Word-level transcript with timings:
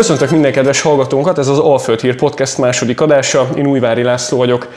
Köszöntök 0.00 0.30
minden 0.30 0.52
kedves 0.52 0.80
hallgatónkat, 0.80 1.38
ez 1.38 1.48
az 1.48 1.58
Alföld 1.58 2.00
Hír 2.00 2.14
Podcast 2.14 2.58
második 2.58 3.00
adása. 3.00 3.48
Én 3.56 3.66
Újvári 3.66 4.02
László 4.02 4.38
vagyok. 4.38 4.68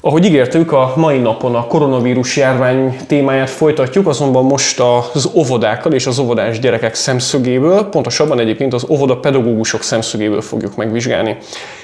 Ahogy 0.00 0.24
ígértük, 0.24 0.72
a 0.72 0.92
mai 0.96 1.18
napon 1.18 1.54
a 1.54 1.66
koronavírus 1.66 2.36
járvány 2.36 2.96
témáját 3.06 3.50
folytatjuk, 3.50 4.06
azonban 4.06 4.44
most 4.44 4.80
az 5.14 5.30
óvodákkal 5.34 5.92
és 5.92 6.06
az 6.06 6.18
óvodás 6.18 6.58
gyerekek 6.58 6.94
szemszögéből, 6.94 7.84
pontosabban 7.84 8.38
egyébként 8.38 8.74
az 8.74 8.86
óvoda 8.88 9.16
pedagógusok 9.16 9.82
szemszögéből 9.82 10.40
fogjuk 10.40 10.76
megvizsgálni. 10.76 11.36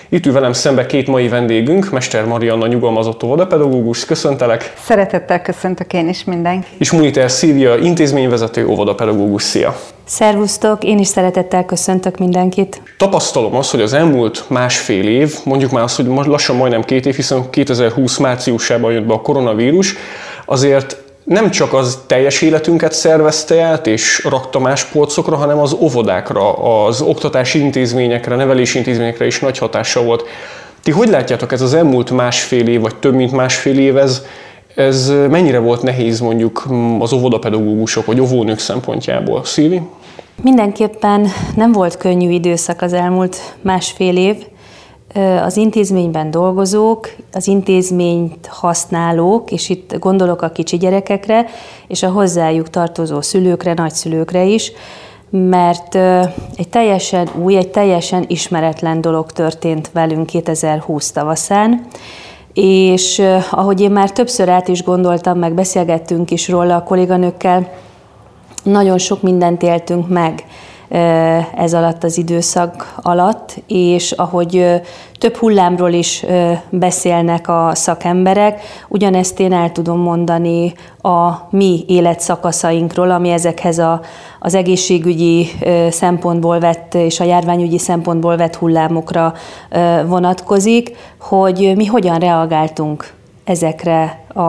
Itt 0.08 0.26
ül 0.26 0.32
velem 0.32 0.52
szembe 0.52 0.86
két 0.86 1.06
mai 1.06 1.28
vendégünk, 1.28 1.90
Mester 1.90 2.24
Marianna 2.24 2.66
nyugalmazott 2.66 3.22
óvodapedagógus, 3.22 4.04
köszöntelek. 4.04 4.72
Szeretettel 4.84 5.42
köszöntök 5.42 5.92
én 5.92 6.08
is 6.08 6.24
mindenki. 6.24 6.68
És 6.78 6.90
Muniter 6.90 7.30
Szilvia, 7.30 7.76
intézményvezető 7.76 8.66
óvodapedagógus, 8.66 9.42
szia. 9.42 9.76
Szervusztok, 10.10 10.84
én 10.84 10.98
is 10.98 11.06
szeretettel 11.06 11.64
köszöntök 11.64 12.18
mindenkit. 12.18 12.82
Tapasztalom 12.98 13.54
azt, 13.54 13.70
hogy 13.70 13.80
az 13.80 13.92
elmúlt 13.92 14.44
másfél 14.48 15.08
év, 15.08 15.34
mondjuk 15.44 15.70
már 15.70 15.82
azt, 15.82 15.96
hogy 15.96 16.06
lassan 16.06 16.56
majdnem 16.56 16.82
két 16.82 17.06
év, 17.06 17.14
hiszen 17.14 17.50
2020 17.50 18.16
márciusában 18.16 18.92
jött 18.92 19.06
be 19.06 19.12
a 19.12 19.20
koronavírus, 19.20 19.94
azért 20.44 20.96
nem 21.24 21.50
csak 21.50 21.72
az 21.72 21.98
teljes 22.06 22.42
életünket 22.42 22.92
szervezte 22.92 23.62
át 23.62 23.86
és 23.86 24.24
rakta 24.24 24.58
más 24.58 24.84
polcokra, 24.84 25.36
hanem 25.36 25.58
az 25.58 25.72
óvodákra, 25.72 26.52
az 26.52 27.00
oktatási 27.00 27.58
intézményekre, 27.58 28.36
nevelési 28.36 28.78
intézményekre 28.78 29.26
is 29.26 29.40
nagy 29.40 29.58
hatása 29.58 30.02
volt. 30.02 30.24
Ti 30.82 30.90
hogy 30.90 31.08
látjátok, 31.08 31.52
ez 31.52 31.60
az 31.60 31.74
elmúlt 31.74 32.10
másfél 32.10 32.68
év, 32.68 32.80
vagy 32.80 32.96
több 32.96 33.14
mint 33.14 33.32
másfél 33.32 33.78
év, 33.78 33.96
ez, 33.96 34.22
ez 34.74 35.08
mennyire 35.08 35.58
volt 35.58 35.82
nehéz 35.82 36.20
mondjuk 36.20 36.66
az 36.98 37.12
óvodapedagógusok 37.12 38.06
vagy 38.06 38.20
óvónők 38.20 38.58
szempontjából? 38.58 39.44
Szívi? 39.44 39.80
Mindenképpen 40.42 41.26
nem 41.56 41.72
volt 41.72 41.96
könnyű 41.96 42.30
időszak 42.30 42.82
az 42.82 42.92
elmúlt 42.92 43.56
másfél 43.62 44.16
év, 44.16 44.36
az 45.42 45.56
intézményben 45.56 46.30
dolgozók, 46.30 47.08
az 47.32 47.46
intézményt 47.46 48.46
használók, 48.46 49.50
és 49.50 49.68
itt 49.68 49.98
gondolok 49.98 50.42
a 50.42 50.50
kicsi 50.50 50.76
gyerekekre, 50.76 51.46
és 51.86 52.02
a 52.02 52.10
hozzájuk 52.10 52.70
tartozó 52.70 53.20
szülőkre, 53.20 53.72
nagyszülőkre 53.72 54.44
is, 54.44 54.72
mert 55.30 55.94
egy 56.56 56.68
teljesen 56.70 57.28
új, 57.42 57.56
egy 57.56 57.70
teljesen 57.70 58.24
ismeretlen 58.28 59.00
dolog 59.00 59.32
történt 59.32 59.90
velünk 59.92 60.26
2020 60.26 61.10
tavaszán, 61.10 61.86
és 62.54 63.22
ahogy 63.50 63.80
én 63.80 63.90
már 63.90 64.12
többször 64.12 64.48
át 64.48 64.68
is 64.68 64.82
gondoltam, 64.82 65.38
meg 65.38 65.54
beszélgettünk 65.54 66.30
is 66.30 66.48
róla 66.48 66.76
a 66.76 66.82
kolléganőkkel, 66.82 67.72
nagyon 68.62 68.98
sok 68.98 69.22
mindent 69.22 69.62
éltünk 69.62 70.08
meg 70.08 70.44
ez 71.54 71.74
alatt 71.74 72.04
az 72.04 72.18
időszak 72.18 72.94
alatt, 73.02 73.62
és 73.66 74.12
ahogy 74.12 74.80
több 75.18 75.36
hullámról 75.36 75.92
is 75.92 76.24
beszélnek 76.70 77.48
a 77.48 77.70
szakemberek, 77.74 78.60
ugyanezt 78.88 79.40
én 79.40 79.52
el 79.52 79.72
tudom 79.72 79.98
mondani 79.98 80.72
a 81.00 81.30
mi 81.50 81.84
életszakaszainkról, 81.86 83.10
ami 83.10 83.30
ezekhez 83.30 83.78
a, 83.78 84.00
az 84.38 84.54
egészségügyi 84.54 85.46
szempontból 85.90 86.58
vett 86.58 86.94
és 86.94 87.20
a 87.20 87.24
járványügyi 87.24 87.78
szempontból 87.78 88.36
vett 88.36 88.56
hullámokra 88.56 89.34
vonatkozik, 90.06 90.96
hogy 91.20 91.72
mi 91.76 91.86
hogyan 91.86 92.18
reagáltunk 92.18 93.18
ezekre 93.50 94.18
a, 94.34 94.40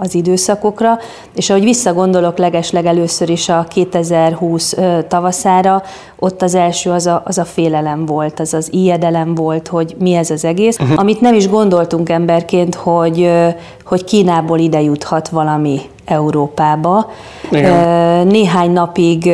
az 0.00 0.14
időszakokra, 0.14 0.98
és 1.34 1.50
ahogy 1.50 1.62
visszagondolok 1.62 2.38
legesleg 2.38 2.86
először 2.86 3.28
is 3.28 3.48
a 3.48 3.66
2020 3.68 4.76
tavaszára, 5.08 5.82
ott 6.18 6.42
az 6.42 6.54
első 6.54 6.90
az 6.90 7.06
a, 7.06 7.22
az 7.24 7.38
a 7.38 7.44
félelem 7.44 8.06
volt, 8.06 8.40
az 8.40 8.54
az 8.54 8.72
ijedelem 8.72 9.34
volt, 9.34 9.68
hogy 9.68 9.96
mi 9.98 10.14
ez 10.14 10.30
az 10.30 10.44
egész, 10.44 10.78
uh-huh. 10.78 10.98
amit 10.98 11.20
nem 11.20 11.34
is 11.34 11.48
gondoltunk 11.48 12.08
emberként, 12.08 12.74
hogy, 12.74 13.30
hogy 13.84 14.04
Kínából 14.04 14.58
ide 14.58 14.80
juthat 14.80 15.28
valami 15.28 15.80
Európába. 16.10 17.10
Igen. 17.50 18.26
Néhány 18.26 18.70
napig 18.70 19.26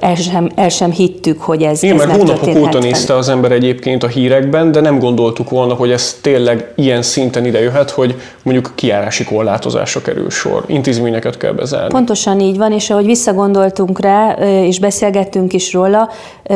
el 0.00 0.14
sem, 0.14 0.50
el 0.54 0.68
sem 0.68 0.90
hittük, 0.90 1.40
hogy 1.40 1.62
ez 1.62 1.82
Igen, 1.82 2.00
ez 2.00 2.06
mert 2.06 2.18
hónapok 2.18 2.56
óta 2.56 2.78
nézte 2.78 3.16
az 3.16 3.28
ember 3.28 3.52
egyébként 3.52 4.02
a 4.02 4.06
hírekben, 4.06 4.72
de 4.72 4.80
nem 4.80 4.98
gondoltuk 4.98 5.50
volna, 5.50 5.74
hogy 5.74 5.90
ez 5.90 6.18
tényleg 6.22 6.72
ilyen 6.76 7.02
szinten 7.02 7.44
ide 7.44 7.60
jöhet, 7.60 7.90
hogy 7.90 8.14
mondjuk 8.42 8.72
kiárási 8.74 9.24
korlátozásra 9.24 10.00
kerül 10.00 10.30
sor. 10.30 10.64
Intézményeket 10.66 11.36
kell 11.36 11.52
bezárni. 11.52 11.88
Pontosan 11.88 12.40
így 12.40 12.58
van, 12.58 12.72
és 12.72 12.90
ahogy 12.90 13.06
visszagondoltunk 13.06 14.00
rá, 14.00 14.32
és 14.62 14.78
beszélgettünk 14.78 15.52
is 15.52 15.72
róla, 15.72 16.08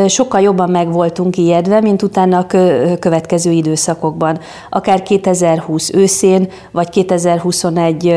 sokkal 0.07 0.41
jobban 0.41 0.71
meg 0.71 0.93
voltunk 0.93 1.37
ijedve, 1.37 1.81
mint 1.81 2.03
utána 2.03 2.39
a 2.39 2.47
következő 2.99 3.51
időszakokban. 3.51 4.39
Akár 4.71 5.03
2020 5.03 5.91
őszén, 5.95 6.49
vagy 6.71 6.89
2021 6.89 8.15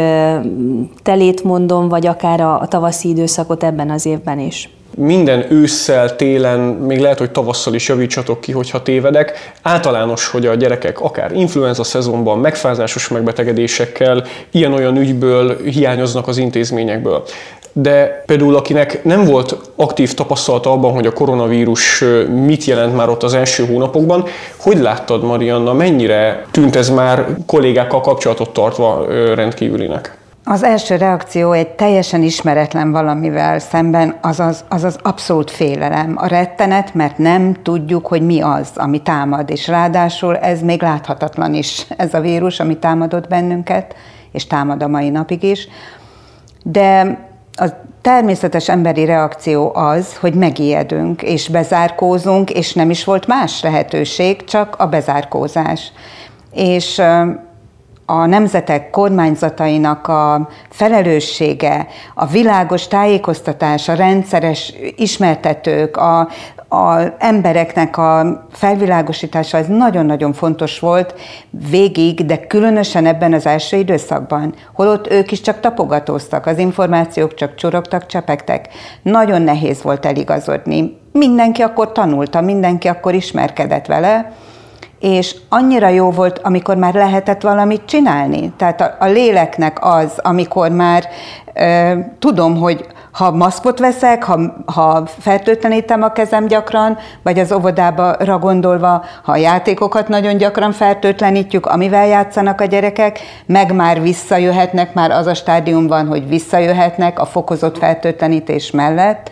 telét 1.03 1.40
mondom, 1.43 1.89
vagy 1.89 2.07
akár 2.07 2.41
a, 2.41 2.59
a 2.59 2.67
tavaszi 2.67 3.09
időszakot 3.09 3.63
ebben 3.63 3.89
az 3.89 4.05
évben 4.05 4.39
is 4.39 4.69
minden 4.95 5.45
ősszel, 5.51 6.15
télen, 6.15 6.59
még 6.59 6.99
lehet, 6.99 7.19
hogy 7.19 7.31
tavasszal 7.31 7.73
is 7.73 7.87
javítsatok 7.87 8.41
ki, 8.41 8.51
hogyha 8.51 8.81
tévedek. 8.81 9.51
Általános, 9.61 10.27
hogy 10.27 10.45
a 10.45 10.55
gyerekek 10.55 11.01
akár 11.01 11.31
influenza 11.31 11.83
szezonban 11.83 12.39
megfázásos 12.39 13.07
megbetegedésekkel, 13.07 14.23
ilyen-olyan 14.51 14.97
ügyből 14.97 15.57
hiányoznak 15.63 16.27
az 16.27 16.37
intézményekből. 16.37 17.23
De 17.73 18.23
például 18.25 18.55
akinek 18.55 19.03
nem 19.03 19.25
volt 19.25 19.55
aktív 19.75 20.13
tapasztalata 20.13 20.71
abban, 20.71 20.93
hogy 20.93 21.05
a 21.05 21.13
koronavírus 21.13 22.03
mit 22.45 22.65
jelent 22.65 22.95
már 22.95 23.09
ott 23.09 23.23
az 23.23 23.33
első 23.33 23.65
hónapokban, 23.65 24.25
hogy 24.57 24.77
láttad, 24.77 25.23
Marianna, 25.23 25.73
mennyire 25.73 26.45
tűnt 26.51 26.75
ez 26.75 26.89
már 26.89 27.27
kollégákkal 27.45 28.01
kapcsolatot 28.01 28.49
tartva 28.49 29.05
rendkívülinek? 29.35 30.20
Az 30.51 30.63
első 30.63 30.95
reakció 30.95 31.51
egy 31.51 31.67
teljesen 31.67 32.21
ismeretlen 32.21 32.91
valamivel 32.91 33.59
szemben 33.59 34.17
az 34.21 34.39
az, 34.39 34.63
az 34.69 34.83
az 34.83 34.97
abszolút 35.01 35.51
félelem, 35.51 36.13
a 36.17 36.25
rettenet, 36.25 36.93
mert 36.93 37.17
nem 37.17 37.53
tudjuk, 37.63 38.07
hogy 38.07 38.21
mi 38.21 38.41
az, 38.41 38.69
ami 38.75 39.01
támad, 39.01 39.49
és 39.49 39.67
ráadásul 39.67 40.37
ez 40.37 40.61
még 40.61 40.81
láthatatlan 40.81 41.53
is, 41.53 41.85
ez 41.97 42.13
a 42.13 42.19
vírus, 42.19 42.59
ami 42.59 42.77
támadott 42.77 43.27
bennünket, 43.27 43.95
és 44.31 44.47
támad 44.47 44.83
a 44.83 44.87
mai 44.87 45.09
napig 45.09 45.43
is. 45.43 45.67
De 46.63 47.19
a 47.51 47.65
természetes 48.01 48.69
emberi 48.69 49.05
reakció 49.05 49.71
az, 49.75 50.17
hogy 50.17 50.33
megijedünk, 50.33 51.21
és 51.21 51.49
bezárkózunk, 51.49 52.49
és 52.49 52.73
nem 52.73 52.89
is 52.89 53.03
volt 53.03 53.27
más 53.27 53.61
lehetőség, 53.61 54.43
csak 54.43 54.75
a 54.77 54.87
bezárkózás. 54.87 55.91
És 56.53 57.01
a 58.11 58.25
nemzetek 58.25 58.89
kormányzatainak 58.89 60.07
a 60.07 60.49
felelőssége, 60.69 61.87
a 62.13 62.25
világos 62.25 62.87
tájékoztatás, 62.87 63.87
a 63.87 63.93
rendszeres 63.93 64.73
ismertetők, 64.95 65.97
a, 65.97 66.19
a 66.69 67.13
embereknek 67.17 67.97
a 67.97 68.45
felvilágosítása, 68.51 69.57
ez 69.57 69.67
nagyon-nagyon 69.67 70.33
fontos 70.33 70.79
volt 70.79 71.13
végig, 71.69 72.25
de 72.25 72.47
különösen 72.47 73.05
ebben 73.05 73.33
az 73.33 73.45
első 73.45 73.77
időszakban, 73.77 74.53
holott 74.73 75.11
ők 75.11 75.31
is 75.31 75.41
csak 75.41 75.59
tapogatóztak, 75.59 76.45
az 76.45 76.57
információk 76.57 77.33
csak 77.33 77.55
csorogtak, 77.55 78.05
csepegtek. 78.05 78.67
Nagyon 79.01 79.41
nehéz 79.41 79.81
volt 79.81 80.05
eligazodni. 80.05 80.97
Mindenki 81.11 81.61
akkor 81.61 81.91
tanulta, 81.91 82.41
mindenki 82.41 82.87
akkor 82.87 83.13
ismerkedett 83.13 83.85
vele, 83.85 84.31
és 85.01 85.35
annyira 85.49 85.87
jó 85.87 86.11
volt, 86.11 86.39
amikor 86.43 86.75
már 86.75 86.93
lehetett 86.93 87.41
valamit 87.41 87.85
csinálni. 87.85 88.53
Tehát 88.57 88.81
a, 88.81 88.95
a 88.99 89.05
léleknek 89.05 89.77
az, 89.85 90.11
amikor 90.17 90.69
már 90.69 91.07
ö, 91.53 91.93
tudom, 92.19 92.57
hogy 92.57 92.85
ha 93.11 93.31
maszkot 93.31 93.79
veszek, 93.79 94.23
ha, 94.23 94.39
ha 94.65 95.05
fertőtlenítem 95.19 96.03
a 96.03 96.11
kezem 96.11 96.45
gyakran, 96.45 96.97
vagy 97.23 97.39
az 97.39 97.51
óvodába 97.51 98.39
gondolva, 98.39 99.03
ha 99.23 99.31
a 99.31 99.37
játékokat 99.37 100.07
nagyon 100.07 100.37
gyakran 100.37 100.71
fertőtlenítjük, 100.71 101.65
amivel 101.65 102.07
játszanak 102.07 102.61
a 102.61 102.65
gyerekek, 102.65 103.19
meg 103.45 103.73
már 103.73 104.01
visszajöhetnek, 104.01 104.93
már 104.93 105.11
az 105.11 105.27
a 105.27 105.33
stádium 105.33 105.87
van, 105.87 106.07
hogy 106.07 106.27
visszajöhetnek 106.27 107.19
a 107.19 107.25
fokozott 107.25 107.77
fertőtlenítés 107.77 108.71
mellett, 108.71 109.31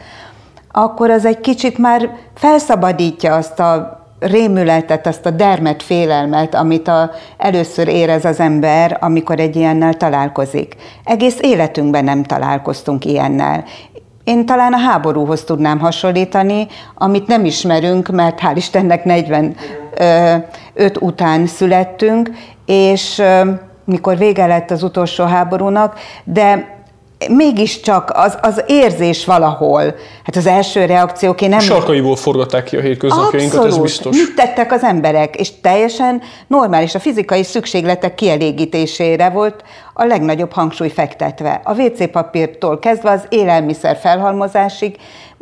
akkor 0.71 1.09
az 1.09 1.25
egy 1.25 1.39
kicsit 1.39 1.77
már 1.77 2.09
felszabadítja 2.35 3.35
azt 3.35 3.59
a 3.59 3.98
rémületet, 4.19 5.07
azt 5.07 5.25
a 5.25 5.29
dermet, 5.29 5.83
félelmet, 5.83 6.55
amit 6.55 6.87
a, 6.87 7.11
először 7.37 7.87
érez 7.87 8.25
az 8.25 8.39
ember, 8.39 8.97
amikor 9.01 9.39
egy 9.39 9.55
ilyennel 9.55 9.93
találkozik. 9.93 10.75
Egész 11.03 11.37
életünkben 11.41 12.03
nem 12.03 12.23
találkoztunk 12.23 13.05
ilyennel. 13.05 13.63
Én 14.23 14.45
talán 14.45 14.73
a 14.73 14.79
háborúhoz 14.79 15.43
tudnám 15.43 15.79
hasonlítani, 15.79 16.67
amit 16.95 17.27
nem 17.27 17.45
ismerünk, 17.45 18.07
mert 18.07 18.39
hál' 18.41 18.55
Istennek 18.55 19.03
45 19.03 19.55
után 20.99 21.47
születtünk, 21.47 22.29
és 22.65 23.21
mikor 23.85 24.17
vége 24.17 24.45
lett 24.45 24.71
az 24.71 24.83
utolsó 24.83 25.25
háborúnak, 25.25 25.99
de 26.23 26.77
mégiscsak 27.27 28.11
az, 28.13 28.37
az 28.41 28.63
érzés 28.67 29.25
valahol. 29.25 29.81
Hát 30.23 30.35
az 30.35 30.45
első 30.45 30.85
reakciók, 30.85 31.41
én 31.41 31.49
nem... 31.49 31.59
Sarkaiból 31.59 32.15
forgatták 32.15 32.63
ki 32.63 32.75
a 32.75 32.81
hétköznapjainkat, 32.81 33.65
ez 33.65 33.77
biztos. 33.77 34.17
Mit 34.17 34.35
tettek 34.35 34.71
az 34.71 34.83
emberek? 34.83 35.35
És 35.35 35.59
teljesen 35.61 36.21
normális, 36.47 36.95
a 36.95 36.99
fizikai 36.99 37.43
szükségletek 37.43 38.15
kielégítésére 38.15 39.29
volt 39.29 39.63
a 39.93 40.05
legnagyobb 40.05 40.51
hangsúly 40.51 40.89
fektetve. 40.89 41.61
A 41.63 41.81
WC 41.81 42.11
papírtól 42.11 42.79
kezdve 42.79 43.11
az 43.11 43.25
élelmiszer 43.29 43.97
felhalmozásig 43.97 44.95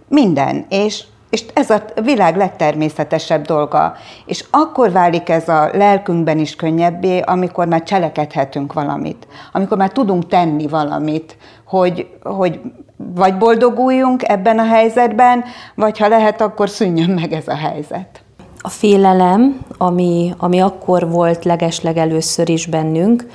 minden. 0.08 0.66
És 0.70 1.04
és 1.30 1.44
ez 1.54 1.70
a 1.70 1.84
világ 2.04 2.38
legtermészetesebb 2.38 3.46
dolga. 3.46 3.96
És 4.26 4.44
akkor 4.50 4.92
válik 4.92 5.30
ez 5.30 5.50
a 5.50 5.70
lelkünkben 5.74 6.40
is 6.40 6.56
könnyebbé, 6.56 7.20
amikor 7.20 7.68
már 7.68 7.84
cselekedhetünk 7.84 8.74
valamit, 8.74 9.28
amikor 9.52 9.78
már 9.78 9.92
tudunk 9.92 10.28
tenni 10.28 10.68
valamit, 10.68 11.38
hogy, 11.68 12.08
hogy 12.24 12.60
vagy 12.98 13.38
boldoguljunk 13.38 14.30
ebben 14.30 14.60
a 14.60 14.66
helyzetben, 14.66 15.44
vagy 15.76 15.98
ha 15.98 16.08
lehet, 16.08 16.42
akkor 16.42 16.70
szűnjön 16.70 17.10
meg 17.10 17.32
ez 17.32 17.48
a 17.48 17.56
helyzet. 17.56 18.22
A 18.62 18.70
félelem, 18.70 19.60
ami, 19.78 20.34
ami 20.38 20.60
akkor 20.60 21.10
volt 21.10 21.46
legesleg 21.46 21.98
először 21.98 22.50
is 22.50 22.66
bennünk, 22.66 23.26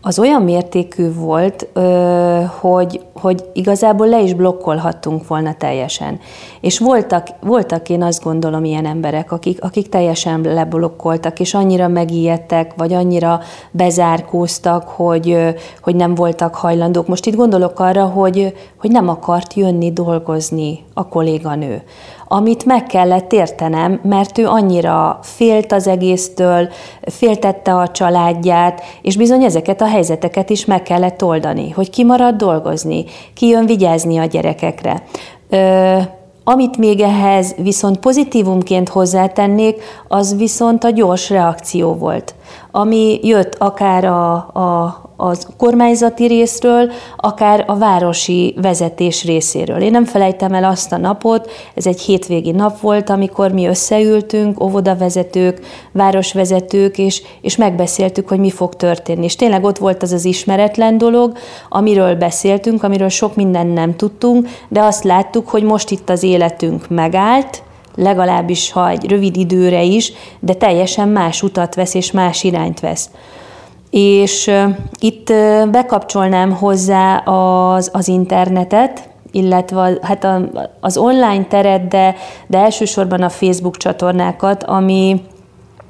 az 0.00 0.18
olyan 0.18 0.42
mértékű 0.42 1.12
volt, 1.14 1.68
hogy, 2.60 3.00
hogy 3.20 3.44
igazából 3.52 4.08
le 4.08 4.20
is 4.20 4.34
blokkolhattunk 4.34 5.26
volna 5.26 5.54
teljesen. 5.54 6.20
És 6.60 6.78
voltak, 6.78 7.26
voltak 7.40 7.88
én 7.88 8.02
azt 8.02 8.22
gondolom 8.22 8.64
ilyen 8.64 8.86
emberek, 8.86 9.32
akik, 9.32 9.62
akik 9.62 9.88
teljesen 9.88 10.40
leblokkoltak, 10.40 11.40
és 11.40 11.54
annyira 11.54 11.88
megijedtek, 11.88 12.72
vagy 12.76 12.92
annyira 12.92 13.40
bezárkóztak, 13.70 14.88
hogy, 14.88 15.54
hogy 15.82 15.94
nem 15.94 16.14
voltak 16.14 16.54
hajlandók. 16.54 17.06
Most 17.06 17.26
itt 17.26 17.36
gondolok 17.36 17.80
arra, 17.80 18.04
hogy, 18.04 18.54
hogy 18.80 18.90
nem 18.90 19.08
akart 19.08 19.54
jönni 19.54 19.92
dolgozni 19.92 20.84
a 20.94 21.08
kolléganő 21.08 21.82
amit 22.28 22.64
meg 22.64 22.86
kellett 22.86 23.32
értenem, 23.32 24.00
mert 24.02 24.38
ő 24.38 24.46
annyira 24.46 25.18
félt 25.22 25.72
az 25.72 25.86
egésztől, 25.86 26.68
féltette 27.02 27.74
a 27.74 27.88
családját, 27.88 28.82
és 29.02 29.16
bizony 29.16 29.42
ezeket 29.42 29.80
a 29.80 29.86
helyzeteket 29.86 30.50
is 30.50 30.64
meg 30.64 30.82
kellett 30.82 31.24
oldani, 31.24 31.70
hogy 31.70 31.90
ki 31.90 32.04
marad 32.04 32.34
dolgozni, 32.34 33.04
ki 33.34 33.46
jön 33.46 33.66
vigyázni 33.66 34.18
a 34.18 34.24
gyerekekre. 34.24 35.02
Ö, 35.48 35.96
amit 36.44 36.76
még 36.76 37.00
ehhez 37.00 37.54
viszont 37.56 37.98
pozitívumként 37.98 38.88
hozzátennék, 38.88 39.82
az 40.08 40.36
viszont 40.36 40.84
a 40.84 40.90
gyors 40.90 41.30
reakció 41.30 41.94
volt, 41.94 42.34
ami 42.70 43.18
jött 43.22 43.54
akár 43.58 44.04
a, 44.04 44.32
a, 44.34 45.00
az 45.20 45.46
kormányzati 45.56 46.26
részről, 46.26 46.90
akár 47.16 47.64
a 47.66 47.76
városi 47.76 48.54
vezetés 48.62 49.24
részéről. 49.24 49.80
Én 49.80 49.90
nem 49.90 50.04
felejtem 50.04 50.52
el 50.52 50.64
azt 50.64 50.92
a 50.92 50.96
napot, 50.96 51.50
ez 51.74 51.86
egy 51.86 52.00
hétvégi 52.00 52.50
nap 52.50 52.80
volt, 52.80 53.10
amikor 53.10 53.52
mi 53.52 53.66
összeültünk, 53.66 54.62
óvodavezetők, 54.62 55.60
városvezetők, 55.92 56.98
és, 56.98 57.22
és 57.40 57.56
megbeszéltük, 57.56 58.28
hogy 58.28 58.38
mi 58.38 58.50
fog 58.50 58.74
történni. 58.74 59.24
És 59.24 59.36
tényleg 59.36 59.64
ott 59.64 59.78
volt 59.78 60.02
az 60.02 60.12
az 60.12 60.24
ismeretlen 60.24 60.98
dolog, 60.98 61.36
amiről 61.68 62.14
beszéltünk, 62.14 62.82
amiről 62.82 63.08
sok 63.08 63.36
minden 63.36 63.66
nem 63.66 63.96
tudtunk, 63.96 64.48
de 64.68 64.80
azt 64.80 65.04
láttuk, 65.04 65.48
hogy 65.48 65.62
most 65.62 65.90
itt 65.90 66.10
az 66.10 66.22
életünk 66.22 66.88
megállt, 66.88 67.62
legalábbis 67.94 68.72
ha 68.72 68.88
egy 68.88 69.08
rövid 69.08 69.36
időre 69.36 69.82
is, 69.82 70.12
de 70.40 70.54
teljesen 70.54 71.08
más 71.08 71.42
utat 71.42 71.74
vesz 71.74 71.94
és 71.94 72.10
más 72.10 72.44
irányt 72.44 72.80
vesz. 72.80 73.10
És 73.90 74.50
itt 74.98 75.32
bekapcsolnám 75.70 76.52
hozzá 76.52 77.16
az, 77.16 77.90
az 77.92 78.08
internetet, 78.08 79.08
illetve 79.30 79.98
hát 80.02 80.26
az 80.80 80.96
online 80.96 81.44
teret, 81.44 81.88
de, 81.88 82.14
de 82.46 82.58
elsősorban 82.58 83.22
a 83.22 83.28
Facebook 83.28 83.76
csatornákat, 83.76 84.62
ami, 84.64 85.20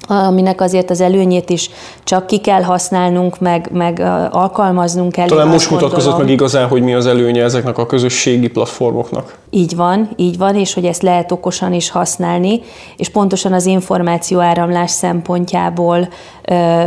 aminek 0.09 0.61
azért 0.61 0.91
az 0.91 1.01
előnyét 1.01 1.51
is 1.51 1.71
csak 2.05 2.27
ki 2.27 2.39
kell 2.39 2.63
használnunk, 2.63 3.41
meg, 3.41 3.69
meg 3.73 4.01
alkalmaznunk 4.31 5.13
kell. 5.13 5.27
Talán 5.27 5.49
most 5.49 5.71
mutatkozott 5.71 6.19
meg 6.19 6.31
igazán, 6.31 6.69
hogy 6.69 6.83
mi 6.83 6.95
az 6.95 7.07
előnye 7.07 7.43
ezeknek 7.43 7.79
a 7.79 7.87
közösségi 7.87 8.49
platformoknak. 8.49 9.37
Így 9.51 9.77
van, 9.77 10.09
így 10.17 10.39
van, 10.39 10.55
és 10.55 10.75
hogy 10.75 10.85
ezt 10.85 11.03
lehet 11.03 11.33
okosan 11.33 11.73
is 11.73 11.91
használni, 11.91 12.61
és 12.97 13.09
pontosan 13.09 13.53
az 13.53 13.67
információ 13.67 14.39
áramlás 14.39 14.91
szempontjából 14.91 16.09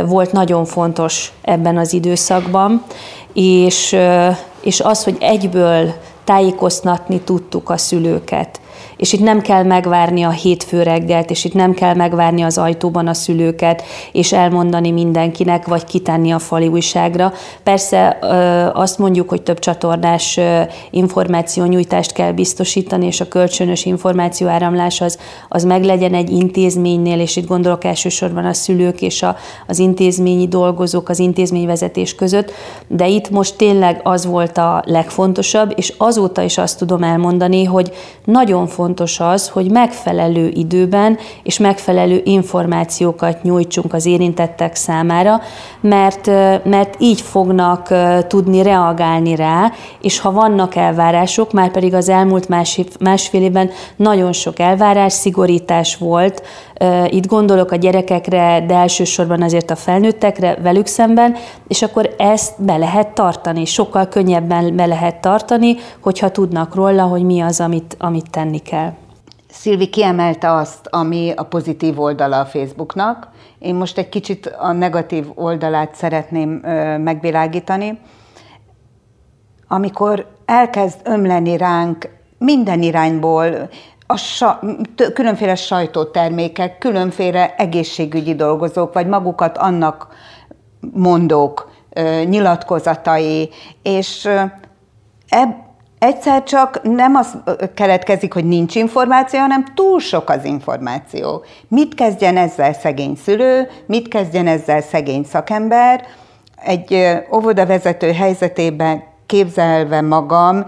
volt 0.06 0.32
nagyon 0.32 0.64
fontos 0.64 1.32
ebben 1.42 1.78
az 1.78 1.92
időszakban, 1.92 2.82
és, 3.32 3.96
és 4.60 4.80
az, 4.80 5.04
hogy 5.04 5.16
egyből 5.20 5.92
tájékoztatni 6.24 7.20
tudtuk 7.20 7.70
a 7.70 7.76
szülőket 7.76 8.60
és 9.02 9.12
itt 9.12 9.20
nem 9.20 9.40
kell 9.40 9.62
megvárni 9.62 10.22
a 10.22 10.30
hétfő 10.30 10.82
reggelt, 10.82 11.30
és 11.30 11.44
itt 11.44 11.54
nem 11.54 11.74
kell 11.74 11.94
megvárni 11.94 12.42
az 12.42 12.58
ajtóban 12.58 13.06
a 13.06 13.14
szülőket, 13.14 13.82
és 14.12 14.32
elmondani 14.32 14.90
mindenkinek, 14.90 15.66
vagy 15.66 15.84
kitenni 15.84 16.30
a 16.30 16.38
fali 16.38 16.66
újságra. 16.66 17.32
Persze 17.62 18.18
azt 18.74 18.98
mondjuk, 18.98 19.28
hogy 19.28 19.42
több 19.42 19.58
csatornás 19.58 20.40
információnyújtást 20.90 22.12
kell 22.12 22.32
biztosítani, 22.32 23.06
és 23.06 23.20
a 23.20 23.28
kölcsönös 23.28 23.84
információáramlás 23.84 25.00
az, 25.00 25.18
az 25.48 25.64
meglegyen 25.64 26.14
egy 26.14 26.30
intézménynél, 26.30 27.20
és 27.20 27.36
itt 27.36 27.46
gondolok 27.46 27.84
elsősorban 27.84 28.44
a 28.44 28.52
szülők 28.52 29.00
és 29.00 29.22
a, 29.22 29.36
az 29.66 29.78
intézményi 29.78 30.48
dolgozók, 30.48 31.08
az 31.08 31.18
intézményvezetés 31.18 32.14
között, 32.14 32.52
de 32.86 33.08
itt 33.08 33.30
most 33.30 33.56
tényleg 33.56 34.00
az 34.02 34.26
volt 34.26 34.58
a 34.58 34.82
legfontosabb, 34.86 35.72
és 35.76 35.92
azóta 35.96 36.42
is 36.42 36.58
azt 36.58 36.78
tudom 36.78 37.02
elmondani, 37.02 37.64
hogy 37.64 37.92
nagyon 38.24 38.66
fontos 38.66 38.90
fontos 38.92 39.20
az, 39.20 39.48
hogy 39.48 39.70
megfelelő 39.70 40.48
időben 40.54 41.18
és 41.42 41.58
megfelelő 41.58 42.20
információkat 42.24 43.42
nyújtsunk 43.42 43.92
az 43.92 44.06
érintettek 44.06 44.74
számára, 44.74 45.40
mert, 45.80 46.26
mert 46.64 46.94
így 46.98 47.20
fognak 47.20 47.94
tudni 48.26 48.62
reagálni 48.62 49.34
rá, 49.34 49.72
és 50.00 50.20
ha 50.20 50.32
vannak 50.32 50.74
elvárások, 50.74 51.52
már 51.52 51.70
pedig 51.70 51.94
az 51.94 52.08
elmúlt 52.08 52.48
másfél 52.98 53.42
évben 53.42 53.70
nagyon 53.96 54.32
sok 54.32 54.58
elvárás, 54.58 55.12
szigorítás 55.12 55.96
volt, 55.96 56.42
itt 57.06 57.26
gondolok 57.26 57.70
a 57.70 57.76
gyerekekre, 57.76 58.64
de 58.66 58.74
elsősorban 58.74 59.42
azért 59.42 59.70
a 59.70 59.76
felnőttekre 59.76 60.56
velük 60.62 60.86
szemben, 60.86 61.36
és 61.68 61.82
akkor 61.82 62.14
ezt 62.18 62.62
be 62.62 62.76
lehet 62.76 63.08
tartani, 63.08 63.64
sokkal 63.64 64.08
könnyebben 64.08 64.76
be 64.76 64.86
lehet 64.86 65.20
tartani, 65.20 65.76
hogyha 66.00 66.30
tudnak 66.30 66.74
róla, 66.74 67.02
hogy 67.02 67.22
mi 67.22 67.40
az, 67.40 67.60
amit, 67.60 67.96
amit 67.98 68.30
tenni 68.30 68.58
kell. 68.58 68.92
Szilvi 69.50 69.88
kiemelte 69.88 70.52
azt, 70.52 70.86
ami 70.90 71.32
a 71.36 71.42
pozitív 71.42 72.00
oldala 72.00 72.40
a 72.40 72.44
Facebooknak. 72.44 73.28
Én 73.58 73.74
most 73.74 73.98
egy 73.98 74.08
kicsit 74.08 74.46
a 74.46 74.72
negatív 74.72 75.26
oldalát 75.34 75.94
szeretném 75.94 76.60
ö, 76.64 76.98
megvilágítani. 76.98 77.98
Amikor 79.68 80.26
elkezd 80.44 81.00
ömleni 81.04 81.56
ránk 81.56 82.08
minden 82.38 82.82
irányból, 82.82 83.68
a 84.12 84.16
sa, 84.16 84.60
különféle 85.14 85.54
sajtótermékek, 85.54 86.78
különféle 86.78 87.54
egészségügyi 87.56 88.34
dolgozók, 88.34 88.92
vagy 88.92 89.06
magukat 89.06 89.58
annak 89.58 90.08
mondók, 90.92 91.70
nyilatkozatai, 92.24 93.50
és 93.82 94.28
eb, 95.28 95.50
egyszer 95.98 96.42
csak 96.42 96.82
nem 96.82 97.14
az 97.14 97.36
keletkezik, 97.74 98.32
hogy 98.32 98.44
nincs 98.44 98.74
információ, 98.74 99.40
hanem 99.40 99.64
túl 99.74 100.00
sok 100.00 100.30
az 100.30 100.44
információ. 100.44 101.44
Mit 101.68 101.94
kezdjen 101.94 102.36
ezzel 102.36 102.72
szegény 102.72 103.16
szülő, 103.24 103.68
mit 103.86 104.08
kezdjen 104.08 104.46
ezzel 104.46 104.80
szegény 104.80 105.24
szakember? 105.24 106.04
Egy 106.56 106.96
óvodavezető 107.34 108.12
helyzetében 108.12 109.02
képzelve 109.26 110.00
magam, 110.00 110.66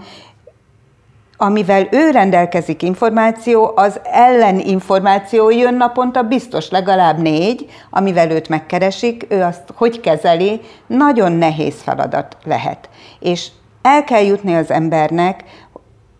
amivel 1.37 1.87
ő 1.91 2.11
rendelkezik 2.11 2.81
információ, 2.81 3.71
az 3.75 3.99
elleninformáció 4.03 5.49
jön 5.49 5.73
naponta 5.73 6.23
biztos 6.23 6.69
legalább 6.69 7.17
négy, 7.17 7.65
amivel 7.89 8.31
őt 8.31 8.49
megkeresik, 8.49 9.25
ő 9.29 9.41
azt 9.41 9.63
hogy 9.75 9.99
kezeli, 9.99 10.61
nagyon 10.87 11.31
nehéz 11.31 11.81
feladat 11.81 12.37
lehet. 12.43 12.89
És 13.19 13.47
el 13.81 14.03
kell 14.03 14.23
jutni 14.23 14.55
az 14.55 14.71
embernek, 14.71 15.43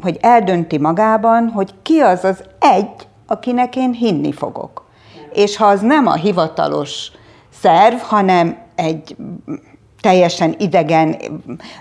hogy 0.01 0.17
eldönti 0.21 0.77
magában, 0.77 1.49
hogy 1.49 1.73
ki 1.81 1.99
az 1.99 2.23
az 2.23 2.43
egy, 2.59 3.07
akinek 3.27 3.75
én 3.75 3.91
hinni 3.91 4.31
fogok. 4.31 4.85
És 5.33 5.57
ha 5.57 5.65
az 5.65 5.81
nem 5.81 6.07
a 6.07 6.13
hivatalos 6.13 7.11
szerv, 7.61 7.97
hanem 7.97 8.57
egy 8.75 9.15
teljesen 10.01 10.55
idegen, 10.57 11.15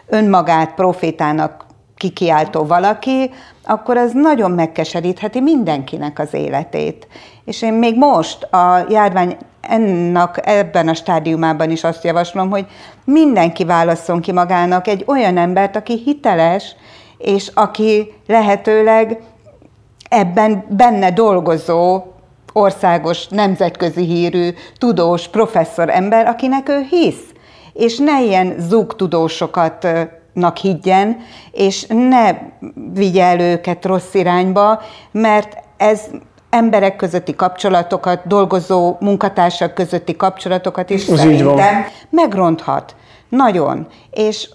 önmagát 0.06 0.74
profétának 0.74 1.63
kikiáltó 1.96 2.66
valaki, 2.66 3.30
akkor 3.64 3.96
az 3.96 4.12
nagyon 4.12 4.50
megkeserítheti 4.50 5.40
mindenkinek 5.40 6.18
az 6.18 6.34
életét. 6.34 7.06
És 7.44 7.62
én 7.62 7.72
még 7.72 7.96
most 7.96 8.42
a 8.42 8.86
járvány 8.88 9.36
ennek 9.60 10.40
ebben 10.42 10.88
a 10.88 10.94
stádiumában 10.94 11.70
is 11.70 11.84
azt 11.84 12.04
javaslom, 12.04 12.50
hogy 12.50 12.66
mindenki 13.04 13.64
válasszon 13.64 14.20
ki 14.20 14.32
magának 14.32 14.86
egy 14.86 15.04
olyan 15.06 15.36
embert, 15.36 15.76
aki 15.76 16.02
hiteles, 16.04 16.76
és 17.18 17.50
aki 17.54 18.12
lehetőleg 18.26 19.20
ebben 20.08 20.64
benne 20.68 21.10
dolgozó 21.10 22.02
országos, 22.52 23.28
nemzetközi 23.28 24.04
hírű, 24.04 24.50
tudós, 24.78 25.28
professzor 25.28 25.90
ember, 25.90 26.26
akinek 26.26 26.68
ő 26.68 26.86
hisz. 26.90 27.22
És 27.72 27.98
ne 27.98 28.22
ilyen 28.22 28.54
zúgtudósokat 28.58 29.86
higgyen, 30.60 31.16
és 31.52 31.86
ne 31.88 32.30
vigye 32.92 33.24
el 33.24 33.40
őket 33.40 33.84
rossz 33.84 34.14
irányba, 34.14 34.80
mert 35.10 35.56
ez 35.76 36.00
emberek 36.50 36.96
közötti 36.96 37.34
kapcsolatokat, 37.34 38.26
dolgozó 38.26 38.96
munkatársak 39.00 39.74
közötti 39.74 40.16
kapcsolatokat 40.16 40.90
is 40.90 41.08
Ez 41.08 41.18
szerintem 41.18 41.84
megronthat. 42.10 42.94
Nagyon. 43.28 43.86
És 44.10 44.48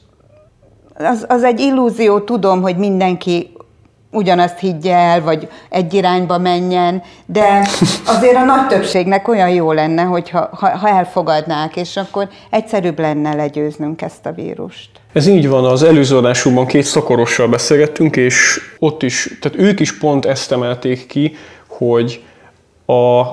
az, 0.98 1.25
az 1.27 1.43
egy 1.43 1.59
illúzió, 1.59 2.19
tudom, 2.19 2.62
hogy 2.62 2.77
mindenki 2.77 3.51
ugyanazt 4.12 4.59
higgye 4.59 4.95
el, 4.95 5.21
vagy 5.21 5.50
egy 5.69 5.93
irányba 5.93 6.38
menjen, 6.38 7.03
de 7.25 7.67
azért 8.05 8.36
a 8.36 8.43
nagy 8.43 8.67
többségnek 8.67 9.27
olyan 9.27 9.50
jó 9.50 9.71
lenne, 9.71 10.01
hogyha 10.01 10.50
ha, 10.51 10.77
ha 10.77 10.88
elfogadnák, 10.88 11.75
és 11.75 11.98
akkor 11.98 12.29
egyszerűbb 12.50 13.00
lenne 13.00 13.36
legyőznünk 13.36 14.01
ezt 14.01 14.25
a 14.25 14.31
vírust. 14.31 14.89
Ez 15.13 15.27
így 15.27 15.47
van, 15.47 15.65
az 15.65 15.83
előző 15.83 16.17
adásunkban 16.17 16.65
két 16.65 16.83
szakorossal 16.83 17.47
beszélgettünk, 17.47 18.15
és 18.15 18.59
ott 18.79 19.03
is, 19.03 19.37
tehát 19.41 19.59
ők 19.59 19.79
is 19.79 19.97
pont 19.97 20.25
ezt 20.25 20.51
emelték 20.51 21.05
ki, 21.05 21.35
hogy 21.67 22.23
a 22.85 23.23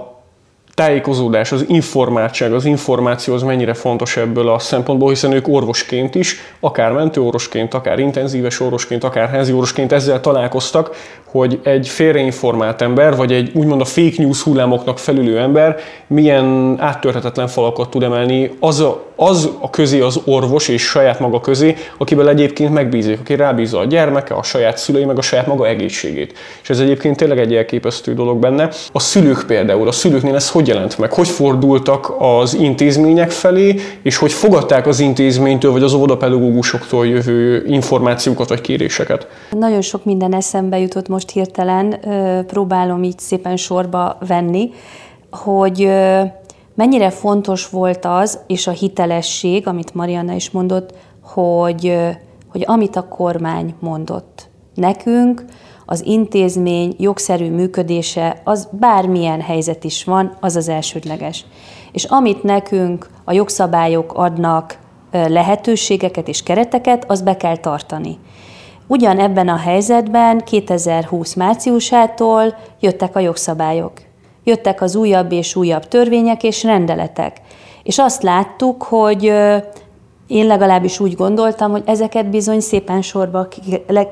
tájékozódás, 0.77 1.53
az 1.53 1.65
informáltság, 1.69 2.53
az 2.53 2.65
információ 2.65 3.35
az 3.35 3.43
mennyire 3.43 3.75
fontos 3.75 4.17
ebből 4.17 4.49
a 4.49 4.59
szempontból, 4.59 5.09
hiszen 5.09 5.33
ők 5.33 5.49
orvosként 5.49 6.15
is, 6.15 6.37
akár 6.61 6.93
mentőorvosként, 6.93 7.75
akár 7.75 7.99
intenzíves 7.99 8.61
orvosként, 8.61 9.05
akár 9.05 9.29
házi 9.29 9.53
orvosként 9.53 9.93
ezzel 9.93 10.21
találkoztak, 10.21 10.91
hogy 11.25 11.61
egy 11.63 11.89
félreinformált 11.89 12.83
ember, 12.83 13.17
vagy 13.17 13.33
egy 13.33 13.51
úgymond 13.55 13.81
a 13.81 13.85
fake 13.85 14.15
news 14.17 14.43
hullámoknak 14.43 14.99
felülő 14.99 15.39
ember 15.39 15.77
milyen 16.07 16.77
áttörhetetlen 16.79 17.49
falakat 17.49 17.91
tud 17.91 18.03
emelni 18.03 18.51
az 18.61 18.81
a, 18.81 19.05
az 19.17 19.51
a 19.61 19.71
közé 19.71 20.01
az 20.01 20.21
orvos 20.25 20.69
és 20.69 20.83
saját 20.83 21.21
maga 21.21 21.41
közé, 21.41 21.77
akivel 21.99 22.29
egyébként 22.29 22.73
megbízik, 22.73 23.21
aki 23.21 23.35
rábízza 23.35 23.79
a 23.79 23.85
gyermeke, 23.85 24.35
a 24.35 24.43
saját 24.43 24.79
szülei, 24.79 25.05
meg 25.05 25.19
a 25.19 25.23
saját 25.23 25.47
maga 25.47 25.67
egészségét. 25.67 26.39
És 26.63 26.71
ez 26.71 26.79
egyébként 26.79 27.17
tényleg 27.17 27.39
egy 27.39 27.55
elképesztő 27.55 28.15
dolog 28.15 28.39
benne. 28.39 28.69
A 28.93 29.01
szülők 29.01 29.45
például, 29.47 29.89
a 29.89 29.93
szülőknél 29.93 30.35
ez 30.35 30.51
hogy 30.51 30.66
jelent 30.67 30.99
meg? 30.99 31.13
Hogy 31.13 31.29
fordultak 31.29 32.15
az 32.19 32.55
intézmények 32.55 33.31
felé, 33.31 33.75
és 34.03 34.17
hogy 34.17 34.33
fogadták 34.33 34.87
az 34.87 35.01
intézménytől, 35.01 35.73
vagy 35.73 35.83
az 35.83 35.93
óvodapedagógusoktól 35.93 37.07
jövő 37.07 37.65
információkat 37.67 38.49
vagy 38.49 38.61
kéréseket? 38.61 39.27
Nagyon 39.51 39.81
sok 39.81 40.05
minden 40.05 40.35
eszembe 40.35 40.79
jutott 40.79 41.09
most 41.09 41.31
hirtelen, 41.31 42.01
próbálom 42.47 43.03
így 43.03 43.19
szépen 43.19 43.57
sorba 43.57 44.19
venni, 44.27 44.71
hogy 45.31 45.89
mennyire 46.75 47.11
fontos 47.11 47.69
volt 47.69 48.05
az, 48.05 48.39
és 48.47 48.67
a 48.67 48.71
hitelesség, 48.71 49.67
amit 49.67 49.95
Marianna 49.95 50.33
is 50.33 50.51
mondott, 50.51 50.95
hogy, 51.21 51.97
hogy 52.49 52.65
amit 52.67 52.97
a 52.97 53.09
kormány 53.09 53.75
mondott 53.81 54.49
nekünk, 54.75 55.45
az 55.87 56.07
intézmény 56.07 56.95
jogszerű 56.99 57.51
működése, 57.51 58.41
az 58.45 58.69
bármilyen 58.71 59.41
helyzet 59.41 59.85
is 59.85 60.05
van, 60.05 60.37
az 60.41 60.57
az 60.57 60.69
elsődleges. 60.69 61.45
És 61.93 62.05
amit 62.05 62.43
nekünk 62.43 63.09
a 63.25 63.33
jogszabályok 63.33 64.13
adnak 64.15 64.79
lehetőségeket 65.11 66.29
és 66.29 66.43
kereteket, 66.43 67.11
az 67.11 67.23
be 67.23 67.37
kell 67.37 67.57
tartani. 67.57 68.19
Ugyan 68.87 69.19
ebben 69.19 69.49
a 69.49 69.57
helyzetben 69.57 70.39
2020 70.45 71.35
márciusától 71.35 72.57
jöttek 72.81 73.17
a 73.17 73.21
jogszabályok. 73.21 73.93
Jöttek 74.45 74.83
az 74.83 74.97
újabb 74.97 75.33
és 75.33 75.57
újabb 75.57 75.89
törvények 75.89 76.43
és 76.43 76.63
rendeletek. 76.63 77.41
És 77.83 77.99
azt 77.99 78.23
láttuk, 78.23 78.83
hogy 78.83 79.33
én 80.27 80.47
legalábbis 80.47 81.01
úgy 81.01 81.15
gondoltam, 81.15 81.71
hogy 81.71 81.83
ezeket 81.87 82.31
bizony 82.31 82.61
szépen 82.61 83.03
sorba 83.03 83.49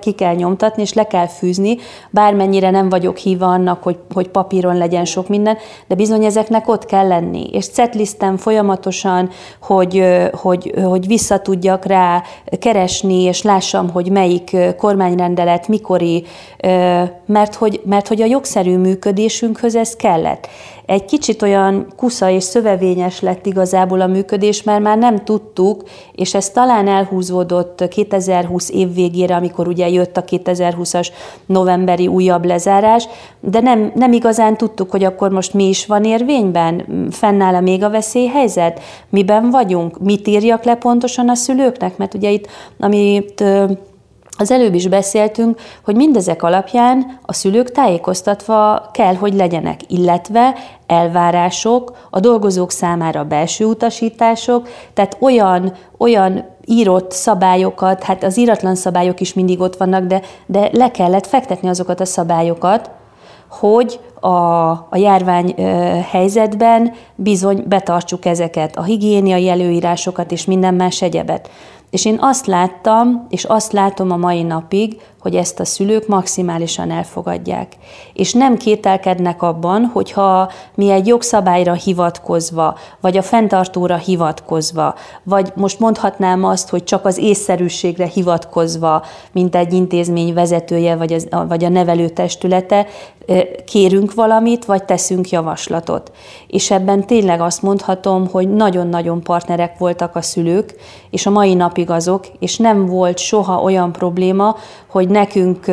ki, 0.00 0.12
kell 0.12 0.34
nyomtatni, 0.34 0.82
és 0.82 0.92
le 0.92 1.06
kell 1.06 1.26
fűzni, 1.26 1.76
bármennyire 2.10 2.70
nem 2.70 2.88
vagyok 2.88 3.16
híva 3.16 3.46
annak, 3.46 3.82
hogy, 3.82 3.98
hogy 4.14 4.28
papíron 4.28 4.76
legyen 4.76 5.04
sok 5.04 5.28
minden, 5.28 5.56
de 5.86 5.94
bizony 5.94 6.24
ezeknek 6.24 6.68
ott 6.68 6.86
kell 6.86 7.06
lenni. 7.06 7.48
És 7.52 7.68
cetlisztem 7.68 8.36
folyamatosan, 8.36 9.30
hogy, 9.62 10.04
hogy, 10.32 10.72
hogy 10.84 11.06
vissza 11.06 11.38
tudjak 11.38 11.84
rá 11.84 12.22
keresni, 12.58 13.22
és 13.22 13.42
lássam, 13.42 13.90
hogy 13.90 14.10
melyik 14.10 14.56
kormányrendelet 14.76 15.68
mikori, 15.68 16.24
mert 17.26 17.54
hogy, 17.54 17.80
mert 17.84 18.08
hogy 18.08 18.22
a 18.22 18.26
jogszerű 18.26 18.76
működésünkhöz 18.76 19.76
ez 19.76 19.96
kellett 19.96 20.48
egy 20.86 21.04
kicsit 21.04 21.42
olyan 21.42 21.86
kusza 21.96 22.30
és 22.30 22.42
szövevényes 22.42 23.20
lett 23.20 23.46
igazából 23.46 24.00
a 24.00 24.06
működés, 24.06 24.62
mert 24.62 24.82
már 24.82 24.98
nem 24.98 25.24
tudtuk, 25.24 25.82
és 26.14 26.34
ez 26.34 26.50
talán 26.50 26.88
elhúzódott 26.88 27.88
2020 27.88 28.70
év 28.70 28.94
végére, 28.94 29.36
amikor 29.36 29.68
ugye 29.68 29.88
jött 29.88 30.16
a 30.16 30.24
2020-as 30.24 31.08
novemberi 31.46 32.06
újabb 32.06 32.44
lezárás, 32.44 33.08
de 33.40 33.60
nem, 33.60 33.92
nem 33.94 34.12
igazán 34.12 34.56
tudtuk, 34.56 34.90
hogy 34.90 35.04
akkor 35.04 35.30
most 35.30 35.54
mi 35.54 35.68
is 35.68 35.86
van 35.86 36.04
érvényben, 36.04 37.06
fennáll-e 37.10 37.60
még 37.60 37.82
a 37.82 37.90
veszélyhelyzet, 37.90 38.80
miben 39.08 39.50
vagyunk, 39.50 39.98
mit 40.00 40.28
írjak 40.28 40.64
le 40.64 40.74
pontosan 40.74 41.28
a 41.28 41.34
szülőknek, 41.34 41.96
mert 41.96 42.14
ugye 42.14 42.30
itt, 42.30 42.46
amit 42.78 43.44
az 44.36 44.50
előbb 44.50 44.74
is 44.74 44.88
beszéltünk, 44.88 45.60
hogy 45.84 45.96
mindezek 45.96 46.42
alapján 46.42 47.18
a 47.22 47.32
szülők 47.32 47.70
tájékoztatva 47.70 48.88
kell, 48.92 49.14
hogy 49.14 49.34
legyenek, 49.34 49.80
illetve 49.86 50.54
elvárások, 50.86 52.08
a 52.10 52.20
dolgozók 52.20 52.70
számára 52.70 53.24
belső 53.24 53.64
utasítások, 53.64 54.68
tehát 54.94 55.16
olyan, 55.20 55.72
olyan 55.98 56.44
írott 56.66 57.12
szabályokat, 57.12 58.02
hát 58.02 58.24
az 58.24 58.38
íratlan 58.38 58.74
szabályok 58.74 59.20
is 59.20 59.34
mindig 59.34 59.60
ott 59.60 59.76
vannak, 59.76 60.04
de, 60.04 60.20
de 60.46 60.68
le 60.72 60.90
kellett 60.90 61.26
fektetni 61.26 61.68
azokat 61.68 62.00
a 62.00 62.04
szabályokat, 62.04 62.90
hogy 63.48 64.00
a, 64.20 64.70
a 64.70 64.96
járvány 64.96 65.54
helyzetben 66.10 66.92
bizony 67.14 67.64
betartsuk 67.66 68.24
ezeket, 68.24 68.76
a 68.76 68.82
higiéniai 68.82 69.48
előírásokat 69.48 70.32
és 70.32 70.44
minden 70.44 70.74
más 70.74 71.02
egyebet. 71.02 71.50
És 71.94 72.04
én 72.04 72.18
azt 72.20 72.46
láttam, 72.46 73.26
és 73.28 73.44
azt 73.44 73.72
látom 73.72 74.10
a 74.10 74.16
mai 74.16 74.42
napig, 74.42 75.00
hogy 75.24 75.34
ezt 75.34 75.60
a 75.60 75.64
szülők 75.64 76.06
maximálisan 76.06 76.90
elfogadják. 76.90 77.72
És 78.12 78.32
nem 78.32 78.56
kételkednek 78.56 79.42
abban, 79.42 79.90
hogyha 79.92 80.50
mi 80.74 80.90
egy 80.90 81.06
jogszabályra 81.06 81.72
hivatkozva, 81.72 82.76
vagy 83.00 83.16
a 83.16 83.22
fenntartóra 83.22 83.96
hivatkozva, 83.96 84.94
vagy 85.22 85.52
most 85.54 85.80
mondhatnám 85.80 86.44
azt, 86.44 86.68
hogy 86.68 86.84
csak 86.84 87.04
az 87.04 87.18
észszerűségre 87.18 88.06
hivatkozva, 88.06 89.02
mint 89.32 89.56
egy 89.56 89.72
intézmény 89.72 90.34
vezetője, 90.34 90.96
vagy, 90.96 91.12
az, 91.12 91.28
vagy 91.48 91.64
a 91.64 91.68
nevelő 91.68 92.08
testülete, 92.08 92.86
kérünk 93.64 94.14
valamit, 94.14 94.64
vagy 94.64 94.84
teszünk 94.84 95.30
javaslatot. 95.30 96.12
És 96.46 96.70
ebben 96.70 97.06
tényleg 97.06 97.40
azt 97.40 97.62
mondhatom, 97.62 98.28
hogy 98.28 98.54
nagyon-nagyon 98.54 99.22
partnerek 99.22 99.78
voltak 99.78 100.16
a 100.16 100.22
szülők, 100.22 100.74
és 101.10 101.26
a 101.26 101.30
mai 101.30 101.54
napig 101.54 101.90
azok, 101.90 102.26
és 102.38 102.56
nem 102.56 102.86
volt 102.86 103.18
soha 103.18 103.62
olyan 103.62 103.92
probléma, 103.92 104.56
hogy 104.94 105.08
nekünk 105.08 105.66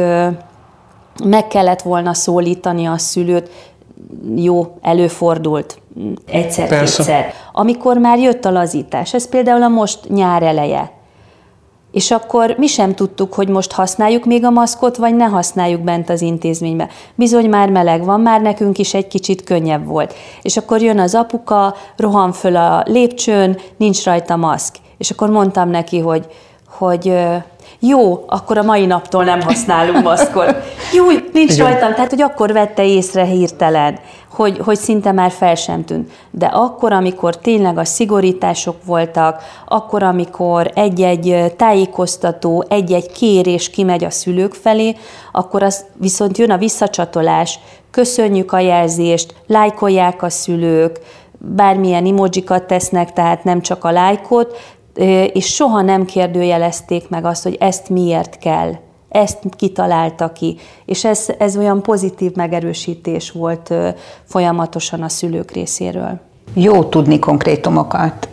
meg 1.23 1.47
kellett 1.47 1.81
volna 1.81 2.13
szólítani 2.13 2.85
a 2.85 2.97
szülőt, 2.97 3.49
jó, 4.35 4.77
előfordult 4.81 5.81
egyszer-kétszer. 6.25 7.33
Amikor 7.51 7.97
már 7.97 8.19
jött 8.19 8.45
a 8.45 8.51
lazítás, 8.51 9.13
ez 9.13 9.29
például 9.29 9.63
a 9.63 9.67
most 9.67 10.09
nyár 10.09 10.43
eleje. 10.43 10.91
És 11.91 12.11
akkor 12.11 12.55
mi 12.57 12.67
sem 12.67 12.95
tudtuk, 12.95 13.33
hogy 13.33 13.47
most 13.47 13.71
használjuk 13.71 14.25
még 14.25 14.45
a 14.45 14.49
maszkot, 14.49 14.97
vagy 14.97 15.15
ne 15.15 15.25
használjuk 15.25 15.81
bent 15.81 16.09
az 16.09 16.21
intézménybe. 16.21 16.89
Bizony 17.15 17.49
már 17.49 17.69
meleg 17.69 18.05
van, 18.05 18.21
már 18.21 18.41
nekünk 18.41 18.77
is 18.77 18.93
egy 18.93 19.07
kicsit 19.07 19.43
könnyebb 19.43 19.85
volt. 19.85 20.13
És 20.41 20.57
akkor 20.57 20.81
jön 20.81 20.99
az 20.99 21.15
apuka, 21.15 21.75
rohan 21.97 22.31
föl 22.31 22.55
a 22.55 22.83
lépcsőn, 22.85 23.57
nincs 23.77 24.03
rajta 24.03 24.35
maszk. 24.35 24.75
És 24.97 25.11
akkor 25.11 25.29
mondtam 25.29 25.69
neki, 25.69 25.99
hogy, 25.99 26.25
hogy 26.69 27.13
jó, 27.83 28.23
akkor 28.27 28.57
a 28.57 28.63
mai 28.63 28.85
naptól 28.85 29.23
nem 29.23 29.41
használunk 29.41 30.03
maszkot. 30.03 30.55
Jó, 30.93 31.05
nincs 31.33 31.53
Igen. 31.53 31.65
rajtam, 31.65 31.93
tehát 31.93 32.09
hogy 32.09 32.21
akkor 32.21 32.53
vette 32.53 32.85
észre 32.85 33.23
hirtelen, 33.23 33.99
hogy, 34.29 34.59
hogy 34.63 34.77
szinte 34.77 35.11
már 35.11 35.31
fel 35.31 35.55
sem 35.55 35.85
tűnt. 35.85 36.11
De 36.31 36.45
akkor, 36.45 36.93
amikor 36.93 37.37
tényleg 37.37 37.77
a 37.77 37.85
szigorítások 37.85 38.75
voltak, 38.85 39.43
akkor, 39.67 40.03
amikor 40.03 40.71
egy-egy 40.75 41.53
tájékoztató, 41.57 42.65
egy-egy 42.67 43.11
kérés 43.11 43.69
kimegy 43.69 44.03
a 44.03 44.09
szülők 44.09 44.53
felé, 44.53 44.95
akkor 45.31 45.63
az 45.63 45.85
viszont 45.93 46.37
jön 46.37 46.51
a 46.51 46.57
visszacsatolás, 46.57 47.59
köszönjük 47.91 48.51
a 48.51 48.59
jelzést, 48.59 49.33
lájkolják 49.47 50.23
a 50.23 50.29
szülők, 50.29 50.99
bármilyen 51.37 52.05
emojikat 52.05 52.63
tesznek, 52.63 53.13
tehát 53.13 53.43
nem 53.43 53.61
csak 53.61 53.83
a 53.83 53.91
lájkot, 53.91 54.57
és 55.33 55.45
soha 55.45 55.81
nem 55.81 56.05
kérdőjelezték 56.05 57.09
meg 57.09 57.25
azt, 57.25 57.43
hogy 57.43 57.57
ezt 57.59 57.89
miért 57.89 58.37
kell, 58.37 58.71
ezt 59.09 59.37
kitalálta 59.57 60.31
ki. 60.31 60.57
És 60.85 61.05
ez, 61.05 61.25
ez 61.37 61.57
olyan 61.57 61.81
pozitív 61.81 62.31
megerősítés 62.33 63.31
volt 63.31 63.73
folyamatosan 64.23 65.01
a 65.01 65.09
szülők 65.09 65.51
részéről. 65.51 66.19
Jó 66.53 66.83
tudni 66.83 67.19
konkrétumokat. 67.19 68.29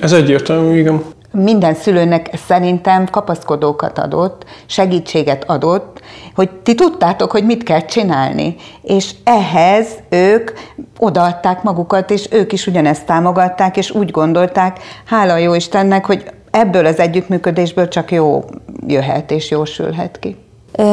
Ez 0.00 0.12
egyértelmű, 0.12 0.78
igen 0.78 1.02
minden 1.36 1.74
szülőnek 1.74 2.30
szerintem 2.46 3.06
kapaszkodókat 3.10 3.98
adott, 3.98 4.44
segítséget 4.66 5.44
adott, 5.44 6.00
hogy 6.34 6.50
ti 6.50 6.74
tudtátok, 6.74 7.30
hogy 7.30 7.44
mit 7.44 7.62
kell 7.62 7.84
csinálni. 7.84 8.56
És 8.82 9.10
ehhez 9.24 9.88
ők 10.08 10.50
odaadták 10.98 11.62
magukat, 11.62 12.10
és 12.10 12.28
ők 12.30 12.52
is 12.52 12.66
ugyanezt 12.66 13.06
támogatták, 13.06 13.76
és 13.76 13.90
úgy 13.90 14.10
gondolták, 14.10 14.78
hála 15.04 15.36
jó 15.36 15.54
Istennek, 15.54 16.06
hogy 16.06 16.24
ebből 16.50 16.86
az 16.86 16.98
együttműködésből 16.98 17.88
csak 17.88 18.12
jó 18.12 18.44
jöhet 18.86 19.30
és 19.30 19.50
jósülhet 19.50 20.18
ki. 20.18 20.36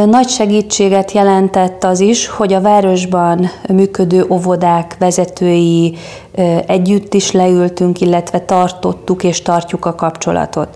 Nagy 0.05 0.27
segítséget 0.27 1.11
jelentett 1.11 1.83
az 1.83 1.99
is, 1.99 2.27
hogy 2.27 2.53
a 2.53 2.61
városban 2.61 3.49
működő 3.69 4.25
óvodák 4.29 4.95
vezetői 4.99 5.97
együtt 6.65 7.13
is 7.13 7.31
leültünk, 7.31 8.01
illetve 8.01 8.39
tartottuk 8.39 9.23
és 9.23 9.41
tartjuk 9.41 9.85
a 9.85 9.95
kapcsolatot. 9.95 10.69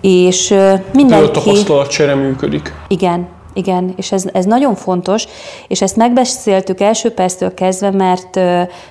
És 0.00 0.54
mindenki... 0.92 1.26
A 1.26 1.30
tapasztalatcsere 1.30 2.14
működik. 2.14 2.74
Igen, 2.88 3.28
igen, 3.56 3.92
és 3.96 4.12
ez, 4.12 4.24
ez 4.32 4.44
nagyon 4.44 4.74
fontos, 4.74 5.26
és 5.68 5.82
ezt 5.82 5.96
megbeszéltük 5.96 6.80
első 6.80 7.10
perctől 7.10 7.54
kezdve, 7.54 7.90
mert, 7.90 8.34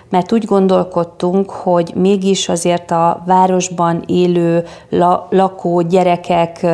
mert 0.10 0.32
úgy 0.32 0.46
gondolkodtunk, 0.46 1.50
hogy 1.50 1.92
mégis 1.96 2.50
azért 2.50 2.92
a 2.92 3.24
városban 3.26 4.04
élő 4.08 4.64
la, 4.90 5.28
lakó 5.30 5.82
gyerekek 5.82 6.66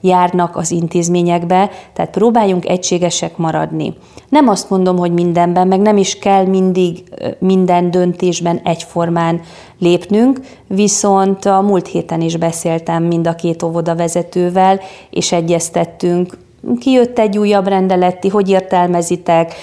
járnak 0.00 0.56
az 0.56 0.70
intézményekbe, 0.70 1.70
tehát 1.92 2.10
próbáljunk 2.10 2.68
egységesek 2.68 3.36
maradni. 3.36 3.94
Nem 4.28 4.48
azt 4.48 4.70
mondom, 4.70 4.96
hogy 4.96 5.12
mindenben, 5.12 5.68
meg 5.68 5.80
nem 5.80 5.96
is 5.96 6.18
kell 6.18 6.44
mindig 6.44 7.02
minden 7.38 7.90
döntésben 7.90 8.60
egyformán 8.64 9.40
lépnünk, 9.78 10.40
viszont 10.66 11.44
a 11.44 11.60
múlt 11.60 11.86
héten 11.86 12.20
is 12.20 12.36
beszéltem 12.36 13.02
mind 13.02 13.26
a 13.26 13.34
két 13.34 13.62
óvoda 13.62 13.94
vezetővel, 13.94 14.80
és 15.10 15.32
egyeztettünk 15.32 16.38
kijött 16.78 17.18
egy 17.18 17.38
újabb 17.38 17.66
rendeleti, 17.66 18.28
hogy 18.28 18.48
értelmezitek, 18.48 19.54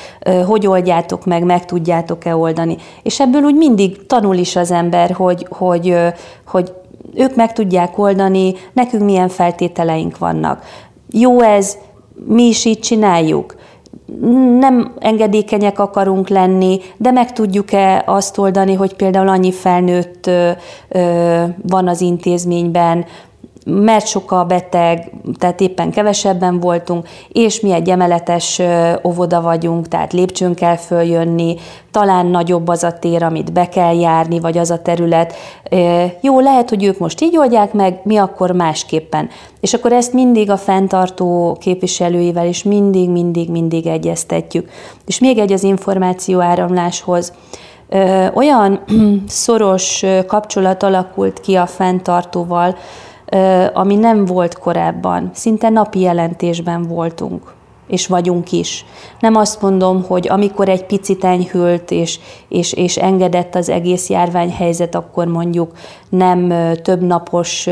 hogy 0.45 0.67
oldjátok 0.67 1.25
meg, 1.25 1.43
meg 1.43 1.65
tudjátok-e 1.65 2.35
oldani. 2.35 2.77
És 3.03 3.19
ebből 3.19 3.41
úgy 3.41 3.55
mindig 3.55 4.05
tanul 4.05 4.35
is 4.35 4.55
az 4.55 4.71
ember, 4.71 5.11
hogy, 5.11 5.47
hogy, 5.49 5.95
hogy 6.45 6.73
ők 7.15 7.35
meg 7.35 7.53
tudják 7.53 7.97
oldani, 7.97 8.53
nekünk 8.73 9.03
milyen 9.03 9.29
feltételeink 9.29 10.17
vannak. 10.17 10.63
Jó 11.09 11.41
ez, 11.41 11.77
mi 12.25 12.43
is 12.43 12.65
így 12.65 12.79
csináljuk. 12.79 13.55
Nem 14.59 14.93
engedékenyek 14.99 15.79
akarunk 15.79 16.29
lenni, 16.29 16.79
de 16.97 17.11
meg 17.11 17.33
tudjuk-e 17.33 18.03
azt 18.05 18.37
oldani, 18.37 18.73
hogy 18.73 18.93
például 18.93 19.27
annyi 19.27 19.51
felnőtt 19.51 20.29
van 21.67 21.87
az 21.87 22.01
intézményben, 22.01 23.05
mert 23.69 24.07
sok 24.07 24.31
a 24.31 24.43
beteg, 24.43 25.11
tehát 25.37 25.61
éppen 25.61 25.91
kevesebben 25.91 26.59
voltunk, 26.59 27.07
és 27.27 27.59
mi 27.59 27.71
egy 27.71 27.89
emeletes 27.89 28.61
óvoda 29.03 29.41
vagyunk, 29.41 29.87
tehát 29.87 30.13
lépcsőn 30.13 30.53
kell 30.53 30.75
följönni, 30.75 31.55
talán 31.91 32.25
nagyobb 32.25 32.67
az 32.67 32.83
a 32.83 32.99
tér, 32.99 33.23
amit 33.23 33.53
be 33.53 33.69
kell 33.69 33.99
járni, 33.99 34.39
vagy 34.39 34.57
az 34.57 34.71
a 34.71 34.81
terület. 34.81 35.33
Jó, 36.21 36.39
lehet, 36.39 36.69
hogy 36.69 36.83
ők 36.83 36.97
most 36.97 37.21
így 37.21 37.37
oldják 37.37 37.73
meg, 37.73 37.99
mi 38.03 38.17
akkor 38.17 38.51
másképpen. 38.51 39.29
És 39.59 39.73
akkor 39.73 39.91
ezt 39.91 40.13
mindig 40.13 40.49
a 40.49 40.57
fenntartó 40.57 41.57
képviselőivel 41.59 42.47
is 42.47 42.63
mindig, 42.63 43.09
mindig, 43.09 43.49
mindig 43.49 43.87
egyeztetjük. 43.87 44.69
És 45.05 45.19
még 45.19 45.37
egy 45.37 45.51
az 45.51 45.63
információ 45.63 46.39
áramláshoz. 46.39 47.33
Olyan 48.33 48.83
szoros 49.27 50.05
kapcsolat 50.27 50.83
alakult 50.83 51.39
ki 51.39 51.55
a 51.55 51.65
fenntartóval, 51.65 52.75
ami 53.73 53.95
nem 53.95 54.25
volt 54.25 54.59
korábban. 54.59 55.29
Szinte 55.33 55.69
napi 55.69 55.99
jelentésben 55.99 56.81
voltunk 56.81 57.55
és 57.87 58.07
vagyunk 58.07 58.51
is. 58.51 58.85
Nem 59.19 59.35
azt 59.35 59.61
mondom, 59.61 60.03
hogy 60.03 60.27
amikor 60.27 60.69
egy 60.69 60.85
picit 60.85 61.23
enyhült 61.23 61.91
és, 61.91 62.19
és, 62.47 62.73
és 62.73 62.97
engedett 62.97 63.55
az 63.55 63.69
egész 63.69 64.09
járványhelyzet, 64.09 64.95
akkor 64.95 65.27
mondjuk 65.27 65.71
nem 66.09 66.53
több 66.81 67.01
napos 67.01 67.69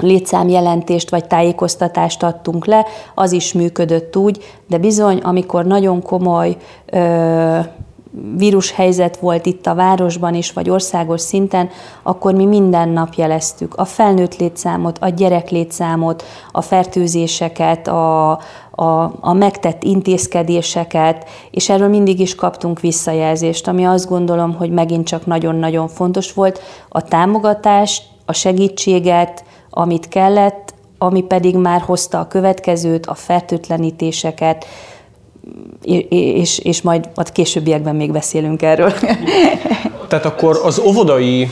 létszámjelentést 0.00 1.10
vagy 1.10 1.26
tájékoztatást 1.26 2.22
adtunk 2.22 2.66
le, 2.66 2.86
az 3.14 3.32
is 3.32 3.52
működött 3.52 4.16
úgy, 4.16 4.44
de 4.68 4.78
bizony, 4.78 5.18
amikor 5.18 5.64
nagyon 5.64 6.02
komoly 6.02 6.56
ö, 6.86 7.58
vírushelyzet 8.36 9.16
volt 9.16 9.46
itt 9.46 9.66
a 9.66 9.74
városban 9.74 10.34
is, 10.34 10.52
vagy 10.52 10.70
országos 10.70 11.20
szinten, 11.20 11.70
akkor 12.02 12.34
mi 12.34 12.44
minden 12.44 12.88
nap 12.88 13.14
jeleztük 13.14 13.74
a 13.74 13.84
felnőtt 13.84 14.36
létszámot, 14.36 14.98
a 15.00 15.08
gyerek 15.08 15.50
létszámot, 15.50 16.24
a 16.52 16.60
fertőzéseket, 16.60 17.88
a, 17.88 18.30
a, 18.70 19.12
a 19.20 19.32
megtett 19.32 19.82
intézkedéseket, 19.82 21.28
és 21.50 21.68
erről 21.68 21.88
mindig 21.88 22.20
is 22.20 22.34
kaptunk 22.34 22.80
visszajelzést, 22.80 23.68
ami 23.68 23.84
azt 23.84 24.08
gondolom, 24.08 24.54
hogy 24.54 24.70
megint 24.70 25.06
csak 25.06 25.26
nagyon-nagyon 25.26 25.88
fontos 25.88 26.32
volt. 26.32 26.60
A 26.88 27.02
támogatást, 27.02 28.02
a 28.26 28.32
segítséget, 28.32 29.44
amit 29.70 30.08
kellett, 30.08 30.74
ami 30.98 31.22
pedig 31.22 31.56
már 31.56 31.80
hozta 31.80 32.20
a 32.20 32.26
következőt, 32.26 33.06
a 33.06 33.14
fertőtlenítéseket, 33.14 34.66
és, 35.82 36.58
és 36.58 36.82
majd 36.82 37.08
a 37.14 37.22
későbbiekben 37.22 37.96
még 37.96 38.12
beszélünk 38.12 38.62
erről. 38.62 38.92
Tehát 40.08 40.24
akkor 40.24 40.60
az 40.64 40.78
óvodai 40.78 41.50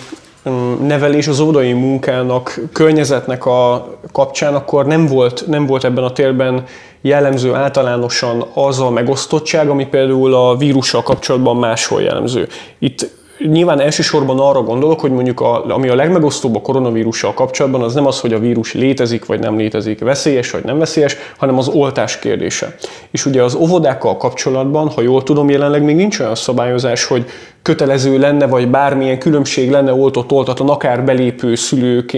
mm, 0.49 0.87
nevelés, 0.87 1.29
az 1.29 1.41
óvodai 1.41 1.73
munkának, 1.73 2.61
környezetnek 2.73 3.47
a 3.47 3.89
kapcsán 4.13 4.55
akkor 4.55 4.87
nem 4.87 5.07
volt, 5.07 5.45
nem 5.47 5.67
volt 5.67 5.85
ebben 5.85 6.05
a 6.05 6.13
térben 6.13 6.65
jellemző 7.01 7.55
általánosan 7.55 8.47
az 8.55 8.81
a 8.81 8.91
megosztottság, 8.91 9.69
ami 9.69 9.87
például 9.87 10.35
a 10.35 10.57
vírussal 10.57 11.03
kapcsolatban 11.03 11.57
máshol 11.57 12.03
jellemző. 12.03 12.49
Itt 12.79 13.20
nyilván 13.49 13.81
elsősorban 13.81 14.39
arra 14.39 14.63
gondolok, 14.63 15.01
hogy 15.01 15.11
mondjuk 15.11 15.41
a, 15.41 15.65
ami 15.65 15.89
a 15.89 15.95
legmegosztóbb 15.95 16.57
a 16.57 16.61
koronavírussal 16.61 17.35
kapcsolatban, 17.35 17.83
az 17.83 17.95
nem 17.95 18.07
az, 18.07 18.21
hogy 18.21 18.33
a 18.33 18.39
vírus 18.39 18.73
létezik 18.75 19.27
vagy 19.27 19.41
nem 19.41 19.57
létezik, 19.57 19.99
veszélyes 20.01 20.51
vagy 20.51 20.65
nem 20.65 20.79
veszélyes, 20.79 21.17
hanem 21.37 21.59
az 21.59 21.69
oltás 21.69 22.19
kérdése. 22.19 22.75
És 23.11 23.27
ugye 23.27 23.43
az 23.43 23.55
óvodákkal 23.55 24.17
kapcsolatban, 24.17 24.89
ha 24.89 25.01
jól 25.01 25.23
tudom, 25.23 25.51
jelenleg 25.51 25.83
még 25.83 25.97
nincs 25.97 26.19
olyan 26.19 26.35
szabályozás, 26.35 27.05
hogy 27.05 27.25
kötelező 27.63 28.19
lenne, 28.19 28.47
vagy 28.47 28.69
bármilyen 28.69 29.19
különbség 29.19 29.71
lenne 29.71 29.95
oltott-oltatlan, 29.95 30.69
akár 30.69 31.05
belépő 31.05 31.55
szülők 31.55 32.17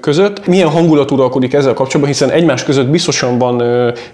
között. 0.00 0.46
Milyen 0.46 0.68
hangulat 0.68 1.10
uralkodik 1.10 1.52
ezzel 1.52 1.74
kapcsolatban, 1.74 2.14
hiszen 2.14 2.30
egymás 2.30 2.64
között 2.64 2.88
biztosan 2.88 3.38
van 3.38 3.62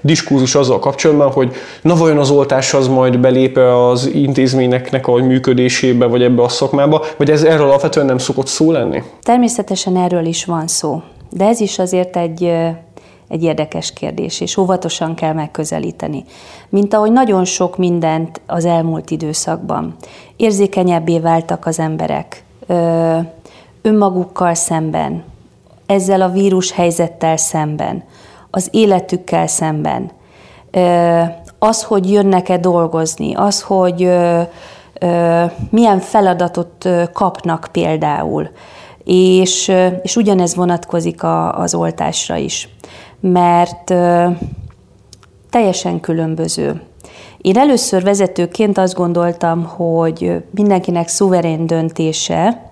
diskurzus 0.01 0.55
azzal 0.55 0.79
kapcsolatban, 0.79 1.31
hogy 1.31 1.53
na 1.83 1.97
vajon 1.97 2.19
az 2.19 2.31
oltás 2.31 2.75
az 2.75 2.89
majd 2.89 3.19
belépe 3.19 3.89
az 3.89 4.11
intézményeknek 4.15 5.07
a 5.07 5.15
működésébe, 5.15 6.07
vagy 6.07 6.23
ebbe 6.23 6.43
a 6.43 6.49
szakmába, 6.49 7.05
vagy 7.17 7.31
ez 7.31 7.43
erről 7.43 7.67
alapvetően 7.67 8.07
nem 8.07 8.19
szokott 8.19 8.47
szó 8.47 8.73
lenni? 8.73 9.03
Természetesen 9.23 9.97
erről 9.97 10.25
is 10.25 10.45
van 10.45 10.67
szó. 10.67 11.03
De 11.31 11.45
ez 11.45 11.61
is 11.61 11.79
azért 11.79 12.17
egy 12.17 12.53
egy 13.29 13.43
érdekes 13.43 13.93
kérdés, 13.93 14.41
és 14.41 14.57
óvatosan 14.57 15.15
kell 15.15 15.33
megközelíteni. 15.33 16.25
Mint 16.69 16.95
ahogy 16.95 17.13
nagyon 17.13 17.45
sok 17.45 17.77
mindent 17.77 18.41
az 18.47 18.65
elmúlt 18.65 19.11
időszakban. 19.11 19.95
Érzékenyebbé 20.37 21.19
váltak 21.19 21.67
az 21.67 21.79
emberek 21.79 22.45
önmagukkal 23.83 24.55
szemben, 24.55 25.25
ezzel 25.87 26.23
a 26.23 26.29
vírus 26.29 26.73
helyzettel 26.73 27.37
szemben, 27.37 28.05
az 28.51 28.69
életükkel 28.73 29.47
szemben. 29.47 30.11
Az, 31.59 31.83
hogy 31.83 32.11
jönnek-e 32.11 32.59
dolgozni, 32.59 33.35
az, 33.35 33.63
hogy 33.63 34.11
milyen 35.71 35.99
feladatot 36.01 36.89
kapnak 37.13 37.69
például, 37.73 38.51
és, 39.05 39.73
és 40.03 40.17
ugyanez 40.17 40.55
vonatkozik 40.55 41.21
az 41.53 41.75
oltásra 41.75 42.37
is 42.37 42.69
mert 43.21 43.95
teljesen 45.51 46.01
különböző. 46.01 46.83
Én 47.39 47.57
először 47.57 48.03
vezetőként 48.03 48.79
azt 48.79 48.95
gondoltam, 48.95 49.65
hogy 49.65 50.45
mindenkinek 50.51 51.09
szuverén 51.09 51.67
döntése, 51.67 52.71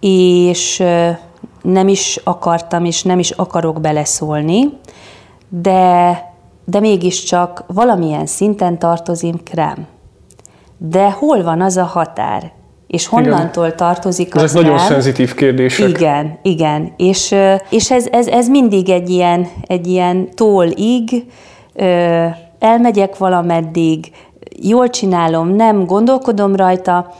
és 0.00 0.82
nem 1.62 1.88
is 1.88 2.20
akartam, 2.24 2.84
és 2.84 3.02
nem 3.02 3.18
is 3.18 3.30
akarok 3.30 3.80
beleszólni, 3.80 4.78
de, 5.48 6.22
de 6.64 6.80
mégiscsak 6.80 7.64
valamilyen 7.66 8.26
szinten 8.26 8.78
tartozim 8.78 9.40
rám. 9.52 9.86
De 10.76 11.10
hol 11.10 11.42
van 11.42 11.60
az 11.60 11.76
a 11.76 11.84
határ? 11.84 12.52
És 12.88 13.06
honnantól 13.06 13.64
igen. 13.64 13.76
tartozik 13.76 14.34
az 14.34 14.42
Ezek 14.42 14.62
nagyon 14.62 14.78
szenzitív 14.78 15.34
kérdések. 15.34 15.88
Igen, 15.88 16.38
igen. 16.42 16.92
És, 16.96 17.34
és 17.70 17.90
ez, 17.90 18.06
ez, 18.10 18.26
ez 18.26 18.48
mindig 18.48 18.88
egy 18.88 19.10
ilyen, 19.10 19.46
egy 19.66 19.86
ilyen 19.86 20.28
tól-ig, 20.34 21.24
elmegyek 22.58 23.16
valameddig, 23.16 24.10
jól 24.60 24.90
csinálom, 24.90 25.48
nem 25.48 25.84
gondolkodom 25.84 26.56
rajta, 26.56 27.14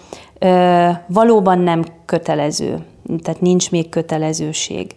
valóban 1.06 1.58
nem 1.58 1.84
kötelező, 2.04 2.78
tehát 3.22 3.40
nincs 3.40 3.70
még 3.70 3.88
kötelezőség. 3.88 4.94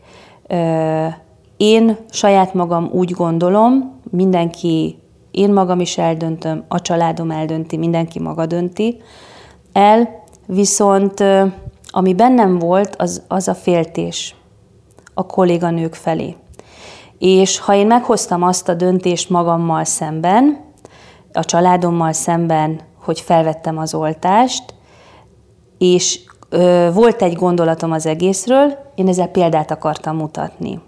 Én 1.58 1.98
saját 2.10 2.54
magam 2.54 2.90
úgy 2.92 3.12
gondolom, 3.12 4.00
mindenki, 4.12 4.98
én 5.32 5.54
magam 5.54 5.80
is 5.80 5.98
eldöntöm, 5.98 6.64
a 6.68 6.82
családom 6.82 7.32
eldönti, 7.32 7.78
mindenki 7.78 8.20
maga 8.20 8.46
dönti 8.46 9.02
el, 9.74 10.21
viszont 10.54 11.24
ami 11.92 12.14
bennem 12.14 12.60
volt, 12.60 12.96
az, 12.96 13.22
az 13.28 13.48
a 13.48 13.54
féltés 13.56 14.36
a 15.14 15.26
kolléganők 15.26 15.94
felé. 15.94 16.36
És 17.20 17.60
ha 17.60 17.74
én 17.74 17.88
meghoztam 17.88 18.44
azt 18.44 18.70
a 18.70 18.74
döntést 18.74 19.30
magammal 19.30 19.84
szemben, 19.84 20.60
a 21.34 21.46
családommal 21.46 22.14
szemben, 22.14 22.80
hogy 23.04 23.20
felvettem 23.20 23.78
az 23.78 23.94
oltást, 23.94 24.74
és 25.78 26.20
ö, 26.50 26.90
volt 26.94 27.22
egy 27.22 27.34
gondolatom 27.34 27.92
az 27.92 28.06
egészről, 28.06 28.78
én 28.96 29.08
ezzel 29.08 29.28
példát 29.28 29.72
akartam 29.72 30.16
mutatni. 30.16 30.80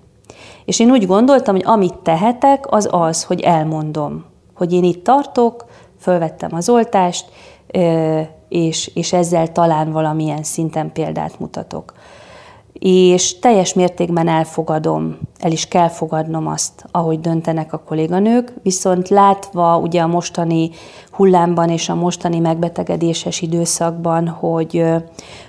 És 0.66 0.80
én 0.80 0.92
úgy 0.92 1.06
gondoltam, 1.06 1.56
hogy 1.56 1.66
amit 1.66 1.98
tehetek, 1.98 2.72
az 2.72 2.88
az, 2.92 3.24
hogy 3.24 3.42
elmondom, 3.42 4.26
hogy 4.56 4.74
én 4.74 4.84
itt 4.84 5.04
tartok, 5.04 5.66
fölvettem 6.00 6.50
az 6.54 6.70
oltást, 6.70 7.26
ö, 7.68 8.22
és, 8.54 8.92
és 8.94 9.14
ezzel 9.14 9.52
talán 9.52 9.92
valamilyen 9.92 10.44
szinten 10.44 10.92
példát 10.92 11.40
mutatok. 11.40 11.94
És 12.74 13.40
teljes 13.40 13.74
mértékben 13.74 14.28
elfogadom, 14.28 15.18
el 15.40 15.52
is 15.52 15.68
kell 15.68 15.88
fogadnom 15.88 16.48
azt, 16.48 16.86
ahogy 16.92 17.20
döntenek 17.20 17.74
a 17.74 17.84
kolléganők, 17.88 18.54
viszont 18.64 19.10
látva 19.10 19.78
ugye 19.78 20.02
a 20.02 20.08
mostani 20.08 20.70
hullámban 21.12 21.70
és 21.70 21.90
a 21.90 21.96
mostani 21.96 22.40
megbetegedéses 22.40 23.42
időszakban, 23.42 24.28
hogy 24.28 24.86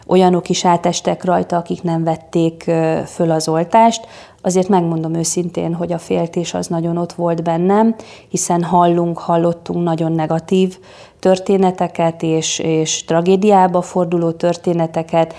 olyanok 0.06 0.48
is 0.48 0.64
átestek 0.64 1.24
rajta, 1.24 1.56
akik 1.56 1.82
nem 1.82 2.04
vették 2.04 2.70
föl 3.06 3.30
az 3.30 3.48
oltást, 3.48 4.06
azért 4.44 4.68
megmondom 4.68 5.14
őszintén, 5.14 5.74
hogy 5.74 5.92
a 5.92 5.98
féltés 5.98 6.54
az 6.54 6.66
nagyon 6.66 6.96
ott 6.96 7.12
volt 7.12 7.42
bennem, 7.42 7.94
hiszen 8.28 8.62
hallunk, 8.62 9.18
hallottunk 9.18 9.84
nagyon 9.84 10.12
negatív 10.12 10.78
történeteket 11.18 12.22
és, 12.22 12.58
és 12.58 13.04
tragédiába 13.04 13.82
forduló 13.82 14.30
történeteket, 14.30 15.34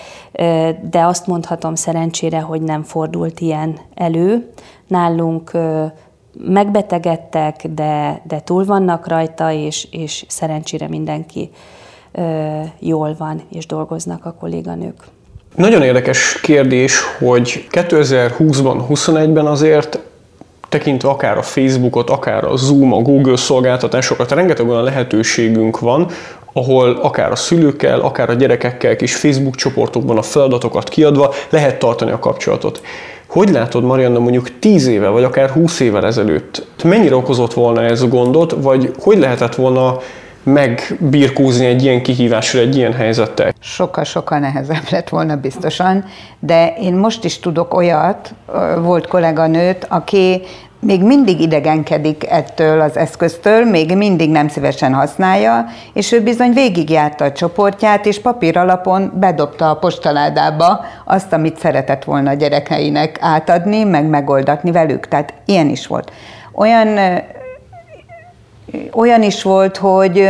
de 0.89 1.04
azt 1.04 1.28
mondhatom 1.28 1.76
szerencsére, 1.76 2.39
hogy 2.39 2.62
nem 2.62 2.84
fordult 2.84 3.39
ilyen 3.39 3.78
elő. 3.94 4.52
Nálunk 4.88 5.52
megbetegedtek, 6.38 7.68
de, 7.68 8.22
de 8.28 8.41
túl 8.41 8.65
vannak 8.65 9.08
rajta, 9.08 9.52
és, 9.52 9.88
és 9.91 10.26
szerencsére 10.28 10.88
mindenki 10.88 11.50
jól 12.80 13.15
van, 13.18 13.41
és 13.50 13.65
dolgoznak 13.65 14.26
a 14.26 14.34
kolléganők. 14.34 15.14
Nagyon 15.56 15.82
érdekes 15.82 16.39
kérdés, 16.41 17.00
hogy 17.18 17.68
2020-ban, 17.72 18.82
21-ben 18.89 19.46
azért 19.46 20.00
tekintve 20.70 21.10
akár 21.10 21.38
a 21.38 21.41
Facebookot, 21.41 22.10
akár 22.10 22.44
a 22.44 22.56
Zoom, 22.56 22.94
a 22.94 23.02
Google 23.02 23.36
szolgáltatásokat, 23.36 24.32
rengeteg 24.32 24.70
olyan 24.70 24.84
lehetőségünk 24.84 25.80
van, 25.80 26.08
ahol 26.54 27.00
akár 27.02 27.32
a 27.32 27.36
szülőkkel, 27.36 28.00
akár 28.00 28.30
a 28.30 28.34
gyerekekkel 28.34 28.96
kis 28.96 29.15
Facebook 29.15 29.56
csoportokban 29.56 30.18
a 30.18 30.22
feladatokat 30.22 30.89
kiadva 30.89 31.34
lehet 31.50 31.80
tartani 31.80 32.12
a 32.12 32.20
kapcsolatot. 32.20 32.82
Hogy 33.28 33.50
látod, 33.50 33.84
Marianna, 33.84 34.20
mondjuk 34.20 34.60
10 34.60 34.88
éve, 34.88 35.08
vagy 35.08 35.24
akár 35.24 35.50
20 35.50 35.80
évvel 35.80 36.06
ezelőtt, 36.06 36.65
mennyire 36.84 37.15
okozott 37.15 37.54
volna 37.54 37.84
ez 37.84 38.02
a 38.02 38.08
gondot, 38.08 38.56
vagy 38.62 38.91
hogy 39.00 39.18
lehetett 39.18 39.56
volna 39.56 39.98
megbirkózni 40.46 41.66
egy 41.66 41.84
ilyen 41.84 42.02
kihívással, 42.02 42.62
egy 42.62 42.76
ilyen 42.76 42.94
helyzettel? 42.94 43.54
Sokkal-sokkal 43.60 44.40
nehezebb 44.40 44.90
lett 44.90 45.10
volna 45.10 45.36
biztosan, 45.36 46.06
de 46.40 46.74
én 46.82 46.94
most 46.94 47.24
is 47.24 47.40
tudok 47.40 47.74
olyat, 47.74 48.34
volt 48.82 49.08
kolléganőt, 49.08 49.86
aki 49.90 50.42
még 50.80 51.04
mindig 51.04 51.42
idegenkedik 51.42 52.30
ettől 52.30 52.82
az 52.82 52.98
eszköztől, 52.98 53.66
még 53.66 53.96
mindig 53.96 54.30
nem 54.30 54.48
szívesen 54.48 54.94
használja, 54.94 55.66
és 55.94 56.12
ő 56.12 56.22
bizony 56.22 56.54
végigjárta 56.54 57.26
a 57.26 57.32
csoportját, 57.32 58.06
és 58.06 58.22
papír 58.22 58.58
alapon 58.58 59.12
bedobta 59.20 59.70
a 59.70 59.76
postaládába 59.76 60.86
azt, 61.06 61.34
amit 61.34 61.60
szeretett 61.60 62.04
volna 62.04 62.30
a 62.30 62.34
gyerekeinek 62.34 63.18
átadni, 63.22 63.84
meg 63.84 64.06
megoldatni 64.06 64.72
velük. 64.72 65.08
Tehát 65.08 65.34
ilyen 65.46 65.70
is 65.70 65.88
volt. 65.88 66.12
Olyan 66.54 67.20
olyan 68.93 69.23
is 69.23 69.43
volt, 69.43 69.78
hogy 69.78 70.30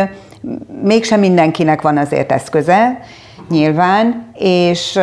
mégsem 0.83 1.19
mindenkinek 1.19 1.81
van 1.81 1.97
azért 1.97 2.31
eszköze, 2.31 2.99
nyilván, 3.49 4.31
és, 4.33 4.99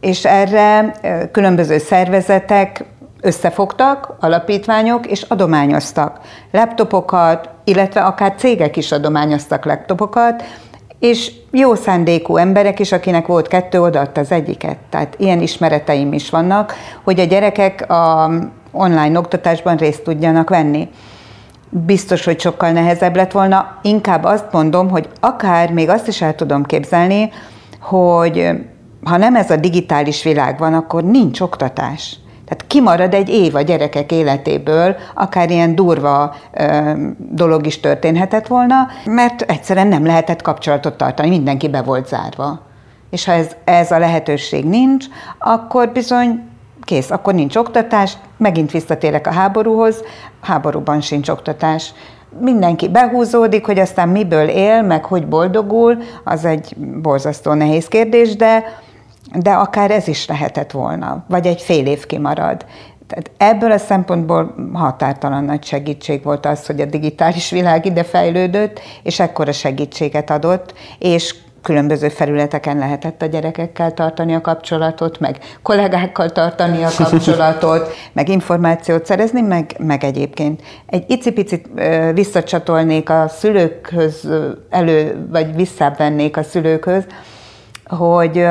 és 0.00 0.24
erre 0.24 0.94
különböző 1.32 1.78
szervezetek 1.78 2.84
összefogtak, 3.20 4.16
alapítványok, 4.20 5.06
és 5.06 5.22
adományoztak 5.22 6.20
laptopokat, 6.50 7.48
illetve 7.64 8.00
akár 8.00 8.34
cégek 8.38 8.76
is 8.76 8.92
adományoztak 8.92 9.64
laptopokat, 9.64 10.44
és 10.98 11.32
jó 11.50 11.74
szándékú 11.74 12.36
emberek 12.36 12.78
is, 12.78 12.92
akinek 12.92 13.26
volt 13.26 13.48
kettő, 13.48 13.80
odaadta 13.80 14.20
az 14.20 14.32
egyiket. 14.32 14.76
Tehát 14.90 15.14
ilyen 15.18 15.40
ismereteim 15.40 16.12
is 16.12 16.30
vannak, 16.30 16.74
hogy 17.04 17.20
a 17.20 17.24
gyerekek 17.24 17.90
a 17.90 18.30
online 18.72 19.18
oktatásban 19.18 19.76
részt 19.76 20.02
tudjanak 20.02 20.48
venni 20.48 20.88
biztos, 21.70 22.24
hogy 22.24 22.40
sokkal 22.40 22.70
nehezebb 22.70 23.16
lett 23.16 23.32
volna. 23.32 23.78
Inkább 23.82 24.24
azt 24.24 24.52
mondom, 24.52 24.90
hogy 24.90 25.08
akár 25.20 25.72
még 25.72 25.88
azt 25.88 26.08
is 26.08 26.22
el 26.22 26.34
tudom 26.34 26.64
képzelni, 26.64 27.30
hogy 27.80 28.50
ha 29.04 29.16
nem 29.16 29.36
ez 29.36 29.50
a 29.50 29.56
digitális 29.56 30.22
világ 30.22 30.58
van, 30.58 30.74
akkor 30.74 31.04
nincs 31.04 31.40
oktatás. 31.40 32.18
Tehát 32.46 32.66
kimarad 32.66 33.14
egy 33.14 33.28
év 33.28 33.54
a 33.54 33.60
gyerekek 33.60 34.12
életéből, 34.12 34.96
akár 35.14 35.50
ilyen 35.50 35.74
durva 35.74 36.34
ö, 36.52 36.92
dolog 37.18 37.66
is 37.66 37.80
történhetett 37.80 38.46
volna, 38.46 38.88
mert 39.04 39.40
egyszerűen 39.40 39.86
nem 39.86 40.06
lehetett 40.06 40.42
kapcsolatot 40.42 40.96
tartani, 40.96 41.28
mindenki 41.28 41.68
be 41.68 41.82
volt 41.82 42.08
zárva. 42.08 42.60
És 43.10 43.24
ha 43.24 43.32
ez, 43.32 43.56
ez 43.64 43.90
a 43.90 43.98
lehetőség 43.98 44.64
nincs, 44.64 45.06
akkor 45.38 45.88
bizony 45.88 46.42
kész, 46.86 47.10
akkor 47.10 47.34
nincs 47.34 47.56
oktatás, 47.56 48.16
megint 48.36 48.70
visszatérek 48.70 49.26
a 49.26 49.32
háborúhoz, 49.32 50.02
háborúban 50.40 51.00
sincs 51.00 51.28
oktatás. 51.28 51.92
Mindenki 52.40 52.88
behúzódik, 52.88 53.66
hogy 53.66 53.78
aztán 53.78 54.08
miből 54.08 54.48
él, 54.48 54.82
meg 54.82 55.04
hogy 55.04 55.26
boldogul, 55.26 55.98
az 56.24 56.44
egy 56.44 56.76
borzasztó 56.76 57.52
nehéz 57.52 57.88
kérdés, 57.88 58.36
de, 58.36 58.64
de 59.34 59.50
akár 59.50 59.90
ez 59.90 60.08
is 60.08 60.26
lehetett 60.26 60.70
volna, 60.70 61.24
vagy 61.28 61.46
egy 61.46 61.60
fél 61.60 61.86
év 61.86 62.06
kimarad. 62.06 62.64
Tehát 63.06 63.30
ebből 63.36 63.72
a 63.72 63.78
szempontból 63.78 64.54
határtalan 64.72 65.44
nagy 65.44 65.64
segítség 65.64 66.22
volt 66.22 66.46
az, 66.46 66.66
hogy 66.66 66.80
a 66.80 66.84
digitális 66.84 67.50
világ 67.50 67.86
ide 67.86 68.04
fejlődött, 68.04 68.80
és 69.02 69.20
ekkora 69.20 69.52
segítséget 69.52 70.30
adott, 70.30 70.74
és 70.98 71.34
különböző 71.66 72.08
felületeken 72.08 72.78
lehetett 72.78 73.22
a 73.22 73.26
gyerekekkel 73.26 73.94
tartani 73.94 74.34
a 74.34 74.40
kapcsolatot, 74.40 75.20
meg 75.20 75.38
kollégákkal 75.62 76.30
tartani 76.30 76.82
a 76.82 76.88
kapcsolatot, 76.96 77.94
meg 78.12 78.28
információt 78.28 79.06
szerezni, 79.06 79.40
meg, 79.40 79.74
meg 79.78 80.04
egyébként. 80.04 80.62
Egy 80.86 81.04
icipicit 81.06 81.68
visszacsatolnék 82.14 83.10
a 83.10 83.28
szülőkhöz, 83.28 84.28
elő, 84.70 85.26
vagy 85.30 85.54
visszavennék 85.54 86.36
a 86.36 86.42
szülőkhöz, 86.42 87.04
hogy 87.86 88.46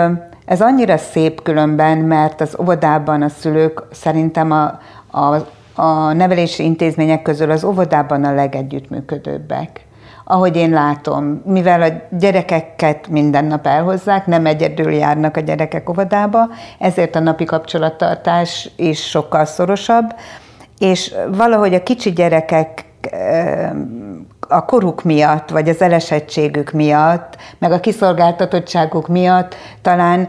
ez 0.45 0.61
annyira 0.61 0.97
szép 0.97 1.41
különben, 1.41 1.97
mert 1.97 2.41
az 2.41 2.57
óvodában 2.59 3.21
a 3.21 3.29
szülők 3.29 3.83
szerintem 3.91 4.51
a, 4.51 4.79
a, 5.19 5.35
a 5.75 6.13
nevelési 6.13 6.63
intézmények 6.63 7.21
közül 7.21 7.51
az 7.51 7.63
óvodában 7.63 8.23
a 8.23 8.33
legegyüttműködőbbek 8.33 9.84
ahogy 10.25 10.55
én 10.55 10.69
látom, 10.69 11.41
mivel 11.45 11.81
a 11.81 12.15
gyerekeket 12.17 13.07
minden 13.07 13.45
nap 13.45 13.67
elhozzák, 13.67 14.25
nem 14.25 14.45
egyedül 14.45 14.91
járnak 14.91 15.37
a 15.37 15.39
gyerekek 15.39 15.89
óvodába, 15.89 16.49
ezért 16.79 17.15
a 17.15 17.19
napi 17.19 17.43
kapcsolattartás 17.43 18.69
is 18.75 19.09
sokkal 19.09 19.45
szorosabb, 19.45 20.15
és 20.79 21.13
valahogy 21.31 21.73
a 21.73 21.83
kicsi 21.83 22.11
gyerekek 22.11 22.85
a 24.47 24.65
koruk 24.65 25.03
miatt, 25.03 25.49
vagy 25.49 25.69
az 25.69 25.81
elesettségük 25.81 26.71
miatt, 26.71 27.37
meg 27.59 27.71
a 27.71 27.79
kiszolgáltatottságuk 27.79 29.07
miatt 29.07 29.55
talán 29.81 30.27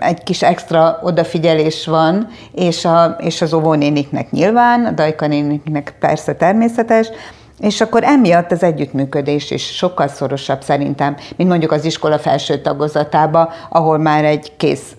egy 0.00 0.22
kis 0.22 0.42
extra 0.42 0.98
odafigyelés 1.02 1.86
van, 1.86 2.28
és, 2.52 2.84
a, 2.84 3.16
és 3.18 3.42
az 3.42 3.52
óvónéniknek 3.52 4.30
nyilván, 4.30 4.84
a 4.84 4.90
dajkanéniknek 4.90 5.94
persze 6.00 6.34
természetes, 6.34 7.10
És 7.58 7.80
akkor 7.80 8.04
emiatt 8.04 8.52
az 8.52 8.62
együttműködés 8.62 9.50
is 9.50 9.74
sokkal 9.76 10.08
szorosabb 10.08 10.62
szerintem, 10.62 11.16
mint 11.36 11.48
mondjuk 11.50 11.72
az 11.72 11.84
iskola 11.84 12.18
felső 12.18 12.60
tagozatába, 12.60 13.52
ahol 13.68 13.98
már 13.98 14.24
egy 14.24 14.56
kész 14.56 14.96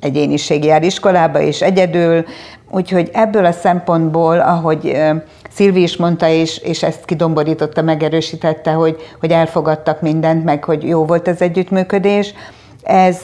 egyéniség 0.00 0.64
jár 0.64 0.82
iskolába, 0.82 1.40
és 1.40 1.62
egyedül. 1.62 2.24
Úgyhogy 2.70 3.10
ebből 3.12 3.44
a 3.44 3.52
szempontból, 3.52 4.40
ahogy 4.40 5.02
Szilvi 5.50 5.82
is 5.82 5.96
mondta, 5.96 6.28
és, 6.28 6.58
és 6.58 6.82
ezt 6.82 7.04
kidomborította, 7.04 7.82
megerősítette, 7.82 8.70
hogy, 8.70 8.96
hogy 9.20 9.30
elfogadtak 9.30 10.00
mindent, 10.00 10.44
meg 10.44 10.64
hogy 10.64 10.82
jó 10.82 11.04
volt 11.04 11.28
az 11.28 11.40
együttműködés, 11.40 12.34
ez 12.82 13.20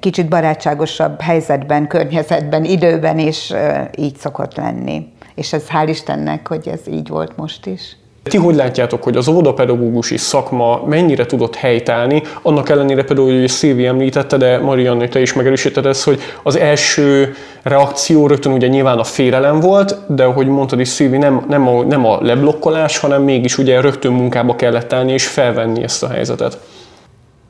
kicsit 0.00 0.28
barátságosabb 0.28 1.20
helyzetben, 1.20 1.86
környezetben, 1.86 2.64
időben 2.64 3.18
is 3.18 3.52
így 3.96 4.16
szokott 4.16 4.56
lenni. 4.56 5.12
És 5.34 5.52
ez 5.52 5.64
hál' 5.68 5.88
Istennek, 5.88 6.48
hogy 6.48 6.68
ez 6.68 6.80
így 6.88 7.08
volt 7.08 7.36
most 7.36 7.66
is. 7.66 7.96
Ti 8.30 8.36
hogy 8.36 8.54
látjátok, 8.54 9.02
hogy 9.02 9.16
az 9.16 9.28
óvodapedagógusi 9.28 10.16
szakma 10.16 10.82
mennyire 10.86 11.26
tudott 11.26 11.54
helytállni, 11.54 12.22
annak 12.42 12.68
ellenére 12.68 13.04
például, 13.04 13.38
hogy 13.38 13.48
Szilvi 13.48 13.86
említette, 13.86 14.36
de 14.36 14.58
Marianne, 14.58 15.08
te 15.08 15.20
is 15.20 15.32
megerősítetted 15.32 15.86
ezt, 15.90 16.04
hogy 16.04 16.20
az 16.42 16.56
első 16.56 17.34
reakció 17.62 18.26
rögtön 18.26 18.52
ugye 18.52 18.66
nyilván 18.66 18.98
a 18.98 19.04
félelem 19.04 19.60
volt, 19.60 20.14
de 20.14 20.24
ahogy 20.24 20.46
mondtad 20.46 20.80
is 20.80 20.88
Szilvi, 20.88 21.16
nem, 21.16 21.44
nem, 21.48 21.68
a, 21.68 21.82
nem 21.82 22.06
a 22.06 22.18
leblokkolás, 22.20 22.98
hanem 22.98 23.22
mégis 23.22 23.58
ugye 23.58 23.80
rögtön 23.80 24.12
munkába 24.12 24.56
kellett 24.56 24.92
állni 24.92 25.12
és 25.12 25.26
felvenni 25.26 25.82
ezt 25.82 26.02
a 26.02 26.08
helyzetet. 26.08 26.58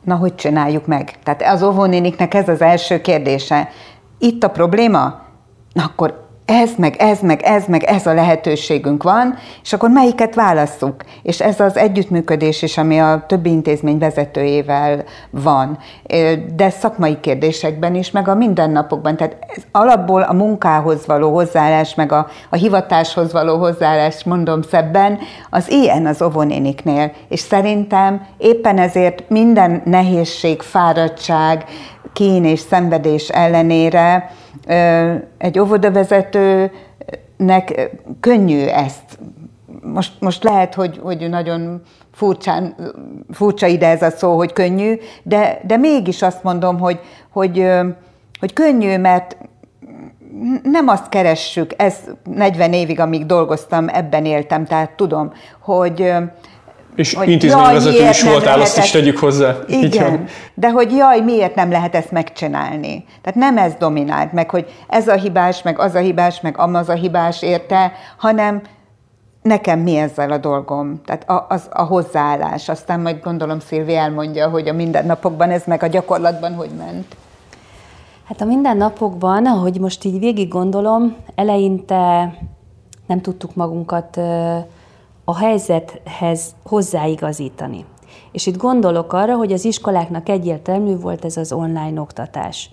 Na, 0.04 0.14
hogy 0.14 0.34
csináljuk 0.34 0.86
meg? 0.86 1.12
Tehát 1.24 1.42
az 1.42 1.62
óvónéniknek 1.62 2.34
ez 2.34 2.48
az 2.48 2.60
első 2.60 3.00
kérdése. 3.00 3.68
Itt 4.18 4.42
a 4.42 4.48
probléma? 4.48 5.22
Na 5.72 5.84
akkor 5.84 6.23
ez, 6.46 6.70
meg 6.76 6.96
ez, 6.96 7.20
meg 7.20 7.42
ez, 7.42 7.64
meg 7.66 7.82
ez 7.82 8.06
a 8.06 8.14
lehetőségünk 8.14 9.02
van, 9.02 9.34
és 9.62 9.72
akkor 9.72 9.90
melyiket 9.90 10.34
válasszuk? 10.34 10.94
És 11.22 11.40
ez 11.40 11.60
az 11.60 11.76
együttműködés 11.76 12.62
is, 12.62 12.78
ami 12.78 13.00
a 13.00 13.24
többi 13.28 13.50
intézmény 13.50 13.98
vezetőjével 13.98 15.04
van, 15.30 15.78
de 16.56 16.70
szakmai 16.70 17.20
kérdésekben 17.20 17.94
is, 17.94 18.10
meg 18.10 18.28
a 18.28 18.34
mindennapokban. 18.34 19.16
Tehát 19.16 19.36
ez 19.56 19.62
alapból 19.72 20.22
a 20.22 20.32
munkához 20.32 21.06
való 21.06 21.32
hozzáállás, 21.32 21.94
meg 21.94 22.12
a, 22.12 22.26
a 22.50 22.56
hivatáshoz 22.56 23.32
való 23.32 23.58
hozzáállás, 23.58 24.24
mondom 24.24 24.62
szebben, 24.62 25.18
az 25.50 25.70
ilyen 25.70 26.06
az 26.06 26.22
ovonéniknél. 26.22 27.12
És 27.28 27.40
szerintem 27.40 28.26
éppen 28.38 28.78
ezért 28.78 29.28
minden 29.28 29.82
nehézség, 29.84 30.62
fáradtság, 30.62 31.64
kín 32.12 32.44
és 32.44 32.60
szenvedés 32.60 33.28
ellenére 33.28 34.30
egy 35.38 35.58
óvodavezetőnek 35.58 37.90
könnyű 38.20 38.66
ezt. 38.66 39.18
Most, 39.82 40.20
most 40.20 40.44
lehet, 40.44 40.74
hogy, 40.74 41.00
hogy 41.02 41.28
nagyon 41.28 41.82
furcsán, 42.12 42.74
furcsa 43.30 43.66
ide 43.66 43.88
ez 43.88 44.02
a 44.02 44.10
szó, 44.10 44.36
hogy 44.36 44.52
könnyű, 44.52 44.94
de, 45.22 45.60
de 45.66 45.76
mégis 45.76 46.22
azt 46.22 46.42
mondom, 46.42 46.78
hogy, 46.78 47.00
hogy, 47.30 47.68
hogy 48.40 48.52
könnyű, 48.52 48.98
mert 48.98 49.36
nem 50.62 50.88
azt 50.88 51.08
keressük, 51.08 51.70
ez 51.76 51.96
40 52.24 52.72
évig, 52.72 53.00
amíg 53.00 53.26
dolgoztam, 53.26 53.88
ebben 53.88 54.24
éltem, 54.24 54.64
tehát 54.64 54.90
tudom, 54.90 55.32
hogy 55.60 56.12
és 56.94 57.14
hogy 57.14 57.28
intézményvezető 57.28 58.08
is 58.08 58.22
voltál, 58.22 58.60
azt 58.60 58.78
is 58.78 58.90
tegyük 58.90 59.18
hozzá. 59.18 59.56
Igen, 59.66 60.24
de 60.54 60.70
hogy 60.70 60.92
jaj, 60.92 61.20
miért 61.20 61.54
nem 61.54 61.70
lehet 61.70 61.94
ezt 61.94 62.10
megcsinálni? 62.10 63.04
Tehát 63.22 63.38
nem 63.38 63.58
ez 63.58 63.74
dominált 63.78 64.32
meg, 64.32 64.50
hogy 64.50 64.66
ez 64.88 65.08
a 65.08 65.14
hibás, 65.14 65.62
meg 65.62 65.78
az 65.78 65.94
a 65.94 65.98
hibás, 65.98 66.40
meg 66.40 66.58
az 66.58 66.88
a 66.88 66.94
hibás 66.94 67.42
érte, 67.42 67.92
hanem 68.16 68.62
nekem 69.42 69.78
mi 69.78 69.96
ezzel 69.96 70.30
a 70.30 70.38
dolgom, 70.38 71.00
tehát 71.04 71.30
a, 71.30 71.46
az, 71.48 71.68
a 71.72 71.82
hozzáállás. 71.82 72.68
Aztán 72.68 73.00
majd 73.00 73.22
gondolom 73.22 73.60
Szilvi 73.60 73.96
elmondja, 73.96 74.48
hogy 74.48 74.68
a 74.68 74.72
mindennapokban 74.72 75.50
ez 75.50 75.62
meg 75.66 75.82
a 75.82 75.86
gyakorlatban 75.86 76.54
hogy 76.54 76.70
ment. 76.76 77.16
Hát 78.24 78.40
a 78.40 78.44
mindennapokban, 78.44 79.46
ahogy 79.46 79.80
most 79.80 80.04
így 80.04 80.18
végig 80.18 80.48
gondolom, 80.48 81.16
eleinte 81.34 82.34
nem 83.06 83.20
tudtuk 83.20 83.54
magunkat 83.54 84.20
a 85.24 85.36
helyzethez 85.36 86.54
hozzáigazítani. 86.64 87.84
És 88.32 88.46
itt 88.46 88.56
gondolok 88.56 89.12
arra, 89.12 89.36
hogy 89.36 89.52
az 89.52 89.64
iskoláknak 89.64 90.28
egyértelmű 90.28 90.96
volt 90.96 91.24
ez 91.24 91.36
az 91.36 91.52
online 91.52 92.00
oktatás. 92.00 92.70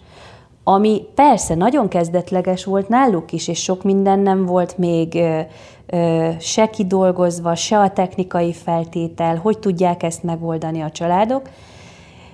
Ami 0.63 1.01
persze 1.15 1.55
nagyon 1.55 1.87
kezdetleges 1.87 2.65
volt 2.65 2.87
náluk 2.87 3.31
is, 3.31 3.47
és 3.47 3.61
sok 3.61 3.83
minden 3.83 4.19
nem 4.19 4.45
volt 4.45 4.77
még 4.77 5.15
ö, 5.15 5.39
ö, 5.85 6.29
se 6.39 6.69
kidolgozva, 6.69 7.55
se 7.55 7.79
a 7.79 7.91
technikai 7.91 8.53
feltétel, 8.53 9.35
hogy 9.35 9.59
tudják 9.59 10.03
ezt 10.03 10.23
megoldani 10.23 10.81
a 10.81 10.91
családok. 10.91 11.49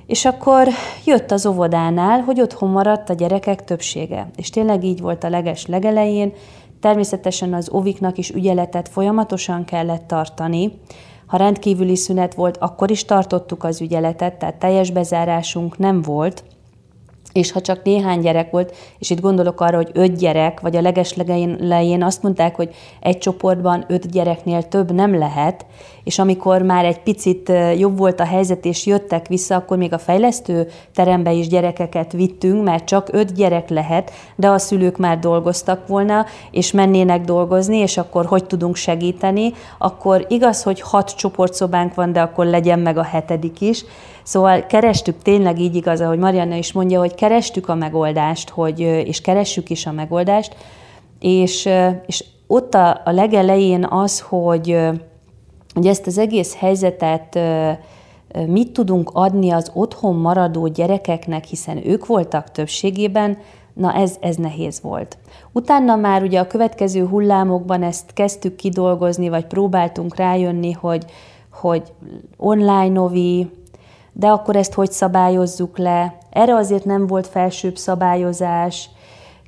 És 0.06 0.26
akkor 0.26 0.68
jött 1.06 1.32
az 1.32 1.46
óvodánál, 1.46 2.20
hogy 2.22 2.42
otthon 2.42 2.70
maradt 2.70 3.10
a 3.10 3.14
gyerekek 3.14 3.64
többsége. 3.64 4.30
És 4.36 4.50
tényleg 4.50 4.84
így 4.84 5.02
volt 5.02 5.24
a 5.24 5.30
leges 5.30 5.66
legelején, 5.66 6.34
Természetesen 6.80 7.54
az 7.54 7.70
oviknak 7.70 8.18
is 8.18 8.30
ügyeletet 8.30 8.90
folyamatosan 8.90 9.66
kellett 9.66 10.08
tartani. 10.08 10.72
Ha 11.26 11.38
rendkívüli 11.38 11.96
szünet 11.96 12.34
volt, 12.34 12.58
akkor 12.58 12.92
is 12.92 13.06
tartottuk 13.06 13.64
az 13.64 13.82
ügyeletet, 13.82 14.36
tehát 14.36 14.56
teljes 14.56 14.92
bezárásunk 14.92 15.78
nem 15.78 16.02
volt 16.02 16.44
és 17.38 17.52
ha 17.52 17.62
csak 17.62 17.84
néhány 17.84 18.20
gyerek 18.20 18.52
volt, 18.52 18.76
és 19.00 19.10
itt 19.10 19.20
gondolok 19.20 19.62
arra, 19.62 19.76
hogy 19.76 19.90
öt 19.94 20.18
gyerek, 20.18 20.60
vagy 20.60 20.76
a 20.76 20.82
legeslegején 20.82 22.04
azt 22.04 22.24
mondták, 22.24 22.56
hogy 22.56 22.76
egy 23.00 23.18
csoportban 23.18 23.86
öt 23.88 24.12
gyereknél 24.12 24.64
több 24.64 24.92
nem 24.92 25.18
lehet, 25.18 25.66
és 26.04 26.20
amikor 26.20 26.62
már 26.62 26.86
egy 26.86 27.00
picit 27.00 27.52
jobb 27.78 27.98
volt 27.98 28.20
a 28.20 28.26
helyzet, 28.26 28.66
és 28.66 28.86
jöttek 28.86 29.28
vissza, 29.28 29.56
akkor 29.56 29.78
még 29.78 29.94
a 29.94 29.98
fejlesztő 29.98 30.68
terembe 30.94 31.32
is 31.32 31.48
gyerekeket 31.48 32.12
vittünk, 32.12 32.64
mert 32.64 32.86
csak 32.86 33.08
öt 33.12 33.34
gyerek 33.34 33.70
lehet, 33.70 34.12
de 34.36 34.50
a 34.50 34.58
szülők 34.58 34.98
már 34.98 35.20
dolgoztak 35.20 35.88
volna, 35.88 36.26
és 36.52 36.72
mennének 36.72 37.22
dolgozni, 37.22 37.78
és 37.78 37.98
akkor 37.98 38.26
hogy 38.26 38.46
tudunk 38.46 38.76
segíteni, 38.76 39.54
akkor 39.78 40.26
igaz, 40.30 40.64
hogy 40.64 40.82
hat 40.82 41.16
csoportszobánk 41.16 41.94
van, 41.94 42.12
de 42.12 42.22
akkor 42.22 42.46
legyen 42.46 42.80
meg 42.80 42.98
a 42.98 43.04
hetedik 43.04 43.62
is, 43.62 43.86
Szóval 44.28 44.66
kerestük 44.66 45.22
tényleg 45.22 45.60
így 45.60 45.76
igaz, 45.76 46.02
ahogy 46.02 46.18
Marianna 46.18 46.56
is 46.56 46.72
mondja, 46.72 47.00
hogy 47.00 47.16
kerestük 47.16 47.70
a 47.70 47.76
megoldást, 47.76 48.50
hogy, 48.50 48.80
és 48.80 49.22
keressük 49.22 49.70
is 49.70 49.86
a 49.86 49.92
megoldást, 49.92 50.56
és, 51.20 51.70
és 52.06 52.26
ott 52.48 52.74
a, 52.74 53.02
a 53.06 53.12
legelején 53.12 53.86
az, 53.90 54.20
hogy, 54.20 54.78
hogy 55.74 55.88
ezt 55.88 56.08
az 56.08 56.18
egész 56.18 56.56
helyzetet 56.56 57.40
mit 58.48 58.72
tudunk 58.72 59.10
adni 59.14 59.52
az 59.52 59.72
otthon 59.74 60.16
maradó 60.16 60.68
gyerekeknek, 60.68 61.44
hiszen 61.44 61.88
ők 61.88 62.06
voltak 62.06 62.52
többségében, 62.52 63.38
na 63.74 63.94
ez, 63.94 64.16
ez 64.20 64.36
nehéz 64.36 64.82
volt. 64.82 65.18
Utána 65.52 65.96
már 65.96 66.24
ugye 66.24 66.40
a 66.40 66.48
következő 66.48 67.06
hullámokban 67.06 67.84
ezt 67.84 68.14
kezdtük 68.14 68.56
kidolgozni, 68.56 69.30
vagy 69.30 69.46
próbáltunk 69.46 70.16
rájönni, 70.16 70.72
hogy, 70.72 71.06
hogy 71.52 71.84
online 72.38 72.88
novi, 72.90 73.48
de 74.20 74.28
akkor 74.28 74.56
ezt 74.56 74.74
hogy 74.74 74.92
szabályozzuk 74.92 75.78
le? 75.78 76.18
Erre 76.30 76.56
azért 76.56 76.86
nem 76.86 77.08
volt 77.08 77.28
felsőbb 77.28 77.76
szabályozás, 77.76 78.90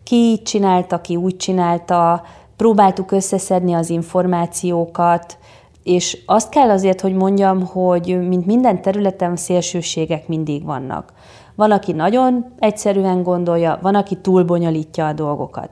ki 0.03 0.15
így 0.15 0.41
csinálta, 0.41 1.01
ki 1.01 1.15
úgy 1.15 1.37
csinálta, 1.37 2.23
próbáltuk 2.55 3.11
összeszedni 3.11 3.73
az 3.73 3.89
információkat, 3.89 5.37
és 5.83 6.17
azt 6.25 6.49
kell 6.49 6.69
azért, 6.69 7.01
hogy 7.01 7.13
mondjam, 7.13 7.65
hogy 7.65 8.27
mint 8.27 8.45
minden 8.45 8.81
területen 8.81 9.35
szélsőségek 9.35 10.27
mindig 10.27 10.65
vannak. 10.65 11.13
Van, 11.55 11.71
aki 11.71 11.91
nagyon 11.91 12.45
egyszerűen 12.59 13.23
gondolja, 13.23 13.79
van, 13.81 13.95
aki 13.95 14.15
túl 14.15 14.43
bonyolítja 14.43 15.07
a 15.07 15.13
dolgokat. 15.13 15.69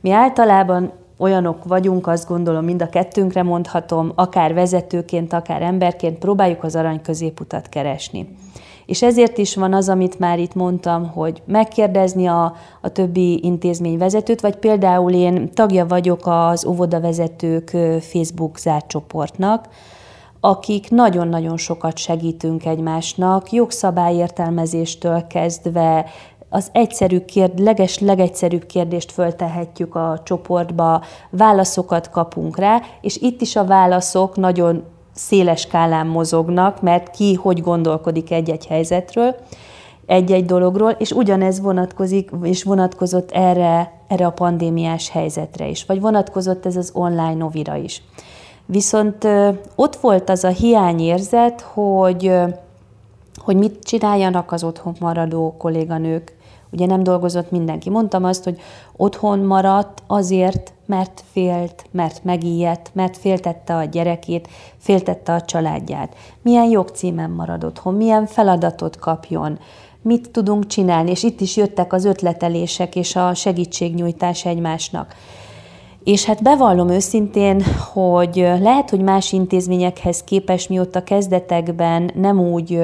Mi 0.00 0.10
általában 0.10 0.92
olyanok 1.20 1.64
vagyunk, 1.64 2.06
azt 2.06 2.28
gondolom, 2.28 2.64
mind 2.64 2.82
a 2.82 2.88
kettőnkre 2.88 3.42
mondhatom, 3.42 4.12
akár 4.14 4.54
vezetőként, 4.54 5.32
akár 5.32 5.62
emberként 5.62 6.18
próbáljuk 6.18 6.64
az 6.64 6.76
arany 6.76 7.02
középutat 7.02 7.68
keresni. 7.68 8.28
És 8.86 9.02
ezért 9.02 9.38
is 9.38 9.54
van 9.54 9.74
az, 9.74 9.88
amit 9.88 10.18
már 10.18 10.38
itt 10.38 10.54
mondtam, 10.54 11.10
hogy 11.10 11.42
megkérdezni 11.46 12.26
a, 12.26 12.54
a 12.80 12.88
többi 12.88 13.44
intézményvezetőt, 13.44 14.40
vagy 14.40 14.56
például 14.56 15.12
én 15.12 15.52
tagja 15.54 15.86
vagyok 15.86 16.20
az 16.22 16.64
óvodavezetők 16.64 17.76
Facebook 18.00 18.58
zárt 18.58 18.86
csoportnak, 18.86 19.68
akik 20.40 20.90
nagyon-nagyon 20.90 21.56
sokat 21.56 21.98
segítünk 21.98 22.66
egymásnak, 22.66 23.52
jogszabályértelmezéstől 23.52 25.26
kezdve, 25.26 26.06
az 26.50 26.68
egyszerű 26.72 27.20
kérd, 27.20 27.58
leges, 27.58 27.98
legegyszerűbb 27.98 28.66
kérdést 28.66 29.12
föltehetjük 29.12 29.94
a 29.94 30.20
csoportba, 30.24 31.02
válaszokat 31.30 32.10
kapunk 32.10 32.58
rá, 32.58 32.80
és 33.00 33.16
itt 33.16 33.40
is 33.40 33.56
a 33.56 33.64
válaszok 33.64 34.36
nagyon 34.36 34.84
széles 35.14 35.60
skálán 35.60 36.06
mozognak, 36.06 36.82
mert 36.82 37.10
ki 37.10 37.34
hogy 37.34 37.60
gondolkodik 37.60 38.30
egy-egy 38.30 38.66
helyzetről, 38.66 39.34
egy-egy 40.06 40.44
dologról, 40.44 40.90
és 40.90 41.10
ugyanez 41.10 41.60
vonatkozik, 41.60 42.30
és 42.42 42.62
vonatkozott 42.62 43.30
erre, 43.30 43.92
erre 44.08 44.26
a 44.26 44.30
pandémiás 44.30 45.10
helyzetre 45.10 45.68
is, 45.68 45.84
vagy 45.84 46.00
vonatkozott 46.00 46.66
ez 46.66 46.76
az 46.76 46.90
online 46.94 47.34
novira 47.34 47.76
is. 47.76 48.02
Viszont 48.66 49.26
ott 49.74 49.96
volt 49.96 50.30
az 50.30 50.44
a 50.44 50.48
hiányérzet, 50.48 51.60
hogy, 51.60 52.32
hogy 53.36 53.56
mit 53.56 53.82
csináljanak 53.82 54.52
az 54.52 54.64
otthon 54.64 54.96
maradó 55.00 55.54
kolléganők. 55.58 56.36
Ugye 56.72 56.86
nem 56.86 57.02
dolgozott 57.02 57.50
mindenki. 57.50 57.90
Mondtam 57.90 58.24
azt, 58.24 58.44
hogy 58.44 58.60
otthon 58.96 59.38
maradt 59.38 60.02
azért, 60.06 60.72
mert 60.86 61.24
félt, 61.32 61.84
mert 61.90 62.24
megijedt, 62.24 62.90
mert 62.92 63.16
féltette 63.16 63.76
a 63.76 63.84
gyerekét, 63.84 64.48
féltette 64.76 65.32
a 65.32 65.40
családját. 65.40 66.14
Milyen 66.42 66.70
jogcímen 66.70 67.30
marad 67.30 67.64
otthon, 67.64 67.94
milyen 67.94 68.26
feladatot 68.26 68.98
kapjon, 68.98 69.58
mit 70.02 70.30
tudunk 70.30 70.66
csinálni, 70.66 71.10
és 71.10 71.22
itt 71.22 71.40
is 71.40 71.56
jöttek 71.56 71.92
az 71.92 72.04
ötletelések 72.04 72.96
és 72.96 73.16
a 73.16 73.34
segítségnyújtás 73.34 74.44
egymásnak. 74.44 75.14
És 76.04 76.24
hát 76.24 76.42
bevallom 76.42 76.88
őszintén, 76.88 77.62
hogy 77.92 78.34
lehet, 78.60 78.90
hogy 78.90 79.00
más 79.00 79.32
intézményekhez 79.32 80.24
képest 80.24 80.68
mióta 80.68 81.04
kezdetekben 81.04 82.10
nem 82.14 82.40
úgy, 82.40 82.80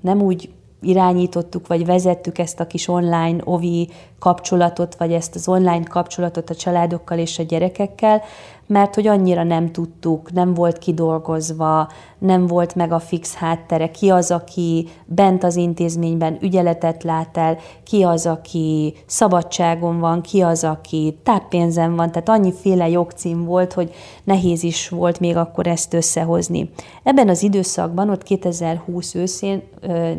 nem 0.00 0.22
úgy 0.22 0.50
irányítottuk, 0.84 1.66
vagy 1.66 1.86
vezettük 1.86 2.38
ezt 2.38 2.60
a 2.60 2.66
kis 2.66 2.88
online 2.88 3.36
ovi 3.44 3.90
kapcsolatot, 4.18 4.94
vagy 4.94 5.12
ezt 5.12 5.34
az 5.34 5.48
online 5.48 5.82
kapcsolatot 5.82 6.50
a 6.50 6.54
családokkal 6.54 7.18
és 7.18 7.38
a 7.38 7.42
gyerekekkel, 7.42 8.22
mert 8.66 8.94
hogy 8.94 9.06
annyira 9.06 9.42
nem 9.42 9.72
tudtuk, 9.72 10.32
nem 10.32 10.54
volt 10.54 10.78
kidolgozva, 10.78 11.88
nem 12.18 12.46
volt 12.46 12.74
meg 12.74 12.92
a 12.92 12.98
fix 12.98 13.34
háttere, 13.34 13.90
ki 13.90 14.10
az, 14.10 14.30
aki 14.30 14.88
bent 15.06 15.44
az 15.44 15.56
intézményben 15.56 16.38
ügyeletet 16.40 17.02
lát 17.02 17.36
el, 17.36 17.56
ki 17.84 18.02
az, 18.02 18.26
aki 18.26 18.94
szabadságon 19.06 19.98
van, 19.98 20.20
ki 20.20 20.40
az, 20.40 20.64
aki 20.64 21.18
táppénzen 21.22 21.96
van, 21.96 22.10
tehát 22.10 22.28
annyiféle 22.28 22.88
jogcím 22.88 23.44
volt, 23.44 23.72
hogy 23.72 23.92
nehéz 24.24 24.62
is 24.62 24.88
volt 24.88 25.20
még 25.20 25.36
akkor 25.36 25.66
ezt 25.66 25.94
összehozni. 25.94 26.70
Ebben 27.02 27.28
az 27.28 27.42
időszakban, 27.42 28.10
ott 28.10 28.22
2020 28.22 29.14
őszén, 29.14 29.62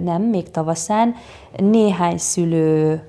nem, 0.04 0.22
még 0.22 0.52
tavaszán, 0.52 1.14
néhány 1.58 2.18
szülő 2.18 3.02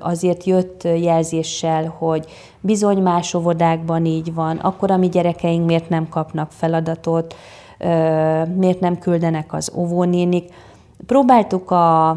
azért 0.00 0.44
jött 0.44 0.82
jelzéssel, 0.82 1.94
hogy 1.98 2.26
bizony 2.66 3.02
más 3.02 3.34
óvodákban 3.34 4.04
így 4.04 4.34
van, 4.34 4.56
akkor 4.56 4.90
a 4.90 4.96
mi 4.96 5.08
gyerekeink 5.08 5.66
miért 5.66 5.88
nem 5.88 6.08
kapnak 6.08 6.50
feladatot, 6.50 7.34
miért 8.54 8.80
nem 8.80 8.98
küldenek 8.98 9.52
az 9.52 9.72
óvónénik. 9.74 10.52
Próbáltuk 11.06 11.70
a, 11.70 12.10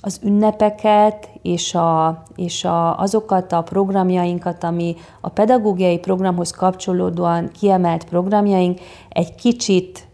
az 0.00 0.20
ünnepeket 0.22 1.28
és, 1.42 1.74
a, 1.74 2.22
és 2.36 2.64
a, 2.64 2.98
azokat 2.98 3.52
a 3.52 3.62
programjainkat, 3.62 4.64
ami 4.64 4.96
a 5.20 5.28
pedagógiai 5.28 5.98
programhoz 5.98 6.50
kapcsolódóan 6.50 7.50
kiemelt 7.58 8.04
programjaink, 8.04 8.80
egy 9.08 9.34
kicsit 9.34 10.06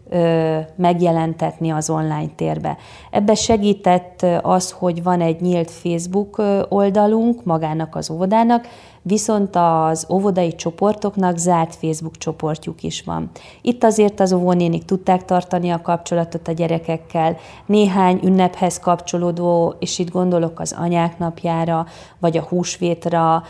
megjelentetni 0.75 1.69
az 1.69 1.89
online 1.89 2.29
térbe. 2.35 2.77
Ebbe 3.11 3.33
segített 3.33 4.25
az, 4.41 4.71
hogy 4.71 5.03
van 5.03 5.21
egy 5.21 5.41
nyílt 5.41 5.71
Facebook 5.71 6.41
oldalunk 6.69 7.43
magának 7.43 7.95
az 7.95 8.09
óvodának, 8.09 8.67
viszont 9.01 9.55
az 9.55 10.05
óvodai 10.09 10.55
csoportoknak 10.55 11.37
zárt 11.37 11.75
Facebook 11.75 12.17
csoportjuk 12.17 12.83
is 12.83 13.03
van. 13.03 13.29
Itt 13.61 13.83
azért 13.83 14.19
az 14.19 14.33
óvónénik 14.33 14.85
tudták 14.85 15.25
tartani 15.25 15.69
a 15.69 15.81
kapcsolatot 15.81 16.47
a 16.47 16.51
gyerekekkel, 16.51 17.37
néhány 17.65 18.19
ünnephez 18.23 18.79
kapcsolódó, 18.79 19.75
és 19.79 19.99
itt 19.99 20.11
gondolok 20.11 20.59
az 20.59 20.75
anyák 20.77 21.17
napjára, 21.17 21.85
vagy 22.19 22.37
a 22.37 22.41
húsvétra, 22.49 23.43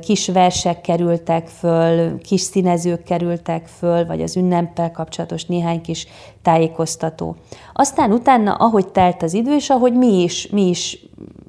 kis 0.00 0.28
versek 0.28 0.80
kerültek 0.80 1.46
föl, 1.46 2.18
kis 2.18 2.40
színezők 2.40 3.02
kerültek 3.02 3.66
föl, 3.66 4.06
vagy 4.06 4.22
az 4.22 4.36
ünneppel 4.36 4.90
kapcsolatos 4.90 5.44
néhány 5.44 5.80
kis 5.80 6.06
tájékoztató. 6.48 7.36
Aztán 7.72 8.12
utána, 8.12 8.54
ahogy 8.54 8.88
telt 8.88 9.22
az 9.22 9.34
idő, 9.34 9.54
és 9.54 9.70
ahogy 9.70 9.92
mi 9.92 10.22
is, 10.22 10.48
mi 10.50 10.68
is 10.68 11.06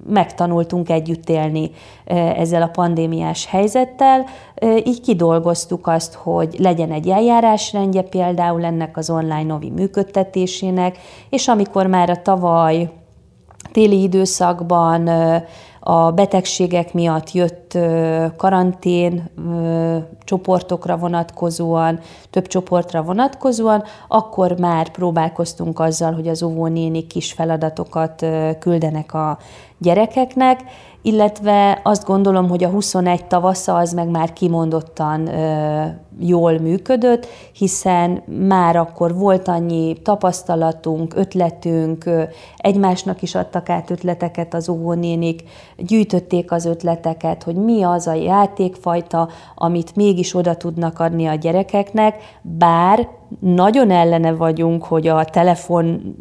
megtanultunk 0.09 0.89
együtt 0.89 1.29
élni 1.29 1.71
ezzel 2.35 2.61
a 2.61 2.67
pandémiás 2.67 3.45
helyzettel, 3.45 4.25
így 4.83 5.01
kidolgoztuk 5.01 5.87
azt, 5.87 6.13
hogy 6.13 6.55
legyen 6.57 6.91
egy 6.91 7.09
eljárásrendje 7.09 8.01
például 8.01 8.65
ennek 8.65 8.97
az 8.97 9.09
online 9.09 9.43
novi 9.43 9.69
működtetésének, 9.69 10.97
és 11.29 11.47
amikor 11.47 11.87
már 11.87 12.09
a 12.09 12.21
tavaly 12.21 12.89
téli 13.71 14.01
időszakban 14.01 15.09
a 15.89 16.11
betegségek 16.11 16.93
miatt 16.93 17.31
jött 17.31 17.77
karantén 18.37 19.29
csoportokra 20.23 20.97
vonatkozóan, 20.97 21.99
több 22.29 22.47
csoportra 22.47 23.03
vonatkozóan, 23.03 23.83
akkor 24.07 24.59
már 24.59 24.89
próbálkoztunk 24.89 25.79
azzal, 25.79 26.13
hogy 26.13 26.27
az 26.27 26.43
óvónéni 26.43 27.07
kis 27.07 27.31
feladatokat 27.31 28.25
küldenek 28.59 29.13
a 29.13 29.37
gyerekeknek, 29.77 30.59
illetve 31.01 31.79
azt 31.83 32.05
gondolom, 32.05 32.49
hogy 32.49 32.63
a 32.63 32.69
21 32.69 33.25
tavasza 33.25 33.75
az 33.75 33.93
meg 33.93 34.07
már 34.07 34.33
kimondottan 34.33 35.27
ö, 35.27 35.85
jól 36.19 36.57
működött, 36.57 37.25
hiszen 37.53 38.23
már 38.25 38.75
akkor 38.75 39.15
volt 39.15 39.47
annyi 39.47 39.93
tapasztalatunk, 40.03 41.15
ötletünk, 41.15 42.05
ö, 42.05 42.23
egymásnak 42.57 43.21
is 43.21 43.35
adtak 43.35 43.69
át 43.69 43.89
ötleteket 43.89 44.53
az 44.53 44.69
óvónénik, 44.69 45.43
gyűjtötték 45.77 46.51
az 46.51 46.65
ötleteket, 46.65 47.43
hogy 47.43 47.55
mi 47.55 47.83
az 47.83 48.07
a 48.07 48.13
játékfajta, 48.13 49.29
amit 49.55 49.95
mégis 49.95 50.35
oda 50.35 50.55
tudnak 50.55 50.99
adni 50.99 51.25
a 51.25 51.35
gyerekeknek, 51.35 52.15
bár 52.41 53.18
nagyon 53.39 53.91
ellene 53.91 54.31
vagyunk, 54.31 54.83
hogy 54.83 55.07
a 55.07 55.25
telefon 55.25 56.15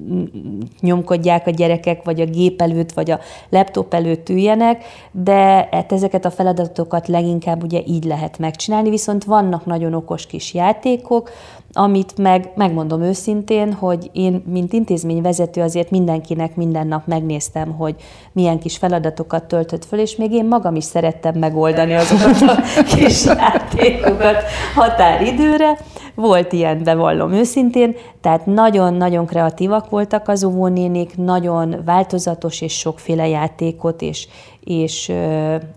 nyomkodják 0.81 1.47
a 1.47 1.51
gyerekek, 1.51 2.05
vagy 2.05 2.21
a 2.21 2.25
gép 2.25 2.61
előtt, 2.61 2.92
vagy 2.92 3.11
a 3.11 3.18
laptop 3.49 3.94
előtt 3.94 4.29
üljenek, 4.29 4.85
de 5.11 5.68
hát 5.71 5.92
ezeket 5.92 6.25
a 6.25 6.31
feladatokat 6.31 7.09
leginkább 7.09 7.62
ugye 7.62 7.83
így 7.87 8.05
lehet 8.05 8.38
megcsinálni, 8.38 8.90
viszont 8.90 9.25
vannak 9.25 9.66
nagyon 9.66 9.94
okos 9.94 10.27
kis 10.27 10.55
játékok, 10.55 11.31
amit 11.73 12.18
meg, 12.18 12.51
megmondom 12.55 13.03
őszintén, 13.03 13.73
hogy 13.73 14.11
én, 14.12 14.42
mint 14.47 14.73
intézményvezető 14.73 15.61
azért 15.61 15.90
mindenkinek 15.90 16.57
minden 16.57 16.87
nap 16.87 17.07
megnéztem, 17.07 17.73
hogy 17.73 17.94
milyen 18.33 18.59
kis 18.59 18.77
feladatokat 18.77 19.44
töltött 19.44 19.85
föl, 19.85 19.99
és 19.99 20.16
még 20.16 20.33
én 20.33 20.44
magam 20.44 20.75
is 20.75 20.85
szerettem 20.85 21.35
megoldani 21.38 21.94
azokat 21.94 22.40
a 22.40 22.83
kis 22.83 23.25
játékokat 23.38 24.42
határidőre. 24.75 25.79
Volt 26.18 26.52
ilyen, 26.52 26.83
bevallom 26.83 27.33
őszintén, 27.33 27.96
tehát 28.20 28.46
nagyon-nagyon 28.46 29.26
kreatívak 29.26 29.90
voltak 29.90 30.28
az 30.28 30.44
óvónénik, 30.44 31.16
nagyon 31.16 31.83
változatos 31.85 32.61
és 32.61 32.78
sokféle 32.78 33.28
játékot 33.28 34.02
és, 34.02 34.28
és, 34.64 35.12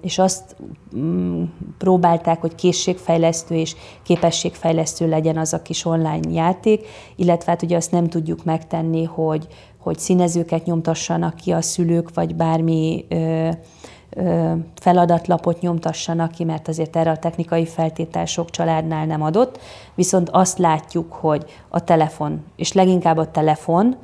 és 0.01 0.19
azt 0.19 0.55
mm, 0.97 1.43
próbálták, 1.77 2.41
hogy 2.41 2.55
készségfejlesztő 2.55 3.55
és 3.55 3.75
képességfejlesztő 4.03 5.09
legyen 5.09 5.37
az 5.37 5.53
a 5.53 5.61
kis 5.61 5.85
online 5.85 6.31
játék, 6.31 6.87
illetve 7.15 7.51
hát 7.51 7.61
ugye 7.61 7.75
azt 7.75 7.91
nem 7.91 8.07
tudjuk 8.07 8.43
megtenni, 8.43 9.03
hogy, 9.03 9.47
hogy 9.77 9.99
színezőket 9.99 10.65
nyomtassanak 10.65 11.35
ki 11.35 11.51
a 11.51 11.61
szülők, 11.61 12.13
vagy 12.13 12.35
bármi 12.35 13.05
feladatlapot 14.75 15.61
nyomtassanak 15.61 16.31
ki, 16.31 16.43
mert 16.43 16.67
azért 16.67 16.95
erre 16.95 17.11
a 17.11 17.17
technikai 17.17 17.65
feltétel 17.65 18.25
sok 18.25 18.49
családnál 18.49 19.05
nem 19.05 19.21
adott, 19.23 19.59
viszont 19.95 20.29
azt 20.29 20.57
látjuk, 20.57 21.13
hogy 21.13 21.45
a 21.69 21.83
telefon, 21.83 22.43
és 22.55 22.73
leginkább 22.73 23.17
a 23.17 23.31
telefon, 23.31 23.95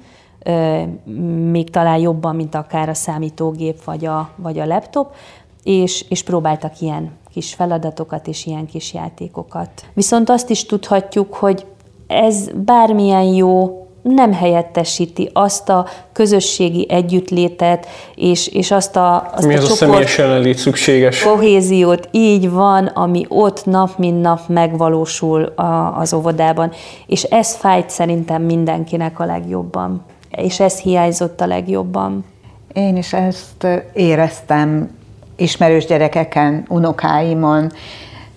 még 1.52 1.70
talán 1.70 1.98
jobban, 1.98 2.36
mint 2.36 2.56
akár 2.56 2.90
a 2.90 2.94
számítógép 2.94 3.84
vagy 3.84 4.06
a, 4.06 4.30
vagy 4.36 4.60
a 4.60 4.66
laptop, 4.66 5.16
és, 5.64 6.06
és 6.10 6.24
próbáltak 6.24 6.82
ilyen 6.82 7.12
kis 7.32 7.54
feladatokat 7.54 8.28
és 8.28 8.46
ilyen 8.46 8.66
kis 8.66 8.94
játékokat. 8.94 9.86
Viszont 9.94 10.30
azt 10.30 10.50
is 10.50 10.66
tudhatjuk, 10.66 11.34
hogy 11.34 11.66
ez 12.08 12.50
bármilyen 12.56 13.24
jó 13.24 13.87
nem 14.10 14.34
helyettesíti 14.34 15.30
azt 15.34 15.70
a 15.70 15.88
közösségi 16.14 16.86
együttlétet, 16.90 17.88
és, 18.16 18.48
és 18.48 18.72
azt 18.72 18.96
a, 18.96 19.32
azt 19.34 19.46
Mi 19.48 19.56
a, 19.56 19.58
az 19.58 19.72
a 19.72 19.74
személyes 19.74 20.18
jelenlét 20.18 20.58
szükséges. 20.58 21.22
Kohéziót, 21.22 22.08
így 22.12 22.50
van, 22.50 22.86
ami 22.86 23.26
ott 23.28 23.66
nap 23.66 23.98
mint 23.98 24.22
nap 24.22 24.40
megvalósul 24.48 25.44
a, 25.44 25.98
az 26.00 26.14
óvodában. 26.14 26.72
És 27.08 27.24
ez 27.24 27.56
fájt 27.56 27.90
szerintem 27.90 28.42
mindenkinek 28.42 29.20
a 29.20 29.26
legjobban 29.26 30.06
és 30.38 30.60
ez 30.60 30.80
hiányzott 30.80 31.42
a 31.42 31.46
legjobban. 31.46 32.26
Én 32.74 32.98
is 32.98 33.14
ezt 33.14 33.68
éreztem 33.94 34.90
ismerős 35.36 35.86
gyerekeken, 35.86 36.66
unokáimon, 36.68 37.72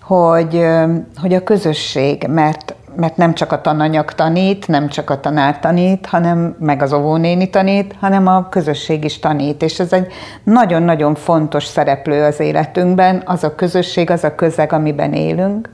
hogy, 0.02 0.66
hogy 1.16 1.34
a 1.34 1.42
közösség, 1.42 2.26
mert, 2.28 2.74
mert 3.00 3.16
nem 3.16 3.34
csak 3.34 3.52
a 3.52 3.60
tananyag 3.60 4.12
tanít, 4.12 4.68
nem 4.68 4.88
csak 4.88 5.10
a 5.10 5.20
tanár 5.20 5.58
tanít, 5.58 6.06
hanem 6.06 6.56
meg 6.58 6.82
az 6.82 6.92
óvónéni 6.92 7.50
tanít, 7.50 7.94
hanem 8.00 8.26
a 8.26 8.48
közösség 8.48 9.04
is 9.04 9.18
tanít. 9.18 9.62
És 9.62 9.78
ez 9.80 9.92
egy 9.92 10.12
nagyon-nagyon 10.44 11.14
fontos 11.14 11.64
szereplő 11.64 12.24
az 12.24 12.40
életünkben, 12.40 13.22
az 13.24 13.44
a 13.44 13.54
közösség, 13.54 14.10
az 14.10 14.24
a 14.24 14.34
közeg, 14.34 14.72
amiben 14.72 15.12
élünk 15.12 15.68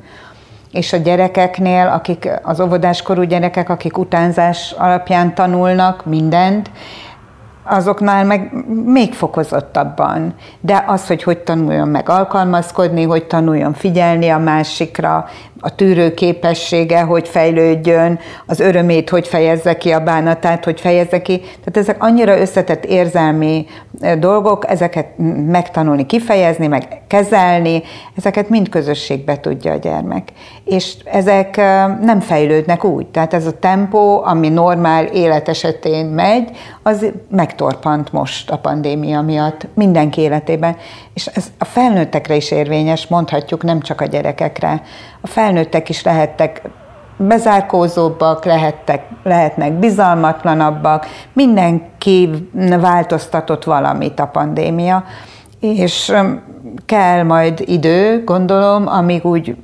és 0.73 0.93
a 0.93 0.97
gyerekeknél, 0.97 1.87
akik 1.87 2.31
az 2.43 2.61
óvodáskorú 2.61 3.23
gyerekek, 3.23 3.69
akik 3.69 3.99
utánzás 3.99 4.75
alapján 4.79 5.35
tanulnak 5.35 6.05
mindent, 6.05 6.71
azoknál 7.69 8.25
meg 8.25 8.65
még 8.85 9.13
fokozottabban. 9.13 10.35
De 10.61 10.85
az, 10.87 11.07
hogy 11.07 11.23
hogy 11.23 11.39
tanuljon 11.39 11.89
meg 11.89 12.09
alkalmazkodni, 12.09 13.03
hogy 13.03 13.25
tanuljon 13.25 13.73
figyelni 13.73 14.29
a 14.29 14.39
másikra, 14.39 15.27
a 15.61 15.75
tűrő 15.75 16.15
képessége, 16.15 17.01
hogy 17.01 17.29
fejlődjön, 17.29 18.19
az 18.47 18.61
örömét, 18.61 19.11
hogy 19.11 19.29
fejezze 19.29 19.77
ki, 19.77 19.91
a 19.91 20.01
bánatát, 20.01 20.65
hogy 20.65 20.81
fejezze 20.81 21.23
ki. 21.23 21.39
Tehát 21.39 21.77
ezek 21.77 22.03
annyira 22.03 22.39
összetett 22.39 22.85
érzelmi 22.85 23.67
dolgok, 24.19 24.71
ezeket 24.71 25.07
megtanulni, 25.47 26.07
kifejezni, 26.07 26.67
meg 26.67 27.03
kezelni, 27.07 27.83
ezeket 28.17 28.49
mind 28.49 28.69
közösségbe 28.69 29.41
tudja 29.41 29.73
a 29.73 29.77
gyermek. 29.77 30.29
És 30.65 30.97
ezek 31.05 31.57
nem 32.01 32.21
fejlődnek 32.21 32.85
úgy. 32.85 33.07
Tehát 33.07 33.35
ez 33.35 33.47
a 33.47 33.59
tempó, 33.59 34.25
ami 34.25 34.49
normál 34.49 35.05
élet 35.05 35.49
esetén 35.49 36.07
megy, 36.07 36.51
az 36.83 37.07
megtorpant 37.31 38.13
most 38.13 38.51
a 38.51 38.59
pandémia 38.59 39.21
miatt 39.21 39.67
mindenki 39.75 40.21
életében. 40.21 40.77
És 41.15 41.27
ez 41.27 41.47
a 41.59 41.65
felnőttekre 41.65 42.35
is 42.35 42.51
érvényes, 42.51 43.07
mondhatjuk, 43.07 43.63
nem 43.63 43.81
csak 43.81 44.01
a 44.01 44.07
gyerekekre. 44.07 44.83
A 45.27 45.29
felnőttek 45.29 45.89
is 45.89 46.03
lehettek 46.03 46.63
bezárkózóbbak, 47.17 48.45
lehettek, 48.45 49.03
lehetnek 49.23 49.73
bizalmatlanabbak, 49.73 51.07
mindenki 51.33 52.49
változtatott 52.81 53.65
valamit 53.65 54.21
a 54.21 54.27
pandémia, 54.27 55.05
és 55.61 56.13
kell 56.87 57.23
majd 57.23 57.63
idő, 57.65 58.25
gondolom, 58.25 58.87
amíg 58.87 59.25
úgy 59.25 59.57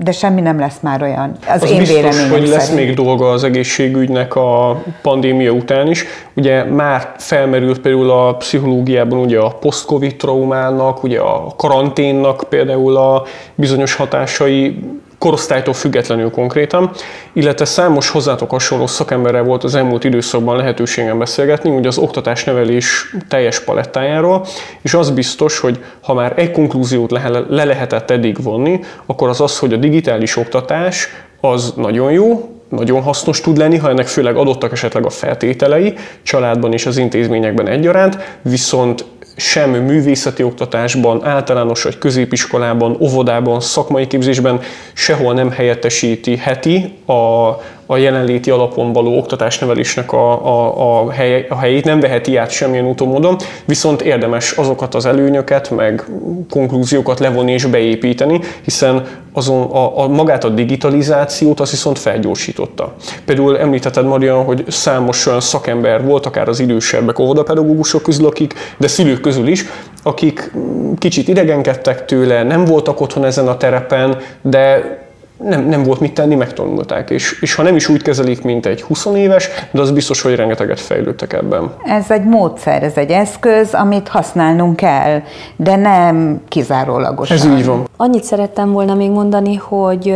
de 0.00 0.12
semmi 0.12 0.40
nem 0.40 0.58
lesz 0.58 0.80
már 0.80 1.02
olyan. 1.02 1.32
Az, 1.48 1.62
az 1.62 1.70
én 1.70 1.78
biztos, 1.78 1.96
véleményem 1.96 2.30
hogy 2.30 2.48
lesz 2.48 2.66
szerint. 2.68 2.86
még 2.86 2.96
dolga 2.96 3.30
az 3.30 3.44
egészségügynek 3.44 4.36
a 4.36 4.82
pandémia 5.02 5.50
után 5.50 5.90
is. 5.90 6.04
Ugye 6.34 6.64
már 6.64 7.14
felmerült 7.16 7.80
például 7.80 8.10
a 8.10 8.36
pszichológiában 8.36 9.18
ugye 9.18 9.38
a 9.38 9.48
post-covid 9.48 10.16
traumának, 10.16 11.02
ugye 11.02 11.20
a 11.20 11.46
karanténnak 11.56 12.44
például 12.48 12.96
a 12.96 13.24
bizonyos 13.54 13.94
hatásai 13.94 14.78
korosztálytól 15.18 15.74
függetlenül 15.74 16.30
konkrétan, 16.30 16.90
illetve 17.32 17.64
számos 17.64 18.08
hozzátok 18.08 18.50
hasonló 18.50 18.86
szakemberrel 18.86 19.42
volt 19.42 19.64
az 19.64 19.74
elmúlt 19.74 20.04
időszakban 20.04 20.56
lehetőségem 20.56 21.18
beszélgetni, 21.18 21.70
ugye 21.70 21.88
az 21.88 21.98
oktatás-nevelés 21.98 23.14
teljes 23.28 23.60
palettájáról, 23.60 24.46
és 24.82 24.94
az 24.94 25.10
biztos, 25.10 25.58
hogy 25.58 25.84
ha 26.02 26.14
már 26.14 26.32
egy 26.36 26.50
konklúziót 26.50 27.10
le, 27.10 27.44
le 27.48 27.64
lehetett 27.64 28.10
eddig 28.10 28.42
vonni, 28.42 28.80
akkor 29.06 29.28
az 29.28 29.40
az, 29.40 29.58
hogy 29.58 29.72
a 29.72 29.76
digitális 29.76 30.36
oktatás 30.36 31.08
az 31.40 31.72
nagyon 31.76 32.12
jó, 32.12 32.52
nagyon 32.68 33.02
hasznos 33.02 33.40
tud 33.40 33.56
lenni, 33.56 33.76
ha 33.76 33.88
ennek 33.88 34.06
főleg 34.06 34.36
adottak 34.36 34.72
esetleg 34.72 35.04
a 35.06 35.10
feltételei, 35.10 35.94
családban 36.22 36.72
és 36.72 36.86
az 36.86 36.96
intézményekben 36.96 37.68
egyaránt, 37.68 38.38
viszont 38.42 39.04
sem 39.38 39.70
művészeti 39.70 40.42
oktatásban, 40.42 41.24
általános 41.24 41.82
vagy 41.82 41.98
középiskolában, 41.98 42.96
óvodában, 43.00 43.60
szakmai 43.60 44.06
képzésben 44.06 44.60
sehol 44.92 45.34
nem 45.34 45.50
helyettesíti 45.50 46.36
heti 46.36 46.94
a, 47.06 47.48
a 47.90 47.96
jelenléti 47.96 48.50
alapon 48.50 48.92
való 48.92 49.18
oktatásnevelésnek 49.18 50.12
a, 50.12 50.46
a, 50.46 51.04
a, 51.04 51.10
hely, 51.10 51.46
a 51.48 51.58
helyét, 51.58 51.84
nem 51.84 52.00
veheti 52.00 52.36
át 52.36 52.50
semmilyen 52.50 52.86
úton 52.86 53.08
módon, 53.08 53.36
viszont 53.64 54.02
érdemes 54.02 54.52
azokat 54.52 54.94
az 54.94 55.06
előnyöket, 55.06 55.70
meg 55.70 56.04
konklúziókat 56.50 57.18
levonni 57.18 57.52
és 57.52 57.64
beépíteni, 57.64 58.40
hiszen 58.62 59.06
azon 59.32 59.62
a, 59.70 59.98
a 59.98 60.08
magát 60.08 60.44
a 60.44 60.48
digitalizációt 60.48 61.60
az 61.60 61.70
viszont 61.70 61.98
felgyorsította. 61.98 62.94
Például 63.24 63.58
említetted, 63.58 64.04
Marian, 64.04 64.44
hogy 64.44 64.64
számos 64.68 65.26
olyan 65.26 65.40
szakember 65.40 66.04
volt, 66.04 66.26
akár 66.26 66.48
az 66.48 66.60
idősebbek 66.60 67.18
óvodapedagógusok 67.18 68.02
közül, 68.02 68.26
akik, 68.26 68.54
de 68.76 68.86
szülők 68.88 69.20
közül 69.20 69.46
is, 69.46 69.64
akik 70.02 70.52
kicsit 70.98 71.28
idegenkedtek 71.28 72.04
tőle, 72.04 72.42
nem 72.42 72.64
voltak 72.64 73.00
otthon 73.00 73.24
ezen 73.24 73.48
a 73.48 73.56
terepen, 73.56 74.16
de 74.42 74.96
nem, 75.42 75.64
nem 75.64 75.82
volt 75.82 76.00
mit 76.00 76.14
tenni, 76.14 76.34
megtanulták. 76.34 77.10
És, 77.10 77.38
és 77.40 77.54
ha 77.54 77.62
nem 77.62 77.76
is 77.76 77.88
úgy 77.88 78.02
kezelik, 78.02 78.42
mint 78.42 78.66
egy 78.66 78.82
20 78.82 79.06
éves, 79.06 79.48
de 79.70 79.80
az 79.80 79.90
biztos, 79.90 80.22
hogy 80.22 80.34
rengeteget 80.34 80.80
fejlődtek 80.80 81.32
ebben. 81.32 81.72
Ez 81.84 82.10
egy 82.10 82.24
módszer, 82.24 82.82
ez 82.82 82.96
egy 82.96 83.10
eszköz, 83.10 83.74
amit 83.74 84.08
használnunk 84.08 84.76
kell, 84.76 85.22
de 85.56 85.76
nem 85.76 86.40
kizárólagosan. 86.48 87.36
Ez 87.36 87.44
így 87.44 87.64
van. 87.64 87.88
Annyit 87.96 88.24
szerettem 88.24 88.72
volna 88.72 88.94
még 88.94 89.10
mondani, 89.10 89.54
hogy 89.54 90.14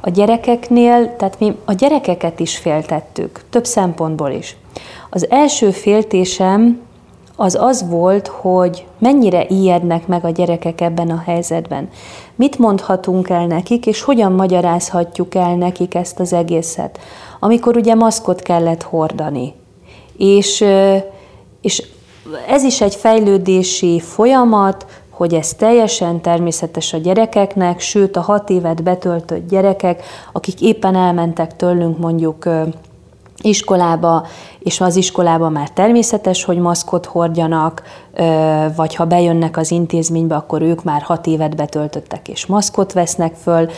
a 0.00 0.10
gyerekeknél, 0.10 1.16
tehát 1.16 1.38
mi 1.38 1.56
a 1.64 1.72
gyerekeket 1.72 2.40
is 2.40 2.56
féltettük, 2.56 3.40
több 3.50 3.64
szempontból 3.64 4.30
is. 4.30 4.56
Az 5.10 5.30
első 5.30 5.70
féltésem 5.70 6.80
az 7.40 7.54
az 7.60 7.88
volt, 7.88 8.26
hogy 8.26 8.86
mennyire 8.98 9.44
ijednek 9.48 10.06
meg 10.06 10.24
a 10.24 10.30
gyerekek 10.30 10.80
ebben 10.80 11.10
a 11.10 11.22
helyzetben. 11.26 11.88
Mit 12.34 12.58
mondhatunk 12.58 13.28
el 13.28 13.46
nekik, 13.46 13.86
és 13.86 14.02
hogyan 14.02 14.32
magyarázhatjuk 14.32 15.34
el 15.34 15.56
nekik 15.56 15.94
ezt 15.94 16.20
az 16.20 16.32
egészet, 16.32 16.98
amikor 17.40 17.76
ugye 17.76 17.94
maszkot 17.94 18.42
kellett 18.42 18.82
hordani. 18.82 19.54
És, 20.16 20.64
és 21.60 21.86
ez 22.48 22.62
is 22.62 22.80
egy 22.80 22.94
fejlődési 22.94 24.00
folyamat, 24.00 24.86
hogy 25.10 25.34
ez 25.34 25.54
teljesen 25.54 26.20
természetes 26.20 26.92
a 26.92 26.98
gyerekeknek, 26.98 27.80
sőt 27.80 28.16
a 28.16 28.20
hat 28.20 28.50
évet 28.50 28.82
betöltött 28.82 29.48
gyerekek, 29.48 30.02
akik 30.32 30.60
éppen 30.60 30.94
elmentek 30.94 31.56
tőlünk 31.56 31.98
mondjuk 31.98 32.48
iskolába, 33.42 34.26
és 34.58 34.80
az 34.80 34.96
iskolába 34.96 35.48
már 35.48 35.70
természetes, 35.70 36.44
hogy 36.44 36.58
maszkot 36.58 37.06
hordjanak, 37.06 37.82
vagy 38.76 38.94
ha 38.94 39.04
bejönnek 39.04 39.56
az 39.56 39.70
intézménybe, 39.70 40.34
akkor 40.34 40.62
ők 40.62 40.84
már 40.84 41.02
hat 41.02 41.26
évet 41.26 41.56
betöltöttek, 41.56 42.28
és 42.28 42.46
maszkot 42.46 42.92
vesznek 42.92 43.34
föl 43.34 43.70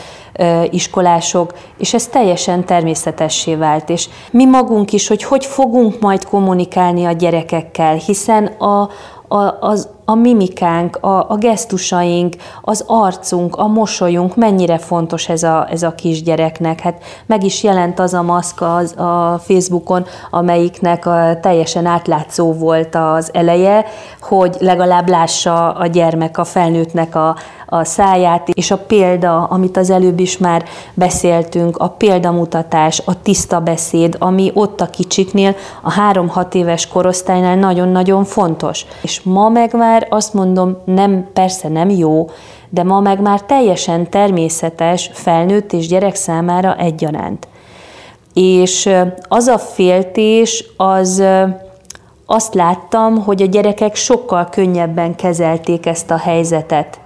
iskolások, 0.71 1.55
és 1.79 1.95
ez 1.95 2.07
teljesen 2.07 2.65
természetessé 2.65 3.55
vált. 3.55 3.89
És 3.89 4.09
mi 4.31 4.45
magunk 4.45 4.93
is, 4.93 5.09
hogy 5.09 5.23
hogy 5.23 5.45
fogunk 5.45 6.01
majd 6.01 6.25
kommunikálni 6.25 7.05
a 7.05 7.13
gyerekekkel, 7.13 7.95
hiszen 7.95 8.47
a, 8.47 8.89
a, 9.29 9.57
az, 9.61 9.89
a 10.11 10.15
mimikánk, 10.15 10.97
a, 10.97 11.31
a 11.31 11.37
gesztusaink, 11.37 12.35
az 12.63 12.85
arcunk, 12.87 13.57
a 13.57 13.67
mosolyunk, 13.67 14.37
mennyire 14.37 14.79
fontos 14.79 15.29
ez 15.29 15.43
a, 15.43 15.67
ez 15.71 15.83
a 15.83 15.95
kisgyereknek. 15.95 16.81
Hát 16.81 17.03
meg 17.27 17.45
is 17.45 17.63
jelent 17.63 17.99
az 17.99 18.15
a 18.15 18.23
maszka 18.23 18.75
az, 18.75 18.97
a 18.97 19.41
Facebookon, 19.45 20.07
amelyiknek 20.31 21.07
a, 21.07 21.39
teljesen 21.41 21.87
átlátszó 21.87 22.53
volt 22.53 22.95
az 22.95 23.31
eleje, 23.33 23.85
hogy 24.21 24.57
legalább 24.59 25.09
lássa 25.09 25.71
a 25.71 25.87
gyermek, 25.87 26.39
a 26.39 26.45
felnőttnek 26.45 27.15
a, 27.15 27.37
a 27.73 27.85
száját, 27.85 28.49
és 28.49 28.71
a 28.71 28.77
példa, 28.77 29.45
amit 29.45 29.77
az 29.77 29.91
előbb 29.91 30.21
is 30.21 30.39
már 30.39 30.65
beszéltünk, 30.95 31.77
a 31.77 31.89
példamutatás, 31.89 33.03
a 33.05 33.23
tiszta 33.23 33.61
beszéd, 33.61 34.17
ami 34.19 34.51
ott 34.55 34.81
a 34.81 34.87
kicsiknél, 34.87 35.55
a 35.83 35.91
három-hat 35.91 36.55
éves 36.55 36.89
korosztálynál 36.89 37.57
nagyon-nagyon 37.57 38.25
fontos. 38.25 38.87
És 39.03 39.21
ma 39.23 39.49
meg 39.49 39.75
már 39.75 40.00
azt 40.09 40.35
mondom, 40.35 40.77
nem, 40.85 41.29
persze 41.33 41.69
nem 41.69 41.91
jó, 41.91 42.31
de 42.69 42.83
ma 42.83 43.01
meg 43.01 43.21
már 43.21 43.43
teljesen 43.43 44.11
természetes 44.11 45.11
felnőtt 45.13 45.73
és 45.73 45.87
gyerek 45.87 46.15
számára 46.15 46.77
egyaránt. 46.77 47.49
És 48.35 48.91
az 49.29 49.47
a 49.47 49.59
féltés, 49.59 50.65
az 50.77 51.23
azt 52.27 52.55
láttam, 52.55 53.23
hogy 53.23 53.43
a 53.43 53.47
gyerekek 53.47 53.95
sokkal 53.95 54.49
könnyebben 54.49 55.15
kezelték 55.15 55.87
ezt 55.87 56.11
a 56.11 56.17
helyzetet 56.19 57.01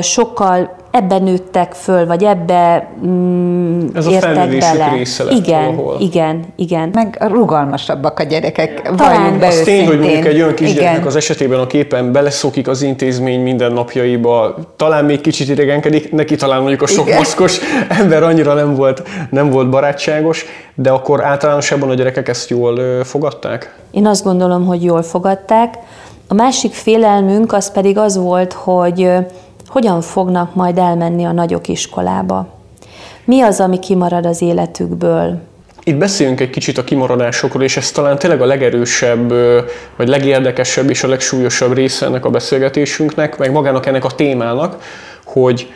sokkal 0.00 0.76
ebben 0.92 1.22
nőttek 1.22 1.72
föl, 1.72 2.06
vagy 2.06 2.24
ebbe 2.24 2.90
mm, 3.06 3.80
Ez 3.94 4.06
értek 4.06 4.36
a 4.36 4.46
bele. 4.46 4.92
része 4.94 5.24
lett 5.24 5.34
igen, 5.34 5.76
valahol. 5.76 5.96
igen, 6.00 6.44
igen. 6.56 6.90
Meg 6.92 7.16
rugalmasabbak 7.20 8.18
a 8.18 8.22
gyerekek, 8.22 8.90
Talán 8.96 9.38
be 9.38 9.46
Az 9.46 9.60
tény, 9.60 9.86
hogy 9.86 9.98
mondjuk 9.98 10.24
egy 10.24 10.40
olyan 10.40 10.54
kisgyereknek 10.54 11.06
az 11.06 11.16
esetében, 11.16 11.60
aki 11.60 11.76
éppen 11.78 12.12
beleszokik 12.12 12.68
az 12.68 12.82
intézmény 12.82 13.40
mindennapjaiba, 13.40 14.54
talán 14.76 15.04
még 15.04 15.20
kicsit 15.20 15.48
idegenkedik, 15.48 16.12
neki 16.12 16.36
talán 16.36 16.60
mondjuk 16.60 16.82
a 16.82 16.86
sok 16.86 17.06
igen. 17.06 17.18
maszkos 17.18 17.58
ember 18.00 18.22
annyira 18.22 18.54
nem 18.54 18.74
volt, 18.74 19.02
nem 19.30 19.50
volt 19.50 19.70
barátságos, 19.70 20.44
de 20.74 20.90
akkor 20.90 21.24
általánosabban 21.24 21.90
a 21.90 21.94
gyerekek 21.94 22.28
ezt 22.28 22.50
jól 22.50 23.04
fogadták? 23.04 23.74
Én 23.90 24.06
azt 24.06 24.24
gondolom, 24.24 24.66
hogy 24.66 24.84
jól 24.84 25.02
fogadták. 25.02 25.74
A 26.28 26.34
másik 26.34 26.72
félelmünk 26.72 27.52
az 27.52 27.72
pedig 27.72 27.98
az 27.98 28.16
volt, 28.16 28.52
hogy 28.52 29.10
hogyan 29.72 30.00
fognak 30.00 30.54
majd 30.54 30.78
elmenni 30.78 31.24
a 31.24 31.32
nagyok 31.32 31.68
iskolába. 31.68 32.46
Mi 33.24 33.40
az, 33.40 33.60
ami 33.60 33.78
kimarad 33.78 34.26
az 34.26 34.42
életükből? 34.42 35.38
Itt 35.82 35.96
beszéljünk 35.96 36.40
egy 36.40 36.50
kicsit 36.50 36.78
a 36.78 36.84
kimaradásokról, 36.84 37.62
és 37.62 37.76
ez 37.76 37.90
talán 37.90 38.18
tényleg 38.18 38.40
a 38.40 38.46
legerősebb, 38.46 39.32
vagy 39.96 40.08
legérdekesebb 40.08 40.90
és 40.90 41.02
a 41.02 41.08
legsúlyosabb 41.08 41.74
része 41.74 42.06
ennek 42.06 42.24
a 42.24 42.30
beszélgetésünknek, 42.30 43.38
meg 43.38 43.52
magának 43.52 43.86
ennek 43.86 44.04
a 44.04 44.10
témának, 44.10 44.82
hogy 45.24 45.72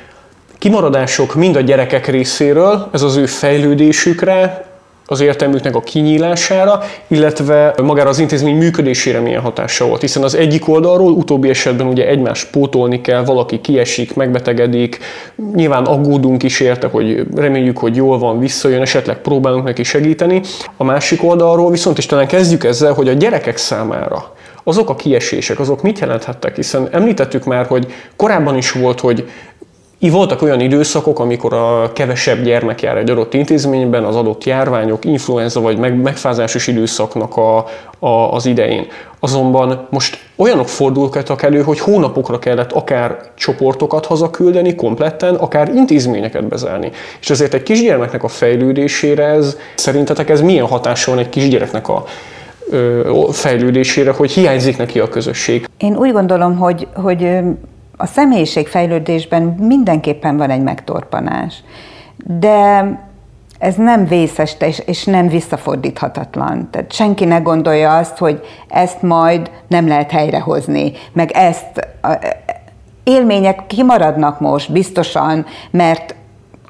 kimaradások 0.59 1.35
mind 1.35 1.57
a 1.57 1.61
gyerekek 1.61 2.07
részéről, 2.07 2.89
ez 2.93 3.03
az 3.03 3.17
ő 3.17 3.27
fejlődésükre, 3.27 4.66
az 5.07 5.21
értelmüknek 5.21 5.75
a 5.75 5.81
kinyílására, 5.81 6.83
illetve 7.07 7.75
magára 7.83 8.09
az 8.09 8.19
intézmény 8.19 8.57
működésére 8.57 9.21
milyen 9.21 9.41
hatása 9.41 9.87
volt. 9.87 10.01
Hiszen 10.01 10.23
az 10.23 10.35
egyik 10.35 10.69
oldalról 10.69 11.13
utóbbi 11.13 11.49
esetben 11.49 11.87
ugye 11.87 12.07
egymást 12.07 12.51
pótolni 12.51 13.01
kell, 13.01 13.25
valaki 13.25 13.61
kiesik, 13.61 14.15
megbetegedik, 14.15 14.99
nyilván 15.55 15.85
aggódunk 15.85 16.43
is 16.43 16.61
érte, 16.61 16.87
hogy 16.87 17.27
reméljük, 17.35 17.79
hogy 17.79 17.97
jól 17.97 18.19
van, 18.19 18.39
visszajön, 18.39 18.81
esetleg 18.81 19.21
próbálunk 19.21 19.65
neki 19.65 19.83
segíteni. 19.83 20.41
A 20.77 20.85
másik 20.85 21.25
oldalról 21.25 21.71
viszont 21.71 21.99
is 21.99 22.07
talán 22.07 22.27
kezdjük 22.27 22.65
ezzel, 22.65 22.93
hogy 22.93 23.09
a 23.09 23.13
gyerekek 23.13 23.57
számára 23.57 24.35
azok 24.69 24.91
a 24.91 24.95
kiesések, 24.95 25.59
azok 25.59 25.83
mit 25.83 25.99
jelenthettek? 25.99 26.57
Hiszen 26.57 26.89
említettük 26.91 27.45
már, 27.45 27.67
hogy 27.67 27.87
korábban 28.17 28.57
is 28.57 28.73
volt, 28.73 29.01
hogy 29.01 29.29
voltak 29.99 30.43
olyan 30.43 30.61
időszakok, 30.61 31.19
amikor 31.19 31.53
a 31.53 31.93
kevesebb 31.93 32.43
gyermek 32.43 32.83
jár 32.83 32.97
egy 32.97 33.11
adott 33.11 33.35
intézményben, 33.35 34.05
az 34.05 34.17
adott 34.17 34.45
járványok, 34.45 35.05
influenza 35.05 35.61
vagy 35.61 35.79
meg, 35.79 36.01
megfázásos 36.01 36.67
időszaknak 36.67 37.37
a, 37.37 37.57
a, 37.99 38.33
az 38.33 38.47
idején. 38.47 38.87
Azonban 39.21 39.87
most 39.91 40.19
olyanok 40.37 40.69
fordultak 40.69 41.43
elő, 41.43 41.63
hogy 41.63 41.79
hónapokra 41.79 42.39
kellett 42.39 42.73
akár 42.73 43.19
csoportokat 43.35 44.07
hazaküldeni 44.07 44.75
kompletten, 44.75 45.35
akár 45.35 45.69
intézményeket 45.75 46.45
bezárni. 46.49 46.91
És 47.21 47.31
ezért 47.31 47.55
egy 47.55 47.63
kisgyermeknek 47.63 48.23
a 48.23 48.29
fejlődésére 48.29 49.25
ez, 49.25 49.57
szerintetek 49.75 50.31
ez 50.31 50.41
milyen 50.41 50.67
hatással 50.67 51.15
van 51.15 51.25
egy 51.25 51.31
kisgyereknek 51.31 51.89
a 51.89 52.05
fejlődésére, 53.31 54.11
hogy 54.11 54.31
hiányzik 54.31 54.77
neki 54.77 54.99
a 54.99 55.09
közösség? 55.09 55.69
Én 55.79 55.97
úgy 55.97 56.13
gondolom, 56.13 56.57
hogy, 56.57 56.87
hogy 56.95 57.29
a 57.97 58.07
személyiségfejlődésben 58.07 59.43
mindenképpen 59.43 60.37
van 60.37 60.51
egy 60.51 60.63
megtorpanás, 60.63 61.63
de 62.17 62.85
ez 63.59 63.75
nem 63.75 64.07
vészes 64.07 64.57
és 64.87 65.05
nem 65.05 65.29
visszafordíthatatlan. 65.29 66.69
Tehát 66.71 66.93
senki 66.93 67.25
ne 67.25 67.39
gondolja 67.39 67.97
azt, 67.97 68.19
hogy 68.19 68.41
ezt 68.69 69.03
majd 69.03 69.51
nem 69.69 69.89
lehet 69.89 70.11
helyrehozni, 70.11 70.93
meg 71.13 71.31
ezt 71.31 71.89
élmények 73.05 73.67
kimaradnak 73.67 74.41
most 74.41 74.73
biztosan, 74.73 75.47
mert 75.71 76.15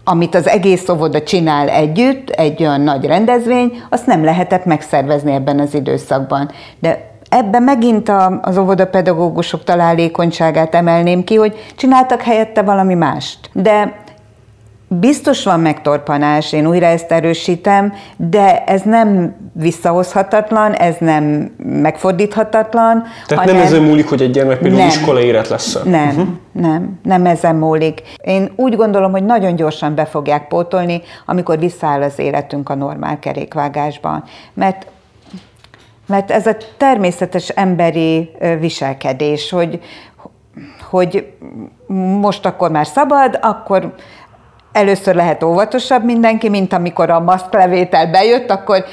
amit 0.05 0.35
az 0.35 0.49
egész 0.49 0.89
óvoda 0.89 1.23
csinál 1.23 1.69
együtt, 1.69 2.31
egy 2.31 2.63
olyan 2.63 2.81
nagy 2.81 3.05
rendezvény, 3.05 3.83
azt 3.91 4.07
nem 4.07 4.25
lehetett 4.25 4.65
megszervezni 4.65 5.33
ebben 5.33 5.59
az 5.59 5.75
időszakban. 5.75 6.51
De 6.79 7.16
Ebben 7.37 7.63
megint 7.63 8.09
a, 8.09 8.41
az 8.43 8.59
óvodapedagógusok 8.59 9.65
találékonyságát 9.65 10.75
emelném 10.75 11.25
ki, 11.25 11.35
hogy 11.35 11.73
csináltak 11.77 12.23
helyette 12.23 12.63
valami 12.63 12.95
mást. 12.95 13.51
De 13.53 14.05
Biztos 14.89 15.45
van 15.45 15.61
megtorpanás, 15.61 16.53
én 16.53 16.67
újra 16.67 16.87
ezt 16.87 17.13
erősítem, 17.13 17.93
de 18.17 18.65
ez 18.65 18.83
nem 18.83 19.37
visszahozhatatlan, 19.53 20.73
ez 20.73 20.95
nem 20.99 21.55
megfordíthatatlan. 21.59 23.03
Tehát 23.27 23.45
hanem... 23.45 23.57
nem 23.57 23.67
ezen 23.67 23.83
múlik, 23.83 24.09
hogy 24.09 24.23
egy 24.23 24.31
gyermek 24.31 24.59
például 24.59 24.81
nem, 24.81 24.89
iskola 24.89 25.21
élet 25.21 25.49
lesz 25.49 25.79
Nem, 25.85 26.09
uh-huh. 26.09 26.27
nem, 26.53 26.99
nem 27.03 27.27
ezen 27.27 27.57
múlik. 27.57 28.03
Én 28.25 28.53
úgy 28.57 28.77
gondolom, 28.77 29.11
hogy 29.11 29.25
nagyon 29.25 29.57
gyorsan 29.57 29.95
be 29.95 30.05
fogják 30.05 30.49
pótolni, 30.49 31.03
amikor 31.25 31.59
visszaáll 31.59 32.03
az 32.03 32.19
életünk 32.19 32.69
a 32.69 32.75
normál 32.75 33.19
kerékvágásban. 33.19 34.25
Mert 34.55 34.87
mert 36.07 36.31
ez 36.31 36.47
a 36.47 36.57
természetes 36.77 37.49
emberi 37.49 38.31
viselkedés, 38.61 39.51
hogy, 39.51 39.81
hogy 40.91 41.33
most 42.21 42.47
akkor 42.47 42.71
már 42.71 42.87
szabad, 42.87 43.39
akkor 43.43 43.95
először 44.73 45.15
lehet 45.15 45.43
óvatosabb 45.43 46.05
mindenki, 46.05 46.49
mint 46.49 46.73
amikor 46.73 47.11
a 47.11 47.21
maszklevétel 47.21 48.11
bejött, 48.11 48.51
akkor 48.51 48.85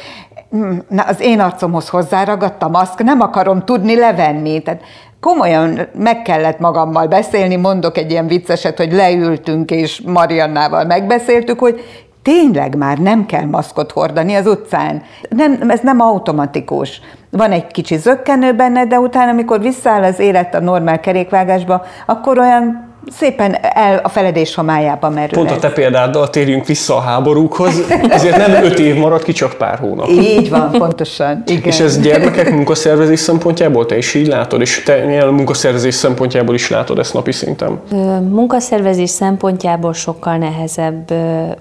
hm, 0.49 0.78
na, 0.88 1.03
az 1.03 1.22
én 1.22 1.39
arcomhoz 1.39 1.89
hozzáragadt 1.89 2.64
a 2.64 2.70
maszk, 2.70 3.03
nem 3.03 3.22
akarom 3.22 3.66
tudni 3.66 3.95
levenni. 3.95 4.61
Tehát 4.61 4.82
komolyan 5.20 5.80
meg 5.97 6.22
kellett 6.22 6.59
magammal 6.59 7.07
beszélni, 7.07 7.55
mondok 7.55 7.97
egy 7.97 8.11
ilyen 8.11 8.28
vicceset, 8.28 8.78
hogy 8.78 8.93
leültünk 8.93 9.72
és 9.72 10.01
Mariannával 10.05 10.84
megbeszéltük, 10.84 11.59
hogy 11.59 11.82
tényleg 12.24 12.76
már 12.76 12.97
nem 12.97 13.26
kell 13.26 13.45
maszkot 13.45 13.91
hordani 13.91 14.36
az 14.36 14.47
utcán. 14.47 15.01
Nem, 15.30 15.69
ez 15.69 15.80
nem 15.80 15.99
automatikus. 15.99 17.01
Van 17.30 17.51
egy 17.51 17.67
kicsi 17.67 17.97
zöggenő 17.97 18.53
benne, 18.53 18.86
de 18.86 18.99
utána, 18.99 19.32
amikor 19.32 19.61
visszaáll 19.61 20.03
az 20.03 20.19
élet 20.19 20.55
a 20.55 20.59
normál 20.59 20.99
kerékvágásba, 20.99 21.86
akkor 22.05 22.39
olyan 22.39 22.93
szépen 23.12 23.58
el 23.62 23.99
a 24.04 24.10
feledés 24.10 24.56
homályába 24.56 25.10
merül. 25.10 25.43
Pont 25.43 25.51
a 25.51 25.60
te 25.60 25.72
példáddal 25.72 26.30
térjünk 26.30 26.66
vissza 26.66 26.95
a 26.95 26.99
háborúkhoz, 26.99 27.82
ezért 28.10 28.38
nem 28.38 28.64
öt 28.64 28.80
év 28.80 28.95
marad 28.95 29.24
ki, 29.24 29.32
csak 29.32 29.54
pár 29.54 29.78
hónap. 29.80 30.10
Így 30.10 30.49
van, 30.49 30.72
pontosan. 30.72 31.43
Igen. 31.45 31.64
És 31.64 31.80
ez 31.80 31.99
gyermekek 31.99 32.51
munkaszervezés 32.51 33.20
szempontjából 33.20 33.86
te 33.86 33.97
is 33.97 34.14
így 34.14 34.28
látod, 34.28 34.62
és 34.62 34.84
te 34.86 35.06
milyen 35.06 35.28
munkaszervezés 35.28 35.95
szempontjából 35.95 36.56
is 36.56 36.70
látod 36.70 36.99
ezt 36.99 37.14
napi 37.14 37.32
szinten? 37.32 37.82
Munkaszervezés 38.30 39.10
szempontjából 39.10 39.93
sokkal 39.93 40.38
nehezebb 40.38 41.14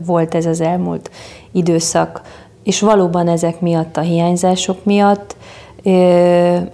volt 0.07 0.35
ez 0.35 0.47
az 0.47 0.61
elmúlt 0.61 1.11
időszak, 1.53 2.21
és 2.65 2.81
valóban 2.81 3.29
ezek 3.29 3.61
miatt, 3.61 3.97
a 3.97 4.01
hiányzások 4.01 4.85
miatt, 4.85 5.37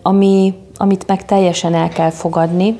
ami, 0.02 0.54
amit 0.76 1.06
meg 1.06 1.24
teljesen 1.24 1.74
el 1.74 1.88
kell 1.88 2.10
fogadni, 2.10 2.78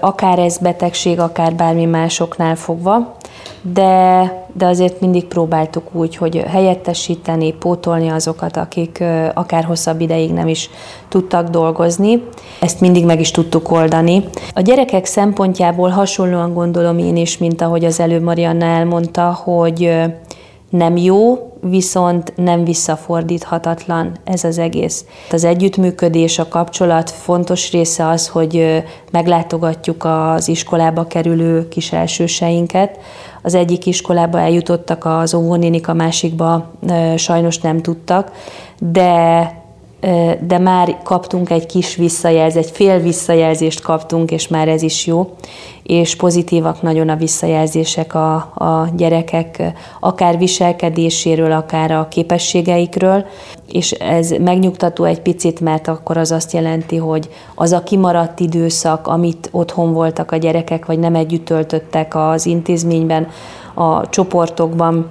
akár 0.00 0.38
ez 0.38 0.58
betegség, 0.58 1.20
akár 1.20 1.54
bármi 1.54 1.84
másoknál 1.84 2.56
fogva, 2.56 3.16
de, 3.62 4.46
de 4.52 4.66
azért 4.66 5.00
mindig 5.00 5.24
próbáltuk 5.24 5.94
úgy, 5.94 6.16
hogy 6.16 6.36
helyettesíteni, 6.36 7.52
pótolni 7.52 8.08
azokat, 8.08 8.56
akik 8.56 9.04
akár 9.34 9.64
hosszabb 9.64 10.00
ideig 10.00 10.32
nem 10.32 10.48
is 10.48 10.70
tudtak 11.08 11.48
dolgozni. 11.48 12.22
Ezt 12.60 12.80
mindig 12.80 13.04
meg 13.04 13.20
is 13.20 13.30
tudtuk 13.30 13.70
oldani. 13.70 14.24
A 14.54 14.60
gyerekek 14.60 15.04
szempontjából 15.04 15.88
hasonlóan 15.88 16.54
gondolom 16.54 16.98
én 16.98 17.16
is, 17.16 17.38
mint 17.38 17.60
ahogy 17.60 17.84
az 17.84 18.00
előbb 18.00 18.22
Marianna 18.22 18.64
elmondta, 18.64 19.38
hogy 19.44 19.90
nem 20.76 20.96
jó, 20.96 21.52
viszont 21.60 22.32
nem 22.36 22.64
visszafordíthatatlan 22.64 24.16
ez 24.24 24.44
az 24.44 24.58
egész. 24.58 25.04
Az 25.30 25.44
együttműködés, 25.44 26.38
a 26.38 26.48
kapcsolat 26.48 27.10
fontos 27.10 27.72
része 27.72 28.08
az, 28.08 28.28
hogy 28.28 28.82
meglátogatjuk 29.10 30.04
az 30.04 30.48
iskolába 30.48 31.06
kerülő 31.06 31.68
kis 31.68 31.92
elsőseinket. 31.92 32.98
Az 33.42 33.54
egyik 33.54 33.86
iskolába 33.86 34.40
eljutottak 34.40 35.04
az 35.04 35.34
óvónénik, 35.34 35.88
a 35.88 35.94
másikba 35.94 36.70
sajnos 37.16 37.58
nem 37.58 37.80
tudtak, 37.82 38.32
de 38.78 39.52
de 40.46 40.58
már 40.58 40.98
kaptunk 41.02 41.50
egy 41.50 41.66
kis 41.66 41.96
visszajelzést, 41.96 42.68
egy 42.68 42.74
fél 42.74 42.98
visszajelzést 42.98 43.80
kaptunk, 43.80 44.30
és 44.30 44.48
már 44.48 44.68
ez 44.68 44.82
is 44.82 45.06
jó, 45.06 45.34
és 45.84 46.16
pozitívak 46.16 46.82
nagyon 46.82 47.08
a 47.08 47.16
visszajelzések 47.16 48.14
a, 48.14 48.34
a 48.54 48.88
gyerekek, 48.96 49.72
akár 50.00 50.38
viselkedéséről, 50.38 51.52
akár 51.52 51.90
a 51.90 52.08
képességeikről, 52.08 53.24
és 53.72 53.90
ez 53.90 54.30
megnyugtató 54.30 55.04
egy 55.04 55.20
picit, 55.20 55.60
mert 55.60 55.88
akkor 55.88 56.16
az 56.16 56.32
azt 56.32 56.52
jelenti, 56.52 56.96
hogy 56.96 57.28
az 57.54 57.72
a 57.72 57.82
kimaradt 57.82 58.40
időszak, 58.40 59.06
amit 59.06 59.48
otthon 59.52 59.92
voltak 59.92 60.30
a 60.30 60.36
gyerekek, 60.36 60.86
vagy 60.86 60.98
nem 60.98 61.14
együtt 61.14 61.44
töltöttek 61.44 62.14
az 62.14 62.46
intézményben, 62.46 63.28
a 63.74 64.08
csoportokban, 64.08 65.10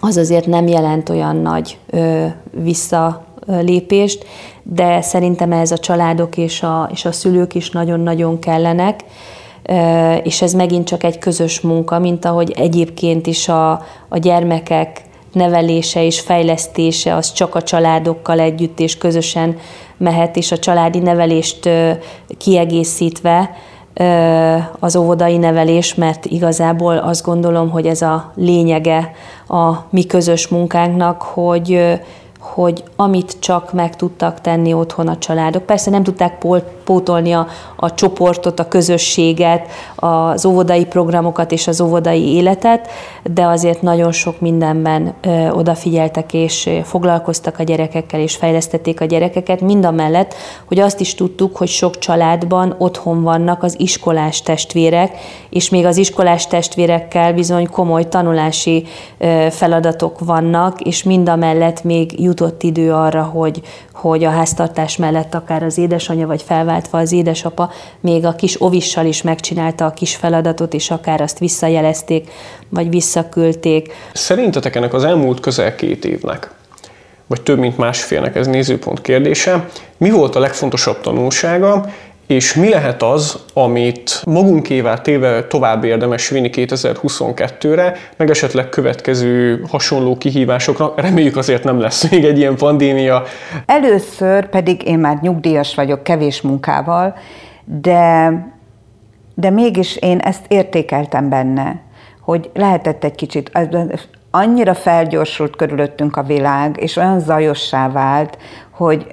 az 0.00 0.16
azért 0.16 0.46
nem 0.46 0.66
jelent 0.66 1.08
olyan 1.08 1.36
nagy 1.36 1.78
ö, 1.90 2.26
vissza 2.50 3.24
lépést, 3.46 4.26
de 4.62 5.00
szerintem 5.00 5.52
ez 5.52 5.70
a 5.70 5.78
családok 5.78 6.36
és 6.36 6.62
a, 6.62 6.88
és 6.92 7.04
a 7.04 7.12
szülők 7.12 7.54
is 7.54 7.70
nagyon-nagyon 7.70 8.38
kellenek, 8.38 9.04
és 10.22 10.42
ez 10.42 10.52
megint 10.52 10.86
csak 10.86 11.04
egy 11.04 11.18
közös 11.18 11.60
munka, 11.60 11.98
mint 11.98 12.24
ahogy 12.24 12.50
egyébként 12.50 13.26
is 13.26 13.48
a, 13.48 13.70
a 14.08 14.18
gyermekek 14.18 15.02
nevelése 15.32 16.04
és 16.04 16.20
fejlesztése 16.20 17.14
az 17.14 17.32
csak 17.32 17.54
a 17.54 17.62
családokkal 17.62 18.40
együtt 18.40 18.80
és 18.80 18.98
közösen 18.98 19.56
mehet, 19.96 20.36
és 20.36 20.52
a 20.52 20.58
családi 20.58 20.98
nevelést 20.98 21.68
kiegészítve 22.38 23.56
az 24.78 24.96
óvodai 24.96 25.36
nevelés, 25.36 25.94
mert 25.94 26.26
igazából 26.26 26.96
azt 26.96 27.24
gondolom, 27.24 27.70
hogy 27.70 27.86
ez 27.86 28.02
a 28.02 28.32
lényege 28.36 29.12
a 29.48 29.70
mi 29.90 30.04
közös 30.04 30.48
munkánknak, 30.48 31.22
hogy 31.22 32.00
hogy 32.42 32.82
amit 32.96 33.36
csak 33.38 33.72
meg 33.72 33.96
tudtak 33.96 34.40
tenni 34.40 34.72
otthon 34.72 35.08
a 35.08 35.18
családok. 35.18 35.62
Persze 35.62 35.90
nem 35.90 36.02
tudták 36.02 36.46
pótolni 36.84 37.32
a, 37.32 37.46
a 37.76 37.94
csoportot, 37.94 38.60
a 38.60 38.68
közösséget, 38.68 39.66
az 39.96 40.44
óvodai 40.44 40.84
programokat 40.84 41.52
és 41.52 41.66
az 41.66 41.80
óvodai 41.80 42.34
életet, 42.34 42.88
de 43.22 43.46
azért 43.46 43.82
nagyon 43.82 44.12
sok 44.12 44.40
mindenben 44.40 45.14
ö, 45.20 45.48
odafigyeltek 45.48 46.32
és 46.34 46.70
foglalkoztak 46.84 47.58
a 47.58 47.62
gyerekekkel 47.62 48.20
és 48.20 48.36
fejlesztették 48.36 49.00
a 49.00 49.04
gyerekeket, 49.04 49.60
mind 49.60 49.84
a 49.84 49.90
mellett, 49.90 50.34
hogy 50.64 50.78
azt 50.78 51.00
is 51.00 51.14
tudtuk, 51.14 51.56
hogy 51.56 51.68
sok 51.68 51.98
családban 51.98 52.74
otthon 52.78 53.22
vannak 53.22 53.62
az 53.62 53.74
iskolás 53.78 54.42
testvérek, 54.42 55.16
és 55.50 55.70
még 55.70 55.84
az 55.84 55.96
iskolás 55.96 56.46
testvérekkel 56.46 57.32
bizony 57.32 57.68
komoly 57.70 58.08
tanulási 58.08 58.84
ö, 59.18 59.46
feladatok 59.50 60.18
vannak, 60.18 60.80
és 60.80 61.02
mind 61.02 61.28
a 61.28 61.36
mellett 61.36 61.84
még 61.84 62.20
jutott 62.32 62.62
idő 62.62 62.92
arra, 62.92 63.22
hogy, 63.22 63.60
hogy 63.92 64.24
a 64.24 64.30
háztartás 64.30 64.96
mellett 64.96 65.34
akár 65.34 65.62
az 65.62 65.78
édesanyja, 65.78 66.26
vagy 66.26 66.42
felváltva 66.42 66.98
az 66.98 67.12
édesapa 67.12 67.70
még 68.00 68.24
a 68.24 68.34
kis 68.34 68.62
ovissal 68.62 69.06
is 69.06 69.22
megcsinálta 69.22 69.84
a 69.84 69.90
kis 69.90 70.16
feladatot, 70.16 70.74
és 70.74 70.90
akár 70.90 71.20
azt 71.20 71.38
visszajelezték, 71.38 72.30
vagy 72.68 72.88
visszaküldték. 72.88 73.92
Szerintetek 74.12 74.76
ennek 74.76 74.94
az 74.94 75.04
elmúlt 75.04 75.40
közel 75.40 75.74
két 75.74 76.04
évnek, 76.04 76.50
vagy 77.26 77.42
több 77.42 77.58
mint 77.58 77.76
másfélnek, 77.76 78.36
ez 78.36 78.46
nézőpont 78.46 79.00
kérdése, 79.00 79.68
mi 79.96 80.10
volt 80.10 80.36
a 80.36 80.40
legfontosabb 80.40 81.00
tanulsága, 81.00 81.86
és 82.32 82.54
mi 82.54 82.68
lehet 82.68 83.02
az, 83.02 83.44
amit 83.54 84.22
magunkével 84.26 85.00
téve 85.00 85.46
tovább 85.46 85.84
érdemes 85.84 86.28
vinni 86.28 86.50
2022-re, 86.52 87.96
meg 88.16 88.30
esetleg 88.30 88.68
következő 88.68 89.64
hasonló 89.68 90.16
kihívásokra? 90.16 90.92
Reméljük 90.96 91.36
azért 91.36 91.64
nem 91.64 91.80
lesz 91.80 92.10
még 92.10 92.24
egy 92.24 92.38
ilyen 92.38 92.56
pandémia. 92.56 93.22
Először 93.66 94.48
pedig 94.48 94.86
én 94.86 94.98
már 94.98 95.18
nyugdíjas 95.20 95.74
vagyok, 95.74 96.02
kevés 96.02 96.40
munkával, 96.40 97.16
de, 97.64 98.32
de 99.34 99.50
mégis 99.50 99.96
én 99.96 100.18
ezt 100.18 100.44
értékeltem 100.48 101.28
benne, 101.28 101.80
hogy 102.20 102.50
lehetett 102.54 103.04
egy 103.04 103.14
kicsit, 103.14 103.50
annyira 104.30 104.74
felgyorsult 104.74 105.56
körülöttünk 105.56 106.16
a 106.16 106.22
világ, 106.22 106.76
és 106.80 106.96
olyan 106.96 107.20
zajossá 107.20 107.88
vált, 107.88 108.38
hogy 108.70 109.06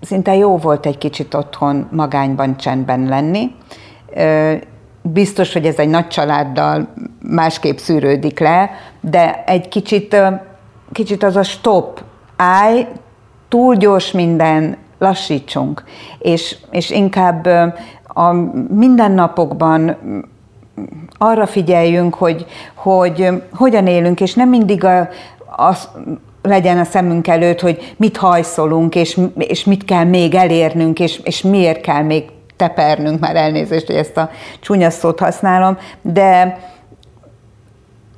szinte 0.00 0.34
jó 0.34 0.56
volt 0.56 0.86
egy 0.86 0.98
kicsit 0.98 1.34
otthon 1.34 1.88
magányban, 1.90 2.56
csendben 2.56 3.08
lenni. 3.08 3.54
Biztos, 5.02 5.52
hogy 5.52 5.66
ez 5.66 5.78
egy 5.78 5.88
nagy 5.88 6.08
családdal 6.08 6.88
másképp 7.22 7.76
szűrődik 7.76 8.38
le, 8.38 8.70
de 9.00 9.44
egy 9.46 9.68
kicsit, 9.68 10.16
kicsit 10.92 11.22
az 11.22 11.36
a 11.36 11.42
stop, 11.42 12.02
állj, 12.36 12.86
túl 13.48 13.76
gyors 13.76 14.12
minden, 14.12 14.76
lassítsunk, 14.98 15.84
és, 16.18 16.56
és 16.70 16.90
inkább 16.90 17.46
a 18.04 18.32
mindennapokban 18.68 19.96
arra 21.18 21.46
figyeljünk, 21.46 22.14
hogy, 22.14 22.46
hogy 22.74 23.42
hogyan 23.52 23.86
élünk, 23.86 24.20
és 24.20 24.34
nem 24.34 24.48
mindig 24.48 24.84
a, 24.84 25.08
az, 25.56 25.88
legyen 26.42 26.78
a 26.78 26.84
szemünk 26.84 27.28
előtt, 27.28 27.60
hogy 27.60 27.94
mit 27.96 28.16
hajszolunk, 28.16 28.94
és, 28.94 29.18
és 29.38 29.64
mit 29.64 29.84
kell 29.84 30.04
még 30.04 30.34
elérnünk, 30.34 31.00
és, 31.00 31.20
és 31.24 31.42
miért 31.42 31.80
kell 31.80 32.02
még 32.02 32.24
tepernünk, 32.56 33.20
már 33.20 33.36
elnézést, 33.36 33.86
hogy 33.86 33.96
ezt 33.96 34.16
a 34.16 34.30
csúnya 34.60 34.90
szót 34.90 35.18
használom, 35.18 35.78
de 36.02 36.58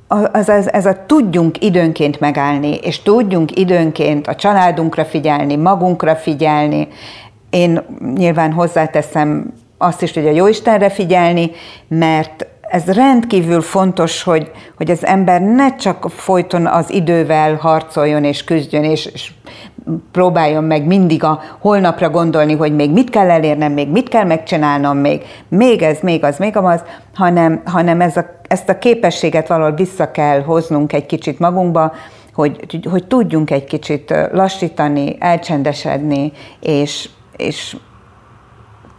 az, 0.07 0.49
az, 0.49 0.73
ez 0.73 0.85
a 0.85 1.05
tudjunk 1.05 1.63
időnként 1.63 2.19
megállni, 2.19 2.75
és 2.75 3.01
tudjunk 3.01 3.57
időnként 3.57 4.27
a 4.27 4.35
családunkra 4.35 5.05
figyelni, 5.05 5.55
magunkra 5.55 6.15
figyelni. 6.15 6.87
Én 7.49 7.81
nyilván 8.15 8.51
hozzáteszem 8.51 9.53
azt 9.77 10.01
is, 10.01 10.13
hogy 10.13 10.27
a 10.27 10.31
Jóistenre 10.31 10.89
figyelni, 10.89 11.51
mert 11.87 12.47
ez 12.73 12.85
rendkívül 12.85 13.61
fontos, 13.61 14.23
hogy, 14.23 14.51
hogy 14.77 14.91
az 14.91 15.05
ember 15.05 15.41
ne 15.41 15.75
csak 15.75 16.09
folyton 16.09 16.65
az 16.65 16.91
idővel 16.91 17.55
harcoljon 17.55 18.23
és 18.23 18.43
küzdjön, 18.43 18.83
és, 18.83 19.05
és 19.05 19.31
próbáljon 20.11 20.63
meg 20.63 20.85
mindig 20.85 21.23
a 21.23 21.41
holnapra 21.59 22.09
gondolni, 22.09 22.53
hogy 22.53 22.75
még 22.75 22.91
mit 22.91 23.09
kell 23.09 23.29
elérnem, 23.29 23.71
még 23.71 23.89
mit 23.89 24.09
kell 24.09 24.23
megcsinálnom, 24.23 24.97
még, 24.97 25.21
még 25.47 25.81
ez, 25.81 25.99
még 26.01 26.23
az, 26.23 26.37
még 26.37 26.57
az, 26.57 26.83
hanem, 27.13 27.61
hanem 27.65 28.01
ez 28.01 28.17
a, 28.17 28.25
ezt 28.47 28.69
a 28.69 28.77
képességet 28.77 29.47
valahol 29.47 29.75
vissza 29.75 30.11
kell 30.11 30.41
hoznunk 30.41 30.93
egy 30.93 31.05
kicsit 31.05 31.39
magunkba, 31.39 31.93
hogy, 32.33 32.79
hogy 32.89 33.07
tudjunk 33.07 33.51
egy 33.51 33.65
kicsit 33.65 34.13
lassítani, 34.31 35.15
elcsendesedni, 35.19 36.31
és, 36.59 37.09
és 37.37 37.75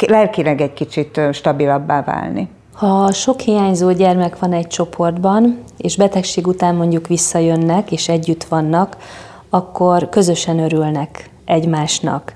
lelkileg 0.06 0.60
egy 0.60 0.72
kicsit 0.72 1.20
stabilabbá 1.32 2.02
válni. 2.02 2.48
Ha 2.74 3.12
sok 3.12 3.40
hiányzó 3.40 3.92
gyermek 3.92 4.38
van 4.38 4.52
egy 4.52 4.66
csoportban, 4.66 5.58
és 5.76 5.96
betegség 5.96 6.46
után 6.46 6.74
mondjuk 6.74 7.06
visszajönnek, 7.06 7.92
és 7.92 8.08
együtt 8.08 8.44
vannak, 8.44 8.96
akkor 9.50 10.08
közösen 10.08 10.58
örülnek 10.58 11.30
egymásnak. 11.44 12.34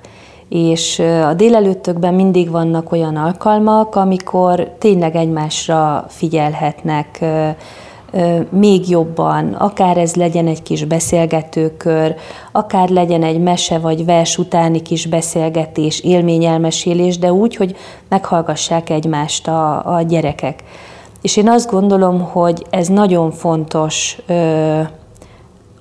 És 0.49 0.99
a 0.99 1.35
délelőttökben 1.35 2.15
mindig 2.15 2.51
vannak 2.51 2.93
olyan 2.93 3.17
alkalmak, 3.17 3.95
amikor 3.95 4.75
tényleg 4.79 5.17
egymásra 5.17 6.05
figyelhetnek, 6.09 7.25
még 8.51 8.89
jobban, 8.89 9.53
akár 9.53 9.97
ez 9.97 10.15
legyen 10.15 10.47
egy 10.47 10.63
kis 10.63 10.85
beszélgetőkör, 10.85 12.15
akár 12.53 12.89
legyen 12.89 13.23
egy 13.23 13.41
mese 13.41 13.79
vagy 13.79 14.05
vers 14.05 14.39
utáni 14.39 14.83
kis 14.83 15.07
beszélgetés, 15.07 16.01
élményelmesélés, 16.01 17.19
de 17.19 17.33
úgy, 17.33 17.57
hogy 17.57 17.77
meghallgassák 18.09 18.91
egymást 18.91 19.49
a, 19.49 19.95
a 19.97 20.03
gyerekek. 20.03 20.63
És 21.23 21.37
én 21.37 21.49
azt 21.49 21.71
gondolom, 21.71 22.21
hogy 22.21 22.67
ez 22.71 22.89
nagyon 22.89 23.31
fontos 23.31 24.19
ö, 24.27 24.81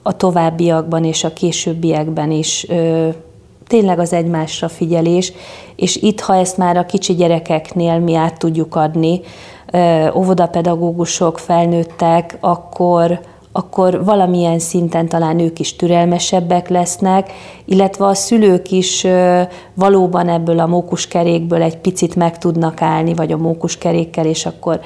a 0.03 0.15
továbbiakban 0.15 1.03
és 1.03 1.23
a 1.23 1.33
későbbiekben 1.33 2.31
is 2.31 2.65
ö, 2.69 3.07
tényleg 3.67 3.99
az 3.99 4.13
egymásra 4.13 4.69
figyelés, 4.69 5.33
és 5.75 5.95
itt, 5.95 6.19
ha 6.19 6.35
ezt 6.35 6.57
már 6.57 6.77
a 6.77 6.85
kicsi 6.85 7.13
gyerekeknél 7.13 7.99
mi 7.99 8.15
át 8.15 8.39
tudjuk 8.39 8.75
adni, 8.75 9.21
óvodapedagógusok 10.15 11.39
felnőttek, 11.39 12.37
akkor, 12.39 13.19
akkor 13.51 14.03
valamilyen 14.05 14.59
szinten 14.59 15.07
talán 15.07 15.39
ők 15.39 15.59
is 15.59 15.75
türelmesebbek 15.75 16.69
lesznek, 16.69 17.31
illetve 17.65 18.05
a 18.05 18.13
szülők 18.13 18.71
is 18.71 19.07
valóban 19.73 20.29
ebből 20.29 20.59
a 20.59 20.67
mókuskerékből 20.67 21.61
egy 21.61 21.77
picit 21.77 22.15
meg 22.15 22.37
tudnak 22.37 22.81
állni, 22.81 23.13
vagy 23.13 23.31
a 23.31 23.37
mókuskerékkel, 23.37 24.25
és 24.25 24.45
akkor 24.45 24.79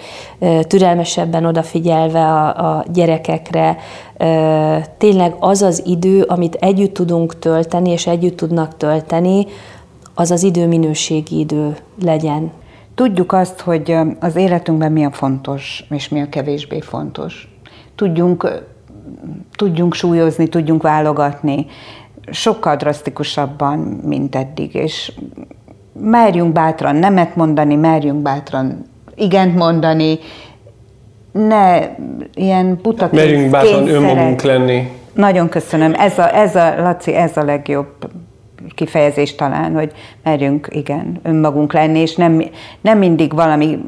türelmesebben 0.67 1.45
odafigyelve 1.45 2.25
a, 2.25 2.75
a 2.75 2.85
gyerekekre. 2.93 3.77
Tényleg 4.97 5.35
az 5.39 5.61
az 5.61 5.83
idő, 5.85 6.21
amit 6.21 6.55
együtt 6.55 6.93
tudunk 6.93 7.39
tölteni, 7.39 7.89
és 7.89 8.07
együtt 8.07 8.37
tudnak 8.37 8.77
tölteni, 8.77 9.45
az 10.15 10.31
az 10.31 10.43
időminőségi 10.43 11.39
idő 11.39 11.75
legyen. 12.03 12.51
Tudjuk 12.95 13.31
azt, 13.33 13.59
hogy 13.59 13.95
az 14.19 14.35
életünkben 14.35 14.91
mi 14.91 15.05
a 15.05 15.11
fontos, 15.11 15.83
és 15.89 16.09
mi 16.09 16.21
a 16.21 16.29
kevésbé 16.29 16.79
fontos. 16.79 17.47
Tudjunk, 17.95 18.63
tudjunk 19.55 19.93
súlyozni, 19.93 20.47
tudjunk 20.47 20.81
válogatni, 20.81 21.65
sokkal 22.31 22.75
drasztikusabban, 22.75 23.79
mint 24.03 24.35
eddig, 24.35 24.75
és 24.75 25.11
merjünk 25.93 26.53
bátran 26.53 26.95
nemet 26.95 27.35
mondani, 27.35 27.75
merjünk 27.75 28.21
bátran 28.21 28.85
igent 29.15 29.55
mondani, 29.55 30.19
ne 31.31 31.79
ilyen 32.33 32.79
buta 32.81 33.09
Merjünk 33.11 33.49
bátran 33.49 33.87
önmagunk 33.87 34.41
lenni. 34.41 34.91
Nagyon 35.13 35.49
köszönöm. 35.49 35.93
Ez 35.93 36.17
a, 36.17 36.35
ez 36.35 36.55
a, 36.55 36.81
Laci, 36.81 37.15
ez 37.15 37.37
a 37.37 37.43
legjobb 37.43 38.09
kifejezés 38.75 39.35
talán, 39.35 39.73
hogy 39.73 39.91
merjünk, 40.23 40.67
igen, 40.71 41.19
önmagunk 41.23 41.73
lenni, 41.73 41.99
és 41.99 42.15
nem, 42.15 42.43
nem 42.81 42.97
mindig 42.97 43.33
valami 43.33 43.79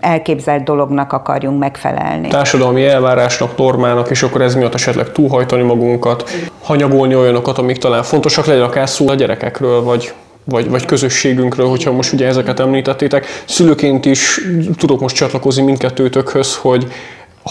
elképzelt 0.00 0.64
dolognak 0.64 1.12
akarjunk 1.12 1.58
megfelelni. 1.58 2.28
Társadalmi 2.28 2.86
elvárásnak, 2.86 3.56
normának, 3.56 4.10
és 4.10 4.22
akkor 4.22 4.40
ez 4.40 4.54
miatt 4.54 4.74
esetleg 4.74 5.12
túlhajtani 5.12 5.62
magunkat, 5.62 6.30
hanyagolni 6.62 7.16
olyanokat, 7.16 7.58
amik 7.58 7.76
talán 7.76 8.02
fontosak 8.02 8.46
legyen, 8.46 8.62
akár 8.62 8.88
szó 8.88 9.08
a 9.08 9.14
gyerekekről, 9.14 9.82
vagy 9.82 10.12
vagy, 10.48 10.70
vagy 10.70 10.84
közösségünkről, 10.84 11.68
hogyha 11.68 11.92
most 11.92 12.12
ugye 12.12 12.26
ezeket 12.26 12.60
említettétek. 12.60 13.26
Szülőként 13.44 14.04
is 14.04 14.40
tudok 14.76 15.00
most 15.00 15.16
csatlakozni 15.16 15.62
mindkettőtökhöz, 15.62 16.56
hogy 16.56 16.86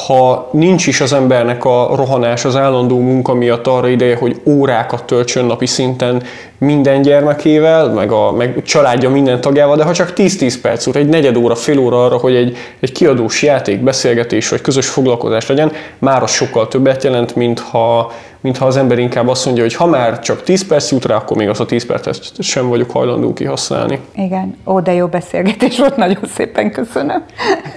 ha 0.03 0.49
nincs 0.51 0.87
is 0.87 1.01
az 1.01 1.13
embernek 1.13 1.65
a 1.65 1.91
rohanás 1.95 2.45
az 2.45 2.55
állandó 2.55 2.99
munka 2.99 3.33
miatt 3.33 3.67
arra 3.67 3.87
ideje, 3.87 4.15
hogy 4.15 4.41
órákat 4.45 5.03
töltsön 5.03 5.45
napi 5.45 5.65
szinten 5.65 6.23
minden 6.57 7.01
gyermekével, 7.01 7.89
meg 7.89 8.11
a 8.11 8.31
meg 8.31 8.61
családja 8.63 9.09
minden 9.09 9.41
tagjával, 9.41 9.75
de 9.75 9.83
ha 9.83 9.93
csak 9.93 10.13
10-10 10.15 10.55
perc 10.61 10.87
út, 10.87 10.95
egy 10.95 11.09
negyed 11.09 11.37
óra, 11.37 11.55
fél 11.55 11.79
óra 11.79 12.05
arra, 12.05 12.17
hogy 12.17 12.35
egy, 12.35 12.57
egy 12.79 12.91
kiadós 12.91 13.43
játék, 13.43 13.79
beszélgetés 13.79 14.49
vagy 14.49 14.61
közös 14.61 14.87
foglalkozás 14.87 15.47
legyen, 15.47 15.71
már 15.97 16.23
az 16.23 16.31
sokkal 16.31 16.67
többet 16.67 17.03
jelent, 17.03 17.35
mint 17.35 17.59
ha 17.59 18.11
mintha 18.45 18.65
az 18.65 18.77
ember 18.77 18.99
inkább 18.99 19.27
azt 19.27 19.45
mondja, 19.45 19.63
hogy 19.63 19.75
ha 19.75 19.85
már 19.85 20.19
csak 20.19 20.43
10 20.43 20.67
perc 20.67 20.91
jut 20.91 21.05
rá, 21.05 21.15
akkor 21.15 21.37
még 21.37 21.49
az 21.49 21.59
a 21.59 21.65
10 21.65 21.85
percet 21.85 22.19
sem 22.39 22.67
vagyok 22.67 22.91
hajlandó 22.91 23.33
kihasználni. 23.33 23.99
Igen, 24.15 24.57
ó, 24.65 24.79
de 24.79 24.93
jó 24.93 25.07
beszélgetés 25.07 25.77
volt, 25.77 25.95
nagyon 25.95 26.23
szépen 26.35 26.71
köszönöm. 26.71 27.23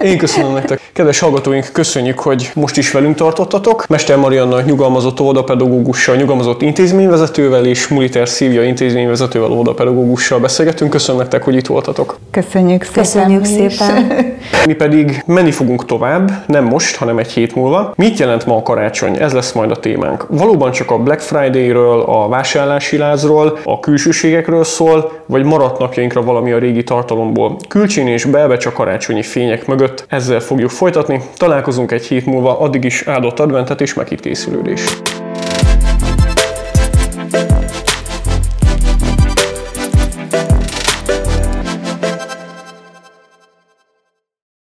Én 0.01 0.17
köszönöm 0.17 0.53
nektek. 0.53 0.89
Kedves 0.93 1.19
hallgatóink, 1.19 1.69
köszönjük, 1.71 2.19
hogy 2.19 2.51
most 2.55 2.77
is 2.77 2.91
velünk 2.91 3.15
tartottatok. 3.15 3.87
Mester 3.87 4.17
Marianna 4.17 4.61
nyugalmazott 4.61 5.19
óvodapedagógussal, 5.19 6.15
nyugalmazott 6.15 6.61
intézményvezetővel 6.61 7.65
és 7.65 7.87
Muliter 7.87 8.29
Szívja 8.29 8.63
intézményvezetővel, 8.63 9.51
óvodapedagógussal 9.51 10.39
beszélgetünk. 10.39 10.89
Köszönöm 10.89 11.21
nektek, 11.21 11.43
hogy 11.43 11.55
itt 11.55 11.67
voltatok. 11.67 12.17
Köszönjük 12.31 12.83
szépen. 12.83 13.03
Köszönjük 13.03 13.45
szépen. 13.45 14.37
Mi 14.65 14.73
pedig 14.73 15.23
menni 15.25 15.51
fogunk 15.51 15.85
tovább, 15.85 16.31
nem 16.47 16.63
most, 16.63 16.95
hanem 16.95 17.17
egy 17.17 17.31
hét 17.31 17.55
múlva. 17.55 17.93
Mit 17.95 18.19
jelent 18.19 18.45
ma 18.45 18.55
a 18.55 18.61
karácsony? 18.61 19.17
Ez 19.21 19.33
lesz 19.33 19.51
majd 19.51 19.71
a 19.71 19.79
témánk. 19.79 20.25
Valóban 20.59 20.79
csak 20.79 20.91
a 20.91 21.03
Black 21.03 21.19
Friday-ről, 21.21 22.01
a 22.01 22.27
vásárlási 22.27 22.97
lázról, 22.97 23.59
a 23.63 23.79
külsőségekről 23.79 24.63
szól, 24.63 25.11
vagy 25.25 25.43
maradt 25.43 25.79
napjainkra 25.79 26.21
valami 26.21 26.51
a 26.51 26.57
régi 26.57 26.83
tartalomból. 26.83 27.57
Külcsén 27.67 28.07
és 28.07 28.25
belbe 28.25 28.57
csak 28.57 28.73
karácsonyi 28.73 29.23
fények 29.23 29.67
mögött. 29.67 30.05
Ezzel 30.09 30.39
fogjuk 30.39 30.69
folytatni. 30.69 31.21
Találkozunk 31.37 31.91
egy 31.91 32.05
hét 32.05 32.25
múlva, 32.25 32.59
addig 32.59 32.83
is 32.83 33.07
áldott 33.07 33.39
adventet 33.39 33.81
és 33.81 33.93
meghitt 33.93 34.19
készülődést. 34.19 35.27